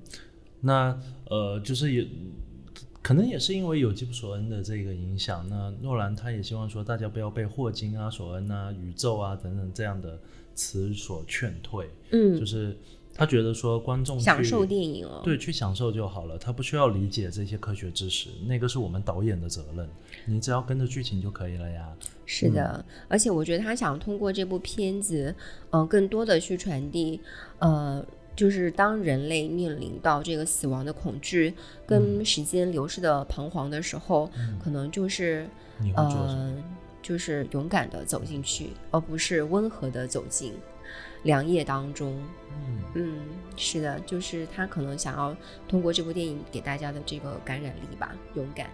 [0.59, 0.99] 那
[1.29, 2.05] 呃，就是也。
[3.01, 10.19] 可能也是因为有吉普索恩的这个影响，那诺兰他也希望说大家不要被霍金啊、索恩啊、宇宙啊等等这样的
[10.53, 11.89] 词所劝退。
[12.11, 12.75] 嗯，就是
[13.13, 19.87] 他觉得说观众享受电影哦，对，去享受就好了，他不需要理解这些科学知识，那个是我们导演的责任，
[20.25, 21.95] 你只要跟着剧情就可以了呀。
[22.25, 25.33] 是的，而且我觉得他想通过这部片子，
[25.69, 27.21] 呃，更多的去传递，
[27.59, 28.05] 呃。
[28.37, 31.53] 就是当人类面临到这个死亡的恐惧
[31.85, 34.29] 跟时间流逝的彷徨的时候，
[34.63, 35.45] 可能就是
[35.95, 36.55] 呃，
[37.01, 40.53] 就是勇敢的走进去，而不是温和的走进
[41.23, 42.21] 良夜当中。
[42.53, 43.19] 嗯嗯，
[43.55, 45.35] 是的，就是他可能想要
[45.67, 48.69] 通过这部电影给大家的这个感染力吧，勇敢。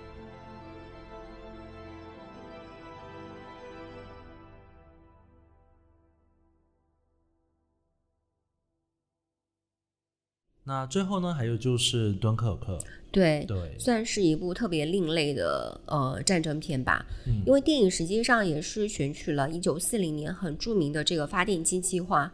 [10.66, 12.78] 那最后呢，还有就是《敦刻尔克》，
[13.12, 17.06] 对对，算是一部特别另类的呃战争片吧。
[17.28, 22.32] 嗯，因为电影实际上也是选取了一九四零年很著名的这个发电机计划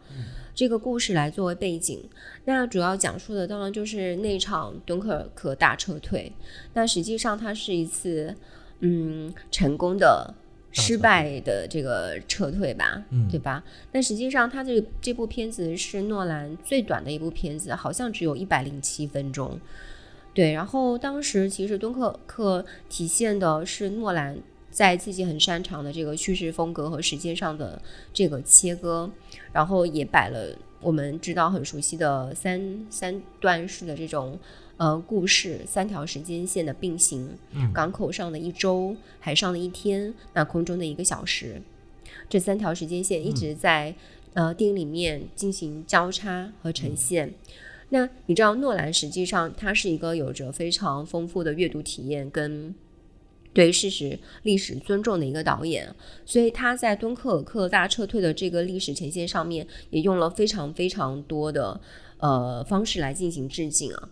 [0.54, 2.08] 这个故事来作为背景。
[2.46, 6.32] 那主要讲述的当然就是那场敦刻尔克大撤退。
[6.74, 8.36] 那实际上它是一次
[8.82, 10.36] 嗯成功的。
[10.72, 13.64] 失败的这个撤退吧，对吧？
[13.92, 19.60] 但实际上，他这这部片子是诺兰最短的一部片子，好像只有一百零七分钟。
[20.34, 24.38] 对，然后当时其实敦刻克体现的是诺兰
[24.70, 27.82] 在自己很擅长的这个叙事风格和时间上的
[28.14, 29.10] 这个切割，
[29.52, 34.38] 然后也摆了我们知道很熟悉的三三段式的这种。
[34.80, 37.38] 呃，故事三条时间线的并行，
[37.74, 41.62] 港口上的一周，海上的一天，那空中的一个小时，
[42.30, 43.94] 这三条时间线一直在
[44.34, 47.34] 呃电影里面进行交叉和呈现。
[47.90, 52.74] 那你知道诺兰实际上他是一个有着非常丰富的阅读体验跟
[53.52, 55.94] 对事实历史尊重的一个导演，
[56.26, 61.82] 所以他在敦刻尔克大撤退的这个历史呈现上面也用了非常非常多的
[62.20, 64.10] 呃方式来进行致敬啊。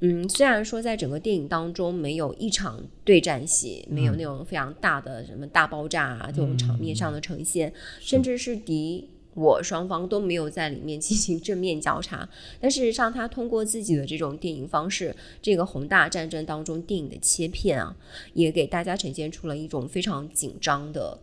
[0.00, 12.28] 嗯，虽然说在整个电影当中没有一场对战戏，没有那种非常大的什么大爆炸啊这种场面上的呈现，甚至是敌我双方都没有在里面进行正面交叉，
[12.58, 17.94] 但事实上，他通过自己的这种电影方式，这个宏大战争当中电影的切片啊，
[18.34, 21.20] 也给大家呈现出了一种非常紧张的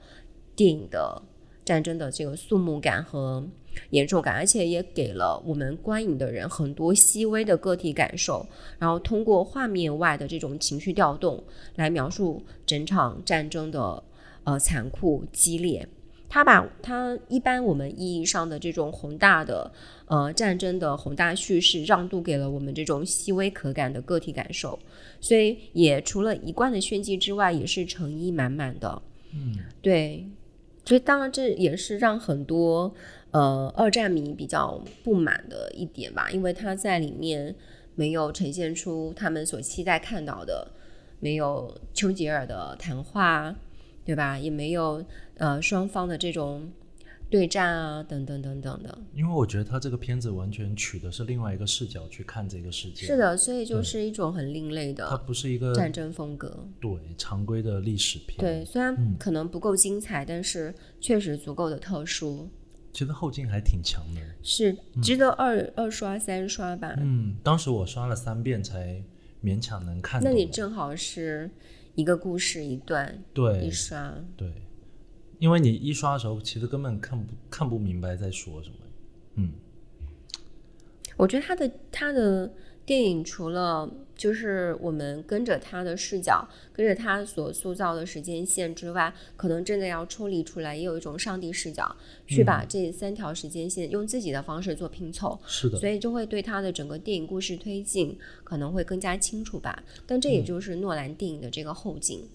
[0.56, 1.22] 电影的
[1.68, 3.46] 战争的这个肃穆感和
[3.90, 8.48] 严重感，而且也给了我们观影的人很多细微的个体感受，
[8.80, 11.44] 然后通过画面外的这种情绪调动
[11.76, 14.02] 来描述整场战争的
[14.46, 15.86] 呃残酷激烈。
[16.30, 19.72] 他把他一般我们意义上的这种宏大的
[20.08, 24.78] 呃战争的宏大叙事让渡给了我们这种细微可感的个体感受，
[25.22, 29.02] 所以也除了一贯的炫技之外，也是诚意满满的。
[29.34, 30.26] 嗯，对，
[30.88, 32.92] 所以当然这也是让很多
[33.30, 37.54] 呃二战迷比较不满的一点吧，因为他在里面
[37.94, 40.72] 没有呈现出他们所期待看到的，
[41.20, 43.54] 没有丘吉尔的谈话，
[44.04, 44.40] 对吧？
[44.40, 45.06] 也没有。
[45.40, 46.68] 呃，双方的这种
[47.30, 48.98] 对战啊，等等等等的。
[49.14, 53.06] 因为我觉得他这个片子完全取的是另外一个视角去看这个世界。
[53.06, 55.08] 是的，所以就是一种很另类的。
[55.10, 56.68] 它不是一个战争风格。
[56.80, 58.38] 对，常规的历史片。
[58.40, 62.50] 对，虽然可能不够精彩，但是确实足够的特殊。
[62.94, 64.22] 其实后劲还挺强的。
[64.42, 66.96] 是值得二二刷三刷吧？
[66.98, 69.04] 嗯，当时我刷了三遍才
[69.44, 70.22] 勉强能看。
[70.24, 71.52] 那你正好是
[71.94, 74.52] 一个故事一段，对，一刷，对。
[75.40, 78.76] 因为你一刷的时候，其实根本看不看不明白在说什么。
[79.36, 79.52] 嗯，
[81.16, 82.52] 我觉得他的他的
[82.86, 91.96] 电影除了就是我们跟着他的视角，跟着他所塑造的时间线之外，可能真的要抽离出来，也有一种上帝视角
[92.26, 95.40] 去把这三条时间线用自己的方式做拼凑。
[95.46, 99.84] 是的，所以就会对他的整个电影故事推进可能会更加清楚吧。
[100.08, 102.22] 但这也就是诺兰电影的这个后劲。
[102.22, 102.30] 嗯，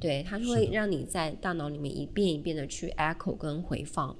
[0.00, 4.16] 对，它会让你在大脑里面一遍一遍的去 echo 跟回放，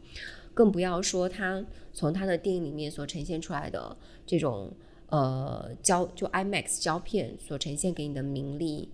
[0.54, 3.96] 更不要说它从它的电影里面所呈现出来的
[4.26, 4.72] 这种
[5.08, 8.88] 呃胶就 IMAX 胶片所呈现给你的名利，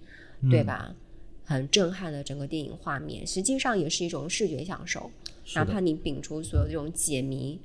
[0.50, 0.94] 对吧？
[1.44, 5.10] 很震撼的整个电影画面，实际上也是一种视觉享受。
[5.54, 7.58] 哪怕你摒除所有这种解谜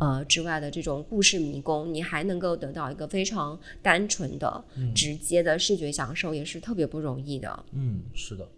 [0.00, 4.64] 呃之外的这种故事迷宫，你还能够得到一个非常单纯的、
[4.94, 7.64] 直接的视觉享受，也是特别不容易的。
[7.72, 8.48] 嗯，是的。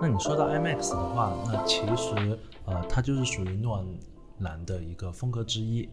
[0.00, 3.84] 那你说到 IMAX 的话，那其实呃，它就是属于诺
[4.38, 5.88] 兰的一个风格之一。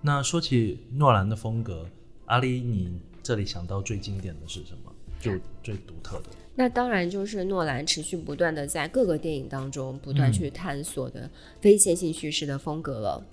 [0.00, 1.86] 那说起诺兰的风格，
[2.24, 4.92] 阿里，你这里想到最经典的是什么？
[5.20, 5.32] 就
[5.62, 6.30] 最独特的？
[6.54, 11.30] 那当然就是诺兰持续不断的在各个电影当中不断去探索的
[11.60, 13.24] 非线性叙事的风格了。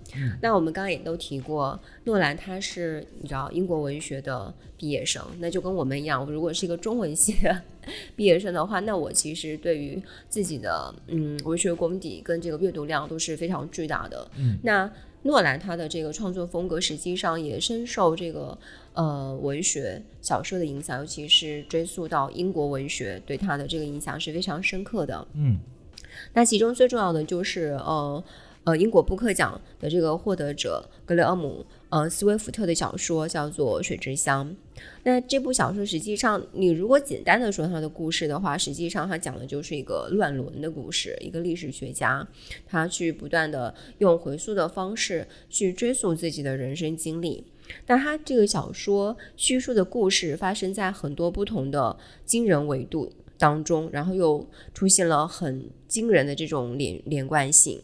[0.41, 7.61] 那我们刚刚也都提过，诺兰他是你知道英国文学的毕业生，那就跟我们一样，如果是一个中文系的
[8.15, 14.29] 毕业生的话，那我其实对于自己的嗯文学功底跟这个阅读量都是非常巨大的。
[14.37, 14.89] 嗯，那
[15.27, 18.57] 诺兰他的这个创作风格实际上也深受这个。
[18.99, 25.27] 呃，文学小说的影响，尤其是追溯到英国文学，对他的这个影响是非常深刻的。
[25.35, 25.59] 嗯，
[26.33, 28.23] 那其中最重要的就是呃
[28.63, 34.49] 呃，英国布克奖的这个获得者格雷厄姆呃斯威夫特的小说叫做《水之乡》。
[35.03, 42.27] 那这部小说实际上，你如果简单的说它的故事的话，实际上它讲的就是一个乱伦的故事，一个历史学家
[42.67, 47.43] 他去不断的用回溯的方式去追溯自己的人生经历。
[47.85, 57.81] 但他这个小说叙述的故事发生在很多不同的惊人维度当中，然后又出现了很惊人的这种连连贯性。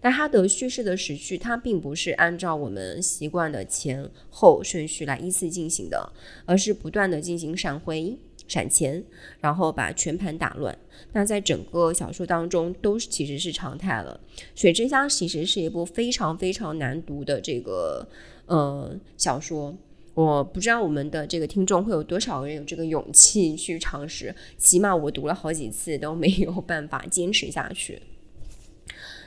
[0.00, 6.12] 但它的叙事的时序，它并不是按照我们习惯的前后顺序来依次进行的，
[6.44, 9.04] 而是不断的进行闪回、闪前，
[9.40, 10.76] 然后把全盘打乱。
[11.12, 14.20] 那在整个小说当中，都是其实是常态了。
[14.54, 18.08] 《水之乡》其实是一部非常非常难读的这个。
[18.46, 19.76] 呃，小说，
[20.14, 28.00] 我不知道我们的这个听众会有多少人有这个勇气去尝试，起码我读了好几次都没有办法坚持下去。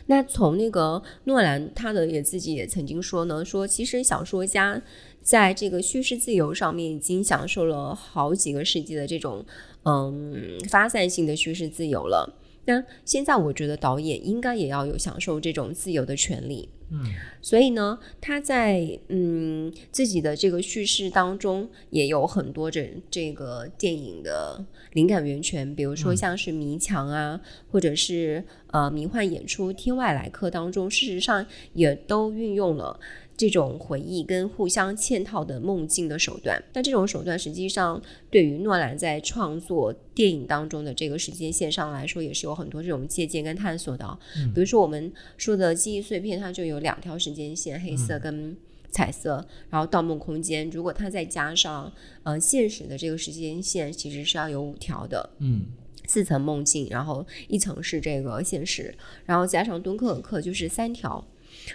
[0.10, 4.81] 那从那个诺兰，他的也自己也曾经说呢，说其实小说家
[5.22, 9.45] 在这个叙事自由上面已经享受了好几个世纪的这种
[9.84, 12.36] 嗯发散性的叙事自由了。
[12.65, 16.68] 那现在我觉得导演应该也要有享受这种自由的权利。
[16.91, 17.06] 嗯，
[17.41, 24.64] 所以呢，他在嗯自己的这个叙事当中也有很多这这个电影的
[24.94, 27.40] 灵感源泉，比如说像是《迷墙》啊，
[27.72, 32.99] 或者是呃迷幻演出《天外来客》当中，事实上也都运用了
[33.40, 36.61] 这种回忆跟互相嵌套的梦境的手段。
[36.74, 44.20] 那这种手段实际上对于诺兰在创作电影当中的这个时间线上来说，也是有很多这种借鉴跟探索的啊。
[44.53, 48.57] 比如说我们说的记忆碎片，它就有两条时间线，黑色跟
[48.91, 49.48] 彩色。
[49.70, 51.90] 然后《盗梦空间》，如果它再加上
[52.24, 55.30] 呃现实的这个时间线，其实是要有五条的。
[55.40, 55.61] 嗯
[56.06, 58.94] 四层梦境，然后一层是这个现实，
[59.28, 61.24] 然后加上敦刻尔克就是三条。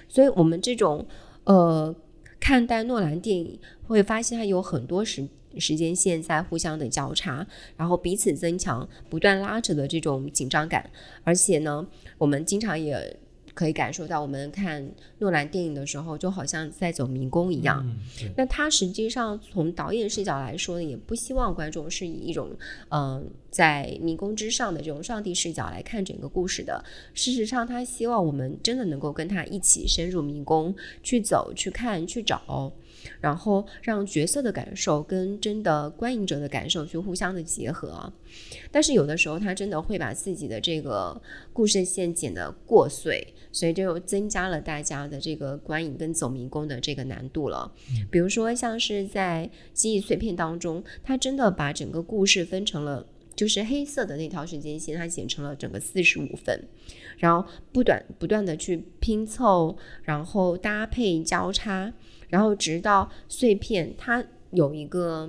[0.08, 1.06] 所以我们这种
[1.44, 1.94] 呃
[2.40, 5.26] 看待诺兰电影，会发现它有很多时
[5.58, 7.46] 时间线在互相的交叉，
[7.76, 10.90] 然后彼此增强、不断拉扯的这种紧张感。
[11.22, 11.86] 而且呢，
[12.18, 13.16] 我们经常也
[13.54, 14.86] 可以感受到，我们看
[15.18, 17.82] 诺兰电影的时候，就好像在走迷宫一样。
[17.86, 22.50] 嗯，那他实际上从导演视角来说呢，也不希望观众是以一种
[22.88, 23.22] 嗯、呃
[23.54, 26.84] 在迷宫之上的这种上帝视角来看整个故事的。
[27.14, 30.74] 事实上，他希望我们真的能够跟他一起深入迷宫，
[31.04, 32.72] 去走、去看、去找，
[33.20, 38.12] 然后让角色的感受跟真的观影者的感受去互相的结合啊。
[38.70, 41.20] 但是有的时候，他真的会把自己的这个
[41.52, 47.72] 故事线剪得过碎，所以就增加了大家的这个观影跟走迷宫的这个难度了。
[48.10, 53.06] 比如说，像是在记忆碎片当中，他真的把整个故事分成了。
[53.36, 56.56] 就是黑色的那条时间线，它剪成了整个四十五分，
[57.18, 61.92] 然后不断不断的去拼凑，然后搭配交叉，
[62.28, 65.28] 然后直到碎片它有一个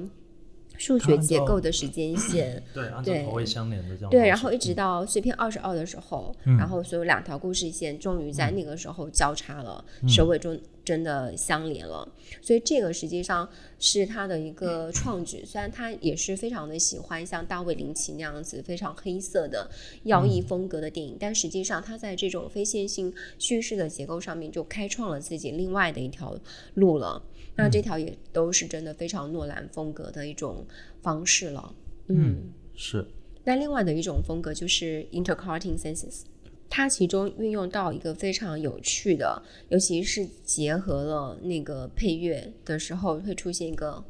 [0.78, 4.10] 数学结构的时间线，对，按照对头尾相连的这样。
[4.10, 12.08] 对，然后一直嗯到碎片二十二的时候，嗯然后所有两条故事线终于在那个时候交叉了，首尾中真的相连了。
[12.42, 13.48] 所以这个实际上
[13.80, 19.70] 是他的一个创举，虽然他也是非常的喜欢像大卫林奇那样子非常黑色的
[20.04, 26.38] 妖异风格的电影，但实际上他在这种非线性叙事的结构上面就开创了自己另外的一条
[26.76, 27.22] 路了。
[27.56, 30.66] 那这条也都是真的非常诺兰风格的一种
[31.02, 31.74] 方式了。
[32.08, 33.06] 嗯是，
[33.44, 36.24] 那另外的一种风格就是 intercutting senses，
[36.70, 44.04] 它其中运用到一个非常有趣的，尤其是结合了那个配乐的时候，会出现一个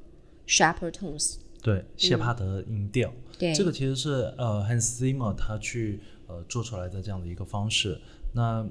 [0.47, 1.35] sharper tones。
[1.61, 3.09] 对，谢帕德音调。
[3.09, 7.99] 嗯对，这个其实是呃 Hans Zimmer 他去呃做出来的这样的一个方式。
[8.33, 8.65] 那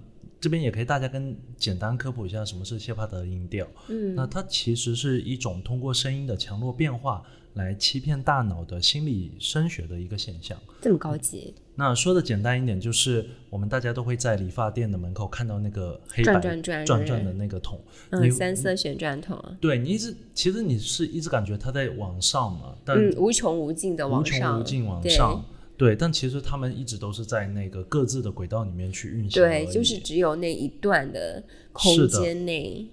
[0.44, 3.66] 这边也可以大家跟简单科普一下什么是谢帕德音调。
[3.88, 7.22] 嗯，那它其实是一种通过声音的强弱变化
[7.54, 10.60] 来欺骗大脑的心理声学的一个现象。
[10.82, 17.80] 这么高级，那说的简单一点，就是我们大家都会在理发店的门口看到那个黑白转转转转转的那个桶，
[18.10, 25.10] 嗯，你三色旋转桶啊，对你一直其实你是一直感觉它在往上嘛，但嗯，无穷无尽的往上，穷无尽往对。
[25.10, 25.42] 上，
[25.76, 31.42] 对，但其实他们一直都是在那个各自的轨道里面去运行对，就是只有那一段的
[31.72, 32.86] 空间内，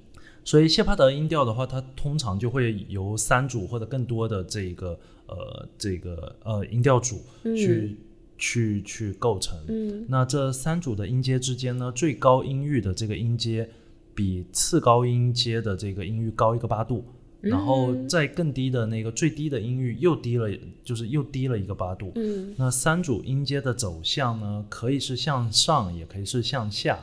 [0.44, 7.98] 所以谢帕德音调的话，它通常就会由三组或者更多的这个呃这个呃音调组去、
[8.38, 9.60] 去去构成。
[9.68, 13.70] 嗯那这三组的音阶之间呢，最高音域的这个音阶
[14.16, 17.06] 比次高音阶的这个音域高一个八度。
[17.42, 20.50] 然后在更低的那个最低的音域又低了，
[20.84, 22.12] 就是又低了一个八度。
[22.16, 27.00] 嗯那三组音阶的走向呢，可以是向上，也可以是向下。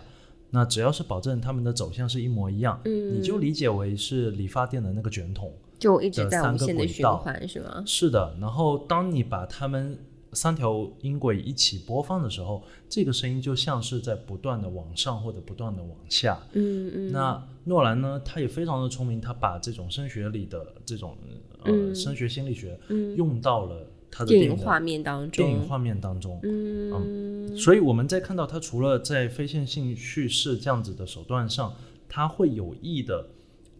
[0.51, 5.52] 那只要是保证它们的走向是一模一样，嗯你就理解为是理发店的那个卷筒。
[5.78, 7.82] 就一直在的三个无限的循轨道环，是吗？
[7.86, 9.97] 是的，然后当你把它们
[10.39, 16.39] 三条音轨一起播放的时候，这个声音就像是在不断的往上或者不断的往下。
[16.52, 21.16] 嗯嗯，那诺兰呢，他也非常的聪明，他把这种声学里的这种
[21.65, 26.39] 呃、嗯声学心理学嗯用到了他的电影画面当中，电影画面当中。
[26.44, 31.74] 嗯所以我们在看到他除了在非线性叙事这样子的手段上，
[32.09, 33.27] 他会有意的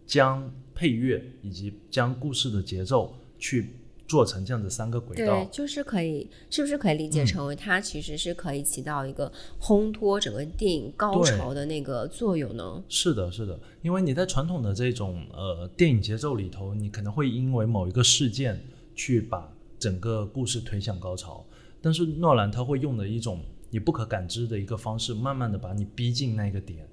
[0.05, 3.78] 将配乐以及将故事的节奏去
[4.09, 9.31] 做成这样的三个轨道对，就是可以，是不是可以理解成为它其实是可以起到一个
[9.61, 12.83] 烘托整个电影高潮的那个作用呢？
[12.89, 18.59] 是的，是的，因为你在传统的这种呃电影节奏里头，你可能会因为某一个事件
[18.95, 21.45] 去把整个故事推向高潮，
[21.79, 26.89] 但是诺兰他会用的一种你不可感知的一个方式，慢慢的把你逼近那个点，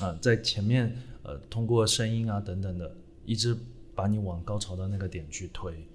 [0.00, 2.92] 啊、在前面呃通过声音啊等等的，
[3.24, 3.56] 一直
[3.94, 5.87] 把你往高潮的那个点去推。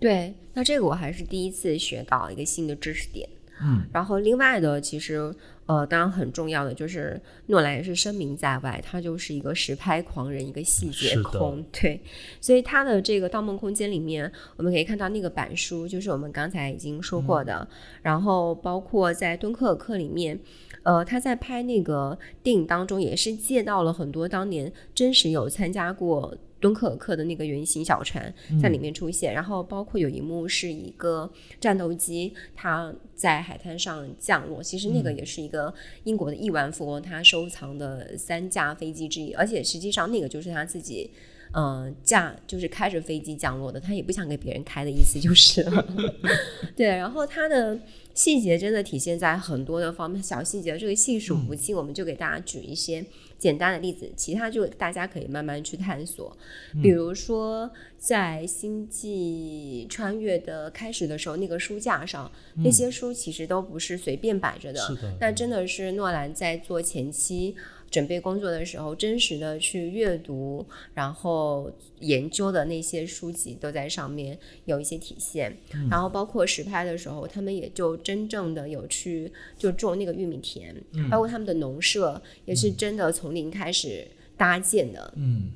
[0.00, 3.28] 对，那这个我还是第一次学到一个新的知识点。
[3.62, 5.32] 嗯，然后另外的，其实
[5.66, 12.00] 呃，当然很重要的就是诺兰也是声名在外，他就是一个实拍狂人，一个细节控，对，
[12.40, 17.66] 所以他的这个《盗梦空间》里面，我们可以看到那个板书，就是我们刚才已经说过的，
[18.02, 20.38] 然后包括在敦刻尔克里面。
[20.82, 31.30] 呃，他在拍那个电影当中，也是借到了很多当年真实有参加过敦刻尔克的那个圆形小船在里面出现，然后包括有一幕是一个
[31.60, 35.74] 战斗机，它在海滩上降落，其实那个也是一个
[36.04, 41.10] 英国的亿万富翁他收藏的三架飞机之一，而且实际上那个就是他自己。
[41.56, 45.86] 嗯，驾就是开着飞机降落的，他也不想给别人开的意思就是了。
[46.74, 47.78] 对，然后他的
[48.12, 53.06] 细节真的体现在很多的方面，小细节这个细数不尽，我们就给大家举一些
[53.38, 56.36] 简单的例子，其他就大家可以慢慢去探索。
[56.82, 67.54] 比如说，在星际穿越的开始的时候，那个书架上那些书其实都不是随便摆着的，是的那真的是诺兰在做前期。
[67.94, 75.56] 准备工作的时候，真实的去阅读，然后研究的那些书籍都在上面有一些体现。
[75.88, 80.74] 然后包括实拍的时候，他们也就真正的有去就种那个玉米田，
[81.08, 84.04] 包括他们的农舍也是真的从零开始
[84.36, 85.14] 搭建的。
[85.16, 85.52] 嗯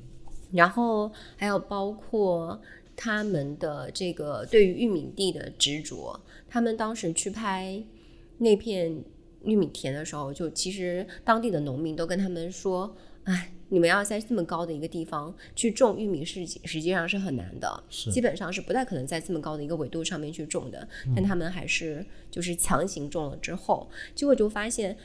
[0.51, 2.59] 然后还有包括
[2.95, 6.17] 他们的这个对于玉米地的执着，
[6.47, 7.83] 他们当时去拍
[8.37, 9.03] 那片
[9.43, 12.95] 玉米田的时候，就其实当地的农民都跟他们说
[13.25, 20.87] ：“哎，你们要在这么高的一个地方去种玉米是实际上是很难的，是基本上是不太可能在这么高的一个纬度上面去种的。
[21.15, 24.97] 但他们还是就是强行种了之后，结果就发现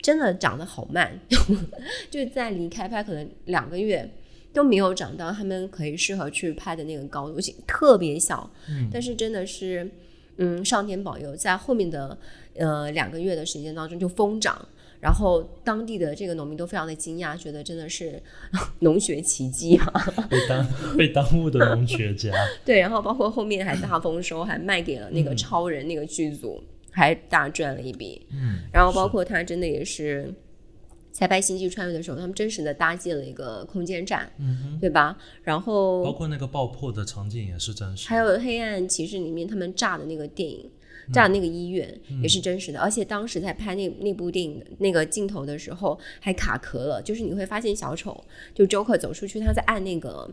[0.00, 1.18] 真的长得好慢，
[2.10, 4.10] 就在离开拍可能两个月。
[4.54, 8.52] 都没有长到他们可以适合去拍的那个高度，而且特别小。
[8.68, 9.90] 嗯但是真的是，
[10.36, 12.18] 嗯，上天保佑，在后面的
[12.54, 14.66] 呃两个月的时间当中就疯涨，
[15.00, 18.20] 然后当地的这个农民都非常的惊讶，觉得真的是
[18.80, 19.92] 农学奇迹啊。
[20.30, 22.30] 被耽被耽误的农学家，
[22.64, 28.26] 对，然后包括后面还大丰收，还卖给了那个超人那个剧组，还大赚了一笔。
[28.32, 30.32] 嗯，然后包括他真的也是
[31.10, 35.16] 在拍《星际穿越》的时候，他们真实的搭建了一个空间站，嗯对吧？
[35.42, 40.70] 然后包括那个爆破的场景也是真实，还有《黑暗骑士》里面他们炸的那个电影，
[41.12, 48.24] 炸那个医院、也是真实的，而且当时在拍那那部电影的那个镜头的时候还卡壳了，就是你会发现小丑
[48.54, 50.30] 就 Joker 走出去，他在按那个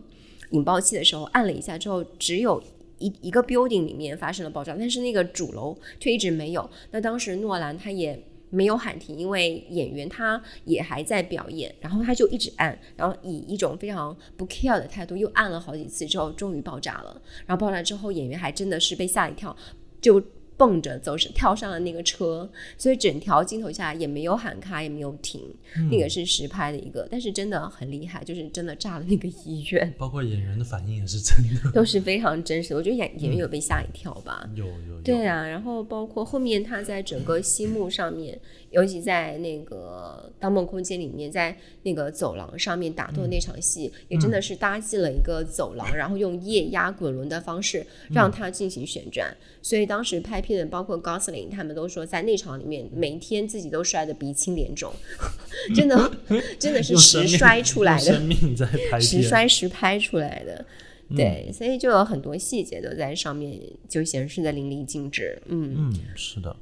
[0.52, 2.64] 引爆器的时候按了一下之后，只有。
[3.02, 6.70] 一一个 building 里面发生了爆炸，但是那个主楼却一直没有。
[6.92, 17.22] 那当时诺兰他也没有喊停，因为演员他也还在表演，然后他就一直按，然后以一种非常不 care 的态度又按了好几次，之后终于爆炸了。
[17.46, 19.56] 然后爆炸之后，演员还真的是被吓一跳，
[20.02, 20.22] 就
[20.60, 25.42] 蹦着走是跳上了那个车，所以整条镜头下来也没有喊卡，也没有停。
[25.90, 32.76] 那个是实拍的一个，但是真的很厉害，就是真的炸了那个医院，包括演员的反应也是真的，都是非常真实的。
[32.76, 34.50] 我觉得演演员有被吓一跳吧。
[34.54, 38.38] 有有有，对啊，然后包括后面他在整个西幕上面，
[38.72, 49.36] 尤其在那个《盗梦空间》里面，在那个走廊上面打斗那场戏，也真的是搭建了一个走廊，然后用液压滚轮的方式让它进行旋转。
[49.62, 54.92] 所以当时拍片的，包括 Gosling 他们都说，在那场里面，每一天自己都摔得鼻青脸肿，
[55.76, 56.12] 真的
[56.60, 58.22] 真的是实摔出来的
[59.00, 60.66] 实摔实拍出来的。
[61.16, 65.42] 对，所以就有很多细节都在上面就显示的淋漓尽致。
[65.48, 66.56] 嗯，嗯，是的。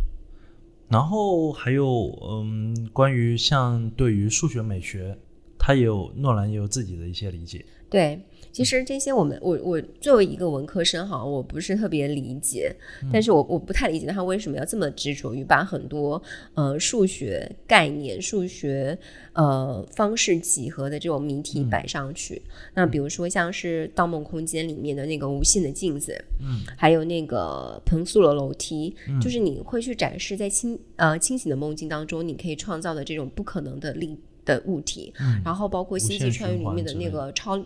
[0.89, 5.17] 然后还有，嗯，关于像对于数学美学，
[5.59, 7.65] 他也有诺兰也有自己的一些理解。
[7.89, 8.19] 对，
[8.57, 12.75] 其实这些我们我我作为一个文科生哈，我不是特别理解，
[13.13, 16.19] 但是我我不太理解他为什么要这么执着于把很多
[16.55, 18.97] 呃数学概念、数学
[19.33, 22.41] 呃方式几何的这种谜题摆上去。
[22.73, 35.13] 那比如说像是《盗梦空间》里面的那个无限的镜子，嗯，还有那个彭素的楼梯，就是你会去展示在清呃清醒的梦境当中，你可以创造的这种不可能的力的物体，
[35.45, 37.63] 然后包括《星际穿越》里面的那个超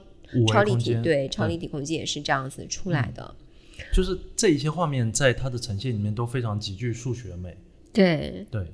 [0.47, 3.35] 超立体，对超立体空间也是这样子出来的。
[3.93, 7.57] 就是这一些画面在它的呈现里面都非常极具数学美。
[7.91, 8.71] 对，对，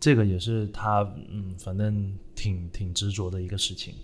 [0.00, 3.94] 这个也是他嗯，反正挺挺执着的一个事情。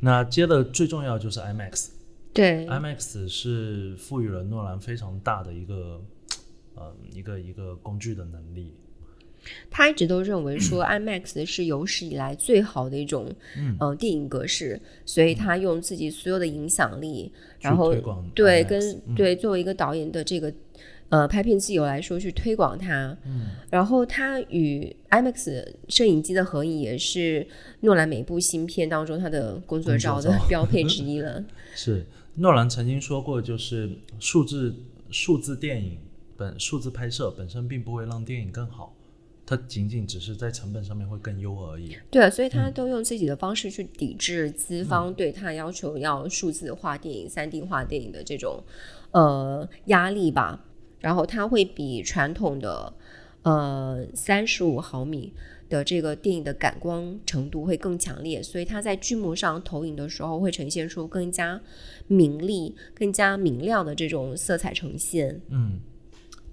[0.00, 1.88] 那接着最重要就是 IMAX，
[2.32, 6.00] 对，IMAX，是赋予了诺兰非常大的一个
[6.74, 8.74] 呃一个一个工具的能力。
[9.70, 20.52] 他一直都认为说 IMAX 是有史以来最好的一种嗯呃电影格式，所以他用自己所有的影响力，然后推广对跟嗯对作为一个导演的这个
[21.08, 23.16] 呃拍片自由来说去推广它。
[23.24, 27.46] 嗯，然后他与 IMAX 摄影机的合影也是
[27.80, 31.44] 诺兰每部新片当中他的工作照的标配之一了。
[31.74, 32.04] 是
[32.34, 33.90] 诺兰曾经说过，就是
[34.20, 34.74] 数字
[35.10, 35.98] 数字电影
[36.36, 38.94] 本数字拍摄本身并不会让电影更好，
[39.48, 41.96] 它仅仅只是在成本上面会更优而已。
[42.10, 48.62] 对，所以他都用自己的方式去抵制资方对他要求要数字化电影、三 D 化电影的这种
[49.12, 50.66] 呃压力吧。
[51.00, 52.92] 然后它会比传统的
[53.42, 55.32] 呃三十五毫米
[55.68, 61.60] 的这个电影的感光程度会更强烈，所以它在剧目上投影的时候会呈现出更加
[62.08, 65.40] 明丽、更加明亮的这种色彩呈现。
[65.50, 65.78] 嗯，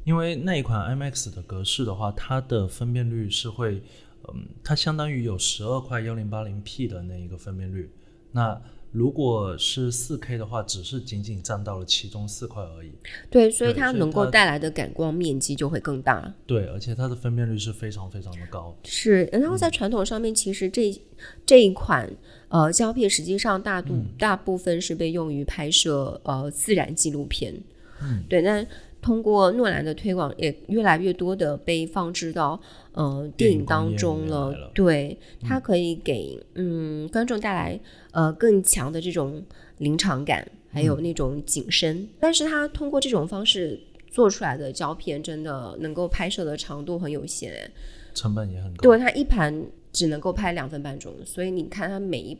[0.05, 3.81] 因为那一款 IMAX 的格式的话，它的分辨率是会，
[4.29, 7.91] 嗯，它相当于有十二块幺零八零 P 的那一个分辨率。
[8.31, 8.61] 那
[8.91, 12.91] 如果是四 K 的话，只是仅仅占到了其中四块而已。
[13.29, 16.33] 对，所以它能够带来的感光面积就会更大。
[16.45, 18.73] 对，而且它的分辨率是非常非常的高。
[18.85, 20.97] 是，然后在传统上面，其实这
[21.45, 22.09] 这一款
[22.47, 27.53] 呃胶片实际上大度、大部分是被用于拍摄呃自然纪录片。
[28.01, 28.41] 嗯，对。
[28.41, 28.65] 那
[29.05, 32.59] 通过诺兰的推广，也越来越多的被放置到
[32.93, 37.79] 呃电影当中了对，它可以给嗯观众带来
[38.09, 39.39] 呃更强的这种
[39.77, 42.09] 临场感，还有那种景深。
[42.19, 43.79] 但是它通过这种方式
[44.09, 47.53] 做出来的胶片，真的能够拍摄的长度很有限。
[47.53, 47.71] 哎
[48.15, 48.81] 成本也很高。
[48.81, 52.37] 对，它一盘只能够拍两分半钟，所以你看它每一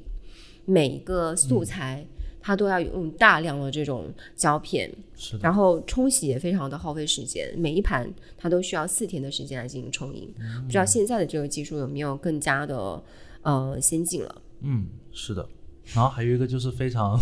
[0.65, 2.03] 每一个素材，
[2.45, 8.07] 它都要用大量的这种胶片，是的，然后冲洗也非常的耗费时间，每一盘
[8.38, 10.31] 它都需要四天的时间来进行冲印。
[10.63, 13.03] 不知道现在的这个技术有没有更加的
[13.41, 14.41] 呃先进了？
[14.61, 15.49] 嗯，是的。
[15.95, 17.17] 然后还有一个就是非常，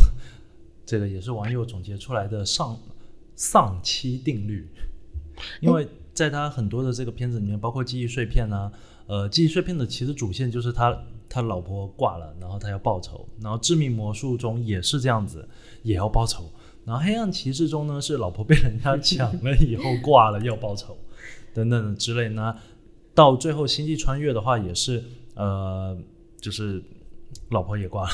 [0.85, 2.77] 这个也是网友总结出来的上
[3.37, 4.67] 丧期定律，
[5.61, 8.69] 因为在他很多的这个片子里面，包括记忆碎片啊，
[9.07, 11.01] 呃，记忆碎片的其实主线就是他
[11.33, 15.49] 他老婆挂了，然后他要报仇，然后致命魔术中也是这样子，
[15.81, 16.43] 也要报仇，
[16.85, 20.95] 然后黑暗骑士中呢是老婆被人家抢了以后挂了要报仇，
[21.51, 22.55] 等等之类呢。
[23.15, 25.03] 到最后星际穿越的话也是
[25.33, 25.97] 呃，
[26.39, 26.83] 就是
[27.49, 28.09] 老婆也挂了，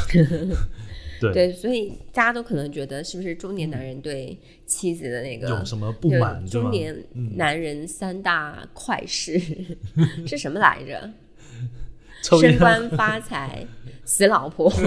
[1.19, 6.95] 对，对，所以大家都可能觉得是不是中年男人对妻子的那个有什么不满中年
[7.35, 9.37] 男人三大快事、
[10.25, 11.11] 是什么来着？
[12.21, 13.65] 升官发财，
[14.05, 14.71] 死老婆。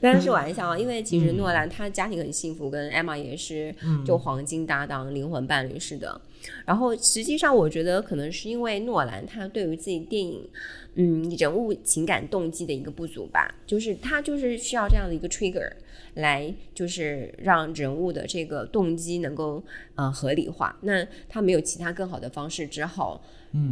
[0.00, 3.72] 当然是玩笑啊，因为其实诺兰他家庭很幸福，跟 Emma 也是
[4.04, 6.20] 就黄金搭档、灵魂伴侣似的。
[6.66, 10.48] 然后实际上，我觉得可能是因为诺兰他对于自己电影，
[10.96, 15.70] 嗯，人物情感动机的一个不足吧，就是他就是需要这样的一个 trigger
[16.14, 19.62] 来，就是让人物的这个动机能够
[19.94, 20.76] 呃合理化。
[20.80, 23.22] 那他没有其他更好的方式，只好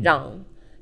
[0.05, 0.41] 让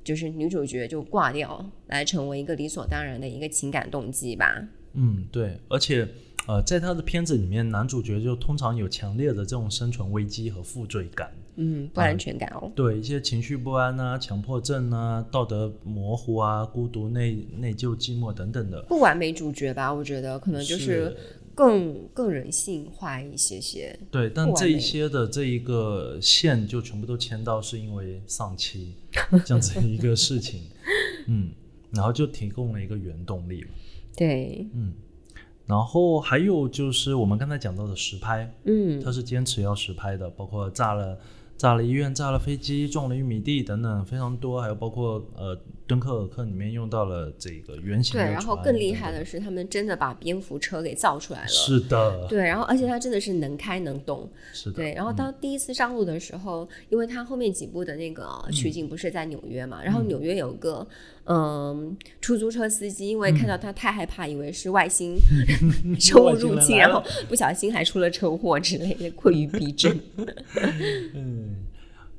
[0.09, 4.67] 就是女主角就挂掉，来成为一个理所当然的一个情感动机吧。
[4.95, 6.09] 嗯，对，而且
[6.47, 12.73] 呃，在他的片子里面，男主角就通常有强烈的这种生存危机和负罪感，嗯，不安全感哦。
[12.75, 18.81] 对一些情绪不安啊、强迫症啊、道德模糊啊、孤独、内内疚、寂寞等等的。
[18.89, 21.15] 不完美主角吧，我觉得可能就是
[21.59, 23.99] 更更人性化一些些。
[24.13, 28.95] 对，但这一些的这一个线就全部都牵到是因为丧妻
[29.45, 30.61] 这样子一个事情，
[31.27, 31.51] 嗯，
[31.91, 33.67] 然后就提供了一个原动力
[34.17, 34.95] 对，嗯，
[35.67, 41.19] 然后还有就是我们刚才讲到的实拍，嗯，他是坚持要实拍的，包括炸了
[41.57, 48.23] 炸了医院、炸了飞机、撞了玉米地等等非常多，还有包括呃敦刻尔克里面用到了这个圆形对。
[48.23, 51.49] 然后更厉害的是，他们真的把蝙蝠车给造出来了。
[51.49, 54.95] 是的，对，然后而且它真的是能开能动，是的，对。
[54.95, 60.87] 然后当第一次上路的时候，因为它后面几部的那个取景不是在纽约嘛，然后纽约有个
[61.25, 65.17] 嗯出租车司机，因为看到他太害怕，以为是外星
[65.99, 69.99] 生物入侵，然后不小心还出了车祸之类的，困于逼真。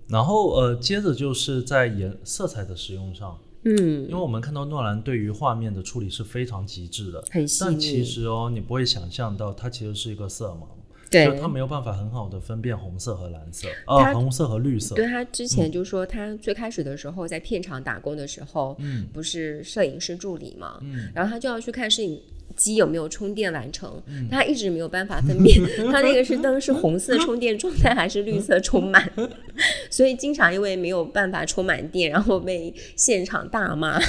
[0.10, 4.04] 然后呃，接着就是在颜色彩的使用上，嗯。
[4.04, 10.68] 因为我们看到诺兰对于画面的处理是非常极致的，很细但其实哦，你不会想象到它其实是一个色盲，
[11.10, 11.26] 对。
[11.26, 19.08] 就他没有办法很好的分辨红色和蓝色，它呃，红色和绿色，对他之前就说，他最开始的时候在片场打工的时候，嗯。
[19.14, 21.12] 不是摄影师助理嘛，嗯。
[21.14, 22.22] 然后他就要去看摄影
[22.56, 25.58] 机有没有充电完成，嗯他一直没有办法分辨
[25.92, 29.12] 他那个是灯是红色充电状态还是绿色充满，
[29.90, 34.00] 所以经常因为没有办法充满电，然后被现场大骂，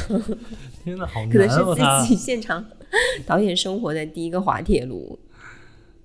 [0.85, 2.65] 天哪，好可能难哦，他是自己现场
[3.25, 5.19] 导演生活的第一个滑铁卢。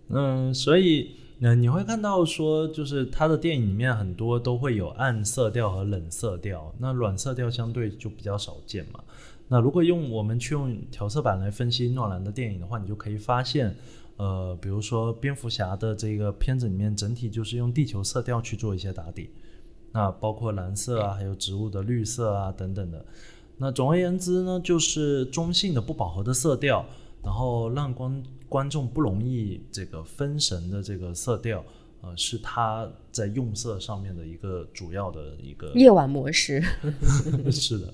[0.09, 8.99] 嗯，所以嗯你会看到说，就是他的电影里面很多都会有暗色调和冷色调，那暖色调相对就比较少见嘛。
[9.47, 13.75] 那如果用我们去用调色板来分析诺兰的电影的话，你就可以发现，
[14.17, 19.29] 呃，比如说蝙蝠侠的这个片子里面，整体就是用地球色调去做一些打底，
[19.91, 23.05] 那包括蓝色啊，还有植物的绿色啊等等的。
[23.57, 26.85] 那总而言之呢，就是中性的不饱和的色调，
[27.23, 31.63] 然后让观观众不容易这个分神的这个色调。
[32.01, 36.63] 呃，是他在用色上面的一个主要的一个夜晚模式，
[37.51, 37.93] 是的。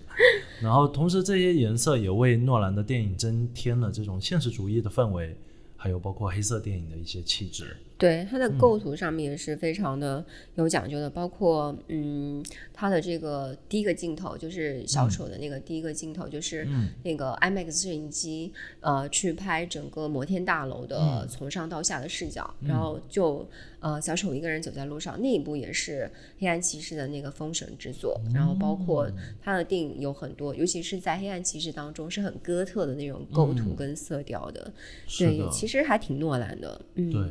[0.61, 5.35] 然后同时这些颜色也为诺兰的电影增添了这种现实主义的氛围，
[5.77, 7.77] 还有包括黑色电影的一些气质。
[8.01, 10.25] 对它的构图上面也是非常的
[10.55, 16.67] 有讲究的，包括嗯，它的这个第一个镜头就是小丑的那个第一个镜头，就是
[17.03, 23.47] 那个 IMAX 摄影机呃去拍整个摩天大楼的从上到下的视角，然后就
[23.81, 26.09] 呃小丑一个人走在路上，那一部也是
[26.39, 29.07] 黑暗骑士的那个封神之作，然后包括
[29.43, 34.73] 他的电影有很多，尤其是在黑暗骑士当中是很哥特的那种构图跟色调的，
[35.19, 37.11] 对，其实还挺诺兰的，嗯。
[37.11, 37.21] 对。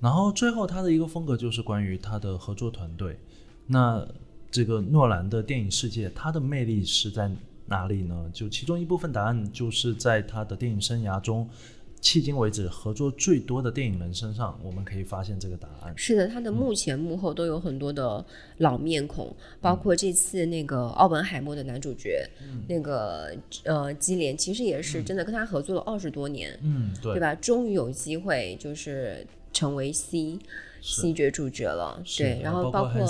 [0.00, 3.18] 然后最后他的一个风格就是关于他的合作团队。
[3.66, 4.06] 那
[4.50, 7.30] 这个诺兰的电影世界，他的魅力是在
[7.66, 8.30] 哪里呢？
[8.32, 11.48] 就其中一部分答案就是在他的电影生涯中，
[12.00, 15.92] 迄今为止合作最多的电影人身上，我们可以发现这个答案。
[15.96, 18.24] 是的，他的幕前幕后都有很多的
[18.58, 22.24] 老面孔，包括这次那个奥本海默的男主角，
[22.68, 27.34] 那个呃基连，其实也是真的跟他合作了二十多年，嗯，对，对吧？
[27.34, 29.26] 终于有机会就是。
[29.56, 30.38] 成为 C
[30.82, 33.00] C 角主角了，对，然后包括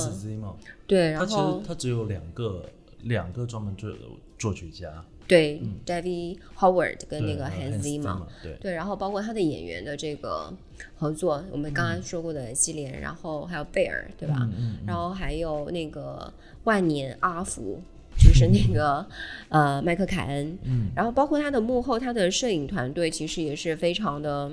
[0.87, 2.65] 对，然后他其实他只有两个
[3.03, 3.91] 两个专门作
[4.39, 8.57] 作曲家，对，David Howard 跟那个 Hans Zimmer，对。
[8.61, 10.55] 对，然后包括他的演员的这个
[10.97, 14.49] 合作，我们刚刚说过的基连，然后还有贝尔，对吧？
[14.87, 16.33] 然后还有那个
[16.63, 17.83] 万年阿福，
[18.17, 19.05] 就是那个
[19.49, 24.53] 呃麦克凯恩，嗯，然后包括他的幕后，他的摄影团队其实也是非常的。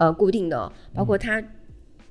[0.00, 1.42] 呃，固定的，包括他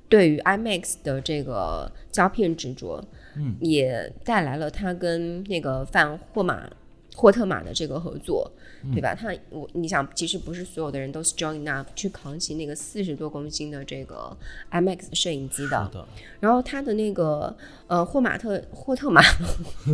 [0.08, 3.02] 对于 IMAX 的这个胶片执着，
[3.36, 6.70] 嗯，也带来了他跟那个范霍马
[7.16, 8.48] 霍特马的这个合作，
[8.92, 9.14] 对吧？
[9.14, 14.36] 他我你想，其实不是所有的人都 strong enough 去扛起那个四十多公斤的这个
[14.70, 16.06] IMAX 摄影机的。
[16.40, 19.20] 然后他的那个呃霍马特霍特马，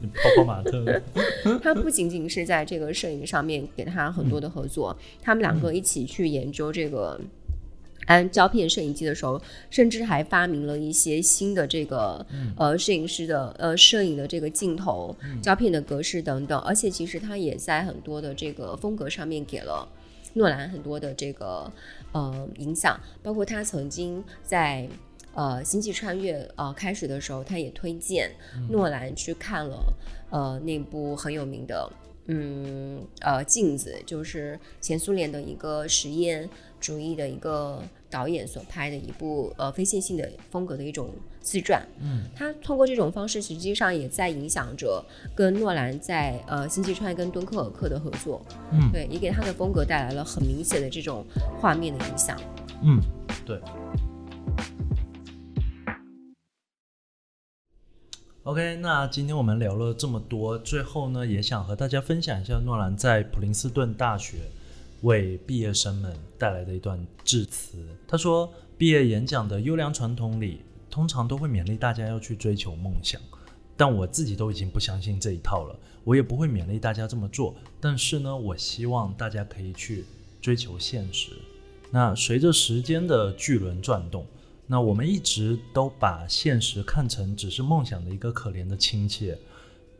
[0.00, 1.02] 你泡泡马特，
[1.62, 7.20] 他不仅仅是在这个摄影上面给他很多的合作，他们两个一起去研究这个。
[8.06, 12.24] 安胶片摄影机的时候，甚至还发明了一些新的这个
[12.56, 16.58] 呃摄影师的呃摄影的这个镜头、胶片的格式等等。
[16.60, 19.86] 而且其实他也在很多的这个风格上面给了
[20.34, 21.70] 诺兰很多的这个
[22.12, 22.98] 呃影响。
[23.22, 24.88] 包括他曾经在
[25.34, 28.30] 呃《星际穿越》呃开始的时候，他也推荐
[28.70, 29.92] 诺兰去看了
[30.30, 31.90] 呃那部很有名的
[32.28, 36.48] 嗯呃镜子，就是前苏联的一个实验
[36.80, 37.82] 主义的一个。
[38.08, 45.04] 导演所拍的一部呃非线性的风格的一种自传，嗯，他通过这种方式，实际上也在影响着
[45.34, 48.40] 跟诺兰在呃星际穿越跟敦刻尔克的合作，
[48.72, 51.26] 嗯，对，也给他的风格带来了很明显的这种
[51.60, 52.40] 画面的影响，
[52.84, 53.00] 嗯，
[53.44, 53.60] 对。
[58.44, 64.36] OK，那今天我们聊了这么多，最后呢，也想和大家分享一下诺兰在普林斯顿大学。
[65.02, 67.78] 为毕业生们带来的一段致辞。
[68.08, 73.20] 他说：“毕业演讲的优良传统里，通常都会勉励大家要去追求梦想，
[73.76, 77.54] 但我自己都已经不相信这一套了，我也不会勉励大家这么做。
[77.80, 80.04] 但是呢，我希望大家可以去
[80.40, 81.32] 追求现实。
[81.90, 84.26] 那随着时间的巨轮转动，
[84.66, 89.34] 那我们一直都把现实看成只是梦想的一个可怜的亲戚。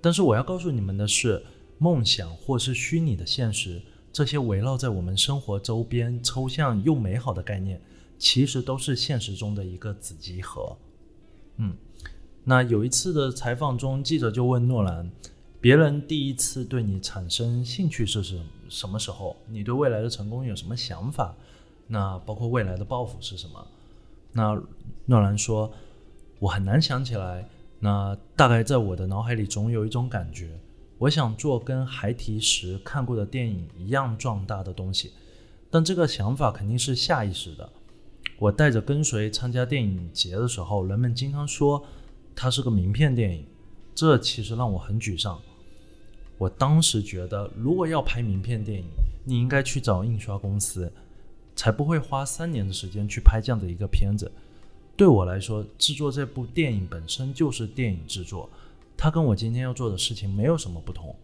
[0.01, 1.43] 但是我要告诉你们的是，
[1.79, 3.81] 梦想或是虚拟的现实。”
[4.17, 7.79] 这些围绕在我们生活周边、抽象又美好的概念，
[8.17, 10.75] 其实都是现实中的一个子集合。
[11.59, 11.77] 嗯，
[12.43, 15.11] 那有一次的采访中，记者就问诺兰
[15.61, 18.41] ：“别人第一次对你产生兴趣是什
[18.71, 19.37] 什么时候？
[19.51, 21.37] 你对未来的成功有什么想法？
[21.87, 23.67] 那包括未来的抱负是什么？”
[24.33, 24.59] 那
[25.05, 25.71] 诺兰说
[26.41, 27.47] ：“我很难想起来。
[27.81, 30.59] 那大概在我的脑海里总有一种感觉。”
[30.99, 35.13] 我想做跟孩提时看过的电影一样壮大的东西，
[35.71, 37.71] 但这个想法肯定是下意识的。
[38.39, 41.85] 我带着跟随参加电影节的时候，人们经常说
[42.35, 43.47] 它是个名片电影，
[43.95, 45.41] 这其实让我很沮丧。
[46.39, 48.87] 我当时觉得，如果要拍名片电影，
[49.25, 50.93] 你应该去找印刷公司，
[51.55, 54.31] 才不会花三年的时间去拍这样的一个片子。
[54.97, 58.49] 对我来说，制作这部电影本身就是电影制作，
[58.97, 61.15] 它跟我今天要做的事情没有什么不同。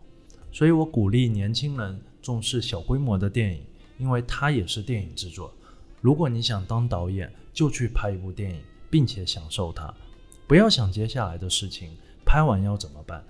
[0.50, 3.62] 所以我鼓励年轻人重视小规模的电影，
[3.98, 5.52] 因为它也是电影制作。
[6.00, 9.92] 如果你想当导演，就去拍一部电影，并且享受它，
[10.46, 11.90] 不要想接下来的事情，
[12.24, 13.24] 拍完要怎么办。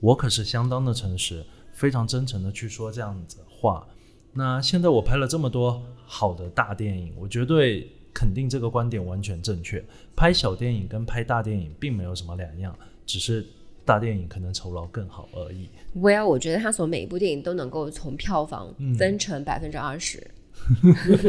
[0.00, 3.86] 我可是相当的诚实，非常真诚的去说这样子话。
[4.32, 9.84] 那现在我拍了这么多好的大电影，我绝对肯定这个观点完全正确。
[10.14, 12.78] 拍小电影跟拍大电影并没有什么两样，
[13.08, 13.44] 只是
[13.86, 15.68] 大电影可能酬劳更好而已。
[15.96, 20.22] Well，我觉得他所每一部电影都能够从票房分成百分之二十。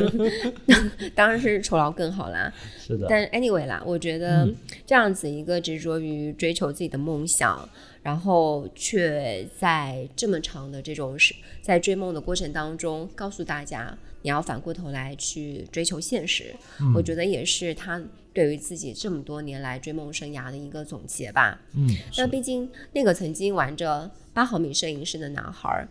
[1.16, 3.06] 当然是酬劳更好啦，是的。
[3.08, 4.48] 但 anyway 啦，我觉得
[4.86, 7.70] 这样子一个执着于追求自己的梦想，
[8.02, 16.54] 然后却在这么长的这种是在追梦的过程当中，告诉大家你要反过头来去追求现实。
[16.94, 18.02] 我觉得也是他
[18.34, 21.60] 对于自己这么多年来追梦生涯的一个总结吧。
[21.74, 21.88] 嗯，
[22.18, 25.88] 那毕竟那个曾经玩着八毫米摄影师的男孩。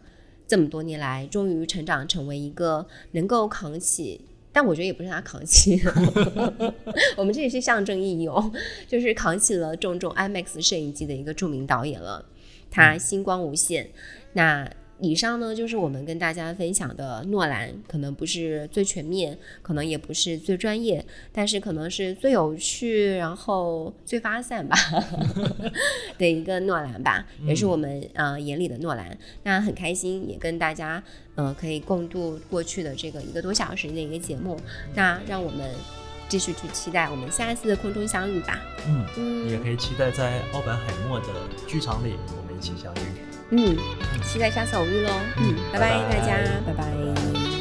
[0.47, 5.79] 这么多年来，终于成长成为一个能够扛起，但我觉得也不是他扛起，
[7.19, 8.51] 我们这里是象征意义哦，
[8.89, 12.25] 就是扛起了重重 IMAX 摄影机的一个著名导演了，
[12.71, 13.91] 他星光无限。
[14.33, 14.71] 那。
[15.01, 24.77] 以上呢，就是我们跟大家分享的诺兰，可能不是最全面，可能也不是最专业，但是可能是最有趣，然后最发散吧
[26.19, 29.16] 的一个诺兰吧，也是我们呃眼里的诺兰。
[29.45, 31.03] 那很开心，也跟大家
[31.37, 34.59] 呃可以共度过去的这个一个多小时的一个节目。
[34.95, 35.70] 那让我们
[36.29, 38.61] 继续去期待我们下一次的空中相遇吧。
[38.87, 41.27] 嗯，也可以期待在奥本海默的
[41.69, 43.28] 剧场里，我们一起相遇。
[43.51, 43.77] 嗯，
[44.25, 45.11] 期待下次偶遇喽。
[45.39, 47.57] 嗯，拜拜，大家，拜拜。